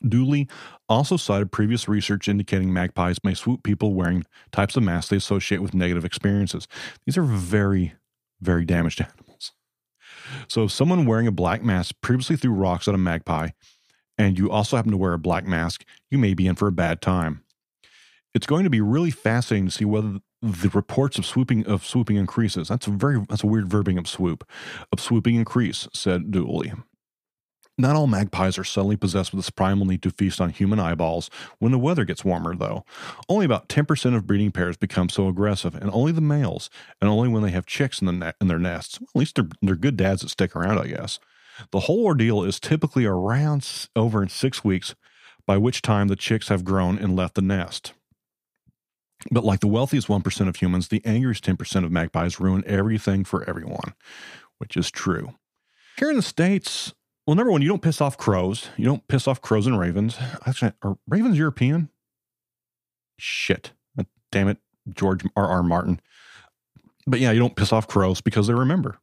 Dooley 0.06 0.48
also 0.88 1.16
cited 1.16 1.52
previous 1.52 1.88
research 1.88 2.28
indicating 2.28 2.72
magpies 2.72 3.18
may 3.22 3.34
swoop 3.34 3.62
people 3.62 3.94
wearing 3.94 4.24
types 4.52 4.76
of 4.76 4.82
masks 4.82 5.10
they 5.10 5.16
associate 5.16 5.60
with 5.60 5.74
negative 5.74 6.04
experiences. 6.04 6.66
These 7.04 7.16
are 7.16 7.24
very, 7.24 7.94
very 8.40 8.64
damaged 8.64 9.00
animals. 9.18 9.52
So 10.48 10.64
if 10.64 10.72
someone 10.72 11.06
wearing 11.06 11.26
a 11.26 11.32
black 11.32 11.62
mask 11.62 11.96
previously 12.00 12.36
threw 12.36 12.52
rocks 12.52 12.88
at 12.88 12.94
a 12.94 12.98
magpie, 12.98 13.50
and 14.16 14.38
you 14.38 14.50
also 14.50 14.76
happen 14.76 14.92
to 14.92 14.96
wear 14.96 15.12
a 15.12 15.18
black 15.18 15.46
mask, 15.46 15.84
you 16.10 16.18
may 16.18 16.34
be 16.34 16.46
in 16.46 16.54
for 16.54 16.68
a 16.68 16.72
bad 16.72 17.00
time. 17.00 17.42
It's 18.34 18.46
going 18.46 18.64
to 18.64 18.70
be 18.70 18.80
really 18.80 19.10
fascinating 19.10 19.66
to 19.66 19.72
see 19.72 19.84
whether 19.84 20.18
the 20.42 20.70
reports 20.70 21.18
of 21.18 21.24
swooping 21.24 21.66
of 21.66 21.86
swooping 21.86 22.16
increases. 22.16 22.68
That's 22.68 22.86
a 22.86 22.90
very 22.90 23.24
that's 23.28 23.44
a 23.44 23.46
weird 23.46 23.68
verbing 23.68 23.98
of 23.98 24.08
swoop. 24.08 24.46
Of 24.92 25.00
swooping 25.00 25.36
increase, 25.36 25.88
said 25.92 26.30
Dooley. 26.30 26.72
Not 27.76 27.96
all 27.96 28.06
magpies 28.06 28.56
are 28.56 28.64
suddenly 28.64 28.96
possessed 28.96 29.32
with 29.32 29.38
this 29.38 29.50
primal 29.50 29.84
need 29.84 30.02
to 30.02 30.10
feast 30.10 30.40
on 30.40 30.50
human 30.50 30.78
eyeballs 30.78 31.28
when 31.58 31.72
the 31.72 31.78
weather 31.78 32.04
gets 32.04 32.24
warmer, 32.24 32.54
though. 32.54 32.84
Only 33.28 33.44
about 33.46 33.68
10% 33.68 34.14
of 34.14 34.28
breeding 34.28 34.52
pairs 34.52 34.76
become 34.76 35.08
so 35.08 35.26
aggressive, 35.26 35.74
and 35.74 35.90
only 35.90 36.12
the 36.12 36.20
males, 36.20 36.70
and 37.00 37.10
only 37.10 37.28
when 37.28 37.42
they 37.42 37.50
have 37.50 37.66
chicks 37.66 38.00
in, 38.00 38.06
the 38.06 38.12
ne- 38.12 38.32
in 38.40 38.46
their 38.46 38.60
nests. 38.60 38.98
At 38.98 39.16
least 39.16 39.34
they're, 39.34 39.48
they're 39.60 39.74
good 39.74 39.96
dads 39.96 40.22
that 40.22 40.28
stick 40.28 40.54
around, 40.54 40.78
I 40.78 40.86
guess. 40.86 41.18
The 41.72 41.80
whole 41.80 42.04
ordeal 42.04 42.44
is 42.44 42.60
typically 42.60 43.06
around 43.06 43.88
over 43.96 44.22
in 44.22 44.28
six 44.28 44.62
weeks, 44.62 44.94
by 45.44 45.56
which 45.56 45.82
time 45.82 46.06
the 46.06 46.16
chicks 46.16 46.48
have 46.48 46.64
grown 46.64 46.96
and 46.96 47.16
left 47.16 47.34
the 47.34 47.42
nest. 47.42 47.92
But 49.30 49.44
like 49.44 49.60
the 49.60 49.66
wealthiest 49.66 50.08
1% 50.08 50.48
of 50.48 50.56
humans, 50.56 50.88
the 50.88 51.02
angriest 51.04 51.44
10% 51.44 51.84
of 51.84 51.92
magpies 51.92 52.40
ruin 52.40 52.62
everything 52.66 53.24
for 53.24 53.48
everyone, 53.48 53.94
which 54.58 54.76
is 54.76 54.90
true. 54.90 55.34
Here 55.98 56.10
in 56.10 56.16
the 56.16 56.22
States, 56.22 56.92
well, 57.26 57.36
number 57.36 57.52
one, 57.52 57.62
you 57.62 57.68
don't 57.68 57.82
piss 57.82 58.00
off 58.00 58.18
crows. 58.18 58.68
You 58.76 58.84
don't 58.84 59.06
piss 59.08 59.26
off 59.26 59.40
crows 59.40 59.66
and 59.66 59.78
ravens. 59.78 60.18
Actually, 60.46 60.72
are 60.82 60.98
ravens 61.08 61.38
European? 61.38 61.88
Shit. 63.18 63.72
Damn 64.30 64.48
it, 64.48 64.58
George 64.92 65.24
R. 65.36 65.46
R. 65.46 65.62
Martin. 65.62 66.00
But 67.06 67.20
yeah, 67.20 67.30
you 67.30 67.38
don't 67.38 67.54
piss 67.54 67.72
off 67.72 67.86
crows 67.86 68.20
because 68.20 68.48
they 68.48 68.54
remember. 68.54 68.98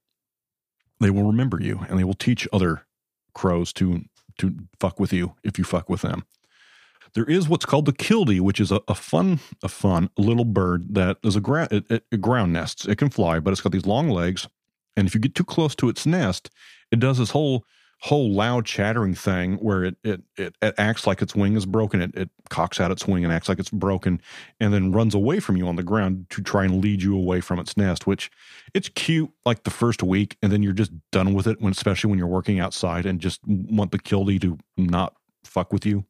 They 0.99 1.09
will 1.09 1.23
remember 1.23 1.61
you 1.61 1.85
and 1.89 1.97
they 1.97 2.03
will 2.03 2.13
teach 2.13 2.47
other 2.51 2.85
crows 3.33 3.71
to 3.73 4.03
to 4.39 4.55
fuck 4.79 4.99
with 4.99 5.13
you 5.13 5.35
if 5.43 5.57
you 5.57 5.63
fuck 5.63 5.89
with 5.89 6.01
them. 6.01 6.25
There 7.13 7.25
is 7.25 7.49
what's 7.49 7.65
called 7.65 7.85
the 7.85 7.93
killdee, 7.93 8.39
which 8.39 8.59
is 8.59 8.71
a, 8.71 8.81
a 8.87 8.95
fun, 8.95 9.39
a 9.63 9.67
fun 9.67 10.09
little 10.17 10.45
bird 10.45 10.93
that 10.95 11.17
is 11.23 11.35
a, 11.35 11.41
gra- 11.41 11.67
it, 11.71 11.89
it, 11.91 12.05
it 12.11 12.21
ground 12.21 12.53
nests. 12.53 12.85
It 12.85 12.97
can 12.97 13.09
fly, 13.09 13.39
but 13.39 13.51
it's 13.51 13.61
got 13.61 13.71
these 13.71 13.85
long 13.85 14.09
legs, 14.09 14.47
and 14.95 15.07
if 15.07 15.13
you 15.13 15.19
get 15.19 15.35
too 15.35 15.43
close 15.43 15.75
to 15.75 15.89
its 15.89 16.05
nest, 16.05 16.49
it 16.91 16.99
does 16.99 17.17
this 17.17 17.31
whole 17.31 17.65
whole 18.03 18.31
loud 18.33 18.65
chattering 18.65 19.13
thing 19.13 19.57
where 19.57 19.83
it 19.83 19.95
it 20.03 20.21
it, 20.35 20.55
it 20.61 20.73
acts 20.79 21.05
like 21.05 21.21
its 21.21 21.35
wing 21.35 21.55
is 21.55 21.67
broken. 21.67 22.01
It, 22.01 22.15
it 22.15 22.29
cocks 22.49 22.79
out 22.79 22.89
its 22.89 23.07
wing 23.07 23.23
and 23.23 23.31
acts 23.31 23.47
like 23.47 23.59
it's 23.59 23.69
broken, 23.69 24.21
and 24.59 24.73
then 24.73 24.91
runs 24.91 25.13
away 25.13 25.39
from 25.39 25.55
you 25.55 25.67
on 25.67 25.75
the 25.75 25.83
ground 25.83 26.25
to 26.31 26.41
try 26.41 26.65
and 26.65 26.81
lead 26.81 27.03
you 27.03 27.15
away 27.15 27.41
from 27.41 27.59
its 27.59 27.77
nest. 27.77 28.07
Which 28.07 28.31
it's 28.73 28.89
cute 28.89 29.29
like 29.45 29.63
the 29.63 29.69
first 29.69 30.01
week, 30.01 30.37
and 30.41 30.51
then 30.51 30.63
you're 30.63 30.73
just 30.73 30.91
done 31.11 31.33
with 31.33 31.47
it 31.47 31.61
when, 31.61 31.71
especially 31.71 32.09
when 32.09 32.17
you're 32.17 32.27
working 32.27 32.59
outside 32.59 33.05
and 33.05 33.19
just 33.19 33.39
want 33.45 33.91
the 33.91 33.99
killdee 33.99 34.41
to 34.41 34.57
not 34.77 35.15
fuck 35.43 35.71
with 35.71 35.85
you. 35.85 36.05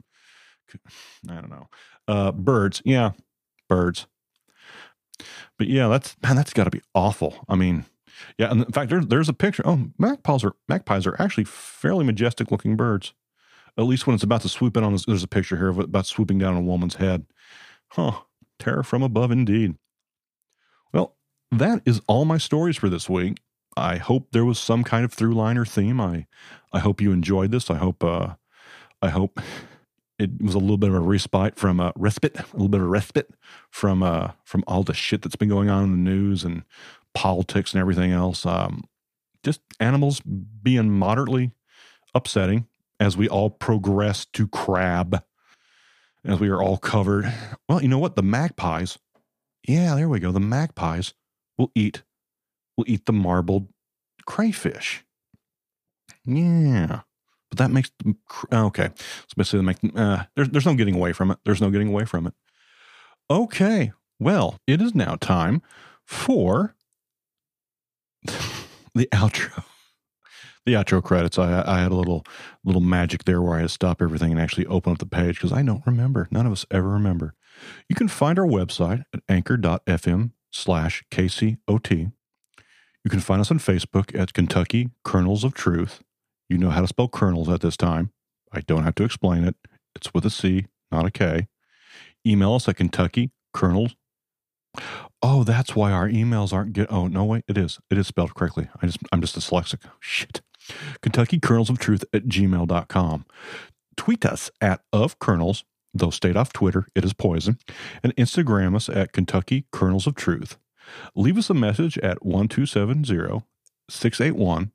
I 1.30 1.36
don't 1.36 1.50
know. 1.50 1.70
Uh, 2.08 2.32
birds, 2.32 2.82
yeah, 2.86 3.12
birds. 3.70 4.08
But 5.58 5.68
yeah, 5.68 5.88
that's 5.88 6.16
man, 6.24 6.36
that's 6.36 6.54
got 6.54 6.66
to 6.66 6.72
be 6.72 6.82
awful. 6.96 7.46
I 7.48 7.56
mean, 7.56 7.86
yeah, 8.38 8.52
and 8.52 8.64
in 8.64 8.72
fact, 8.72 8.90
there's 8.90 9.08
there's 9.08 9.30
a 9.30 9.34
picture. 9.34 9.64
Oh, 9.66 9.90
magpies 9.98 10.44
are 10.44 10.56
magpies 10.68 11.06
are 11.06 11.16
actually 11.20 11.44
fairly 11.46 12.06
majestic 12.06 12.52
looking 12.52 12.76
birds. 12.76 13.14
At 13.78 13.86
least 13.86 14.06
when 14.06 14.14
it's 14.14 14.24
about 14.24 14.42
to 14.42 14.50
swoop 14.50 14.76
in 14.76 14.84
on 14.84 14.94
this, 14.94 15.06
there's 15.06 15.24
a 15.24 15.28
picture 15.28 15.58
here 15.58 15.70
of 15.70 15.80
it 15.80 15.86
about 15.86 16.06
swooping 16.06 16.40
down 16.40 16.56
on 16.56 16.64
a 16.64 16.66
woman's 16.66 16.96
head. 16.96 17.26
Huh, 17.90 18.22
terror 18.60 18.84
from 18.84 19.04
above 19.04 19.32
indeed. 19.32 19.76
Well, 20.94 21.16
that 21.52 21.82
is 21.86 22.02
all 22.08 22.26
my 22.26 22.38
stories 22.38 22.78
for 22.78 22.90
this 22.90 23.10
week. 23.10 23.40
I 23.78 23.98
hope 23.98 24.32
there 24.32 24.46
was 24.46 24.60
some 24.60 24.84
kind 24.84 25.06
of 25.06 25.14
through 25.14 25.34
line 25.34 25.58
or 25.58 25.66
theme. 25.66 26.02
I 26.02 26.28
I 26.74 26.80
hope 26.80 27.02
you 27.02 27.12
enjoyed 27.12 27.52
this. 27.52 27.70
I 27.70 27.76
hope 27.76 28.04
uh 28.04 28.36
I 29.02 29.10
hope 29.10 29.40
it 30.22 30.42
was 30.42 30.56
a 30.56 30.60
little 30.60 30.78
bit 30.78 30.90
of 30.90 30.96
a 30.96 31.00
respite 31.00 31.58
from 31.58 31.80
uh, 31.80 31.92
respite, 31.96 32.38
a 32.38 32.46
little 32.54 32.70
bit 32.70 32.80
of 32.80 32.88
a 32.88 32.90
respite 32.90 33.30
from 33.72 34.04
uh 34.04 34.32
from 34.44 34.64
all 34.68 34.84
the 34.84 34.94
shit 34.94 35.22
that's 35.22 35.36
been 35.36 35.50
going 35.50 35.70
on 35.70 35.84
in 35.84 35.92
the 35.92 35.98
news 35.98 36.44
and 36.44 36.64
politics 37.14 37.74
and 37.74 37.82
everything 37.82 38.12
else. 38.12 38.46
Um, 38.46 38.84
just 39.44 39.62
animals 39.80 40.22
being 40.22 40.92
moderately 40.92 41.52
upsetting 42.14 42.68
as 43.00 43.18
we 43.18 43.28
all 43.28 43.50
progress 43.50 44.26
to 44.34 44.48
crab, 44.48 45.24
as 46.24 46.40
we 46.40 46.50
are 46.50 46.62
all 46.62 46.78
covered. 46.78 47.34
Well, 47.68 47.82
you 47.82 47.88
know 47.88 47.98
what? 47.98 48.16
The 48.16 48.22
magpies, 48.22 49.00
yeah, 49.68 49.96
there 49.96 50.08
we 50.08 50.20
go. 50.20 50.32
The 50.32 50.40
magpies 50.40 51.14
will 51.58 51.72
eat 51.74 52.04
will 52.78 52.86
eat 52.88 53.06
the 53.06 53.14
marbled 53.14 53.68
crayfish. 54.26 55.04
Yeah. 56.26 57.02
But 57.52 57.58
that 57.58 57.70
makes 57.70 57.92
them 58.02 58.18
okay. 58.52 58.90
So 58.96 59.34
basically, 59.36 59.62
make 59.66 59.78
uh, 59.96 60.24
there's 60.36 60.50
there's 60.50 60.66
no 60.66 60.74
getting 60.74 60.96
away 60.96 61.12
from 61.12 61.32
it. 61.32 61.38
There's 61.44 61.62
no 61.62 61.70
getting 61.70 61.90
away 61.90 62.06
from 62.06 62.26
it. 62.26 62.34
Okay, 63.30 63.92
well, 64.20 64.58
it 64.66 64.82
is 64.82 64.96
now 64.96 65.16
time 65.16 65.62
for 66.06 66.76
the 68.26 69.08
outro. 69.14 69.66
The 70.66 70.74
outro 70.74 71.04
credits. 71.04 71.38
I 71.38 71.62
I 71.68 71.82
had 71.82 71.92
a 71.92 71.96
little 71.96 72.26
little 72.64 72.82
magic 72.82 73.26
there 73.26 73.42
where 73.42 73.56
I 73.56 73.58
had 73.58 73.64
to 73.64 73.70
stop 73.70 74.02
everything 74.02 74.32
and 74.32 74.40
actually 74.40 74.66
open 74.68 74.94
up 74.94 75.00
the 75.00 75.06
page 75.06 75.36
because 75.36 75.52
I 75.52 75.62
don't 75.62 75.86
remember. 75.86 76.30
None 76.32 76.46
of 76.46 76.54
us 76.54 76.66
ever 76.72 76.88
remember. 76.88 77.34
You 77.90 77.96
can 77.96 78.08
find 78.08 78.40
our 78.40 78.48
website 78.48 79.04
at 79.14 79.22
anchor.fm 79.28 80.32
slash 80.52 81.04
KCOT. 81.12 82.12
You 83.04 83.10
can 83.10 83.20
find 83.20 83.42
us 83.42 83.52
on 83.52 83.60
Facebook 83.60 84.18
at 84.18 84.34
Kentucky 84.34 84.90
Kernels 85.04 85.44
of 85.44 85.54
Truth. 85.54 86.02
You 86.52 86.58
know 86.58 86.70
how 86.70 86.82
to 86.82 86.88
spell 86.88 87.08
kernels 87.08 87.50
at 87.50 87.62
this 87.62 87.78
time. 87.78 88.12
I 88.52 88.60
don't 88.62 88.84
have 88.84 88.96
to 88.96 89.04
explain 89.04 89.44
it. 89.44 89.56
It's 89.96 90.14
with 90.14 90.26
a 90.26 90.30
C, 90.30 90.68
not 90.92 91.06
a 91.06 91.12
K. 91.12 91.48
Email 92.26 92.56
us 92.56 92.68
at 92.68 92.76
Kentucky 92.76 93.32
Kernels 93.54 93.96
Oh, 95.22 95.44
that's 95.44 95.76
why 95.76 95.92
our 95.92 96.08
emails 96.08 96.54
aren't 96.54 96.74
get. 96.74 96.92
Oh 96.92 97.08
no, 97.08 97.24
wait, 97.26 97.44
it 97.48 97.58
is. 97.58 97.80
It 97.90 97.98
is 97.98 98.08
spelled 98.08 98.36
correctly. 98.36 98.70
I 98.82 98.86
just 98.86 99.00
I'm 99.12 99.22
just 99.22 99.38
dyslexic. 99.38 99.80
Shit. 100.00 100.42
Kentucky 101.02 101.40
Kernels 101.40 101.70
of 101.70 101.80
Truth 101.80 102.06
at 102.14 102.26
gmail.com. 102.26 103.26
Tweet 103.98 104.26
us 104.26 104.50
at 104.62 104.82
of 104.94 105.20
kernels, 105.20 105.64
though 105.94 106.10
stayed 106.10 106.38
off 106.38 106.54
Twitter, 106.54 106.88
it 106.96 107.04
is 107.04 107.14
poison, 107.14 107.58
and 108.04 108.16
Instagram 108.16 108.76
us 108.76 108.88
at 108.88 109.12
Kentucky 109.12 109.66
Kernels 109.72 110.08
of 110.08 110.16
Truth. 110.16 110.58
Leave 111.16 111.38
us 111.38 111.50
a 111.50 111.54
message 111.54 111.98
at 112.00 112.26
1270 112.26 113.44
681 113.90 114.72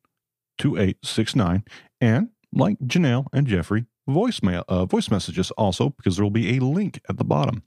2869 0.58 1.64
and 2.00 2.28
like 2.52 2.78
Janelle 2.80 3.26
and 3.32 3.46
Jeffrey, 3.46 3.86
voicemail 4.08 4.64
uh, 4.68 4.84
voice 4.86 5.10
messages 5.10 5.50
also 5.52 5.90
because 5.90 6.16
there 6.16 6.24
will 6.24 6.30
be 6.30 6.56
a 6.56 6.60
link 6.60 7.00
at 7.08 7.18
the 7.18 7.24
bottom. 7.24 7.62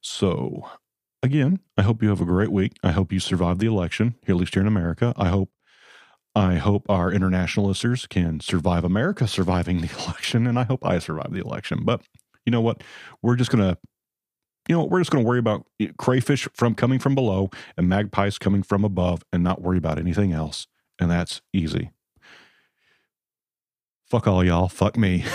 So 0.00 0.68
again, 1.22 1.60
I 1.76 1.82
hope 1.82 2.02
you 2.02 2.10
have 2.10 2.20
a 2.20 2.26
great 2.26 2.52
week. 2.52 2.76
I 2.82 2.92
hope 2.92 3.12
you 3.12 3.20
survive 3.20 3.58
the 3.58 3.66
election, 3.66 4.14
here 4.24 4.34
at 4.34 4.38
least 4.38 4.54
here 4.54 4.62
in 4.62 4.66
America. 4.66 5.14
I 5.16 5.28
hope 5.28 5.50
I 6.36 6.56
hope 6.56 6.90
our 6.90 7.12
international 7.12 7.66
listeners 7.66 8.06
can 8.06 8.40
survive 8.40 8.84
America 8.84 9.28
surviving 9.28 9.80
the 9.80 9.90
election, 10.04 10.46
and 10.46 10.58
I 10.58 10.64
hope 10.64 10.84
I 10.84 10.98
survive 10.98 11.32
the 11.32 11.40
election. 11.40 11.84
But 11.84 12.02
you 12.44 12.50
know 12.50 12.60
what? 12.60 12.82
We're 13.22 13.36
just 13.36 13.50
gonna, 13.50 13.78
you 14.68 14.76
know, 14.76 14.84
we're 14.84 15.00
just 15.00 15.10
gonna 15.10 15.24
worry 15.24 15.38
about 15.38 15.66
crayfish 15.96 16.48
from 16.54 16.74
coming 16.74 16.98
from 16.98 17.14
below 17.14 17.50
and 17.76 17.88
magpies 17.88 18.38
coming 18.38 18.62
from 18.62 18.84
above, 18.84 19.22
and 19.32 19.42
not 19.42 19.62
worry 19.62 19.78
about 19.78 19.98
anything 19.98 20.32
else. 20.32 20.66
And 21.00 21.10
that's 21.10 21.42
easy. 21.52 21.90
Fuck 24.06 24.26
all 24.28 24.44
y'all. 24.44 24.68
Fuck 24.68 24.96
me. 24.96 25.22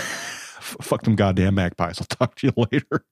Fuck 0.60 1.02
them 1.02 1.16
goddamn 1.16 1.56
magpies. 1.56 2.00
I'll 2.00 2.06
talk 2.06 2.34
to 2.36 2.46
you 2.46 2.52
later. 2.72 3.04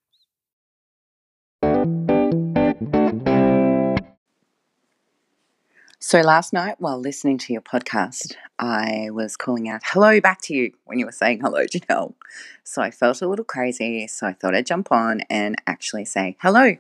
So 6.01 6.21
last 6.21 6.53
night, 6.53 6.77
while 6.79 6.99
listening 6.99 7.39
to 7.39 7.53
your 7.53 7.61
podcast, 7.61 8.35
I 8.59 9.09
was 9.11 9.37
calling 9.37 9.69
out 9.69 9.83
hello 9.85 10.21
back 10.21 10.41
to 10.43 10.55
you 10.55 10.73
when 10.85 10.99
you 10.99 11.05
were 11.05 11.13
saying 11.13 11.41
hello, 11.41 11.65
Janelle. 11.67 12.15
So 12.65 12.81
I 12.81 12.91
felt 12.91 13.21
a 13.21 13.29
little 13.29 13.45
crazy. 13.45 14.07
So 14.07 14.27
I 14.27 14.33
thought 14.33 14.55
I'd 14.55 14.65
jump 14.65 14.91
on 14.91 15.21
and 15.29 15.57
actually 15.67 16.05
say 16.05 16.37
hello. 16.41 16.77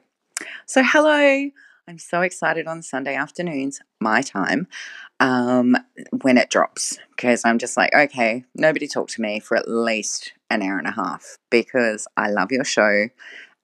So, 0.66 0.82
hello. 0.84 1.50
I'm 1.88 1.98
so 1.98 2.20
excited 2.20 2.66
on 2.66 2.82
Sunday 2.82 3.14
afternoons, 3.14 3.80
my 4.00 4.22
time, 4.22 4.66
um, 5.20 5.76
when 6.22 6.38
it 6.38 6.50
drops, 6.50 6.98
because 7.10 7.44
I'm 7.44 7.58
just 7.58 7.76
like, 7.76 7.94
okay, 7.94 8.44
nobody 8.54 8.86
talk 8.86 9.08
to 9.10 9.20
me 9.20 9.40
for 9.40 9.56
at 9.56 9.68
least 9.68 10.32
an 10.50 10.62
hour 10.62 10.78
and 10.78 10.86
a 10.86 10.92
half 10.92 11.36
because 11.50 12.06
I 12.16 12.30
love 12.30 12.52
your 12.52 12.64
show 12.64 13.08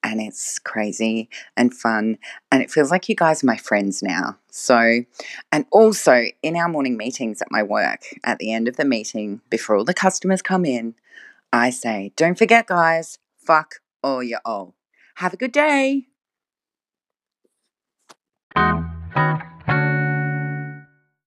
and 0.03 0.21
it's 0.21 0.59
crazy 0.59 1.29
and 1.57 1.73
fun. 1.73 2.17
And 2.51 2.61
it 2.61 2.69
feels 2.69 2.91
like 2.91 3.09
you 3.09 3.15
guys 3.15 3.43
are 3.43 3.47
my 3.47 3.57
friends 3.57 4.03
now. 4.03 4.37
So, 4.51 5.03
and 5.51 5.65
also 5.71 6.25
in 6.43 6.55
our 6.55 6.69
morning 6.69 6.95
meetings 6.95 7.41
at 7.41 7.51
my 7.51 7.63
work, 7.63 8.03
at 8.23 8.37
the 8.37 8.53
end 8.53 8.67
of 8.67 8.77
the 8.77 8.85
meeting, 8.85 9.41
before 9.49 9.75
all 9.75 9.85
the 9.85 9.93
customers 9.93 10.41
come 10.41 10.63
in, 10.63 10.95
I 11.51 11.71
say, 11.71 12.11
don't 12.15 12.37
forget, 12.37 12.67
guys, 12.67 13.17
fuck 13.37 13.75
all 14.03 14.21
your 14.21 14.41
all. 14.45 14.75
Have 15.15 15.33
a 15.33 15.37
good 15.37 15.51
day. 15.51 16.07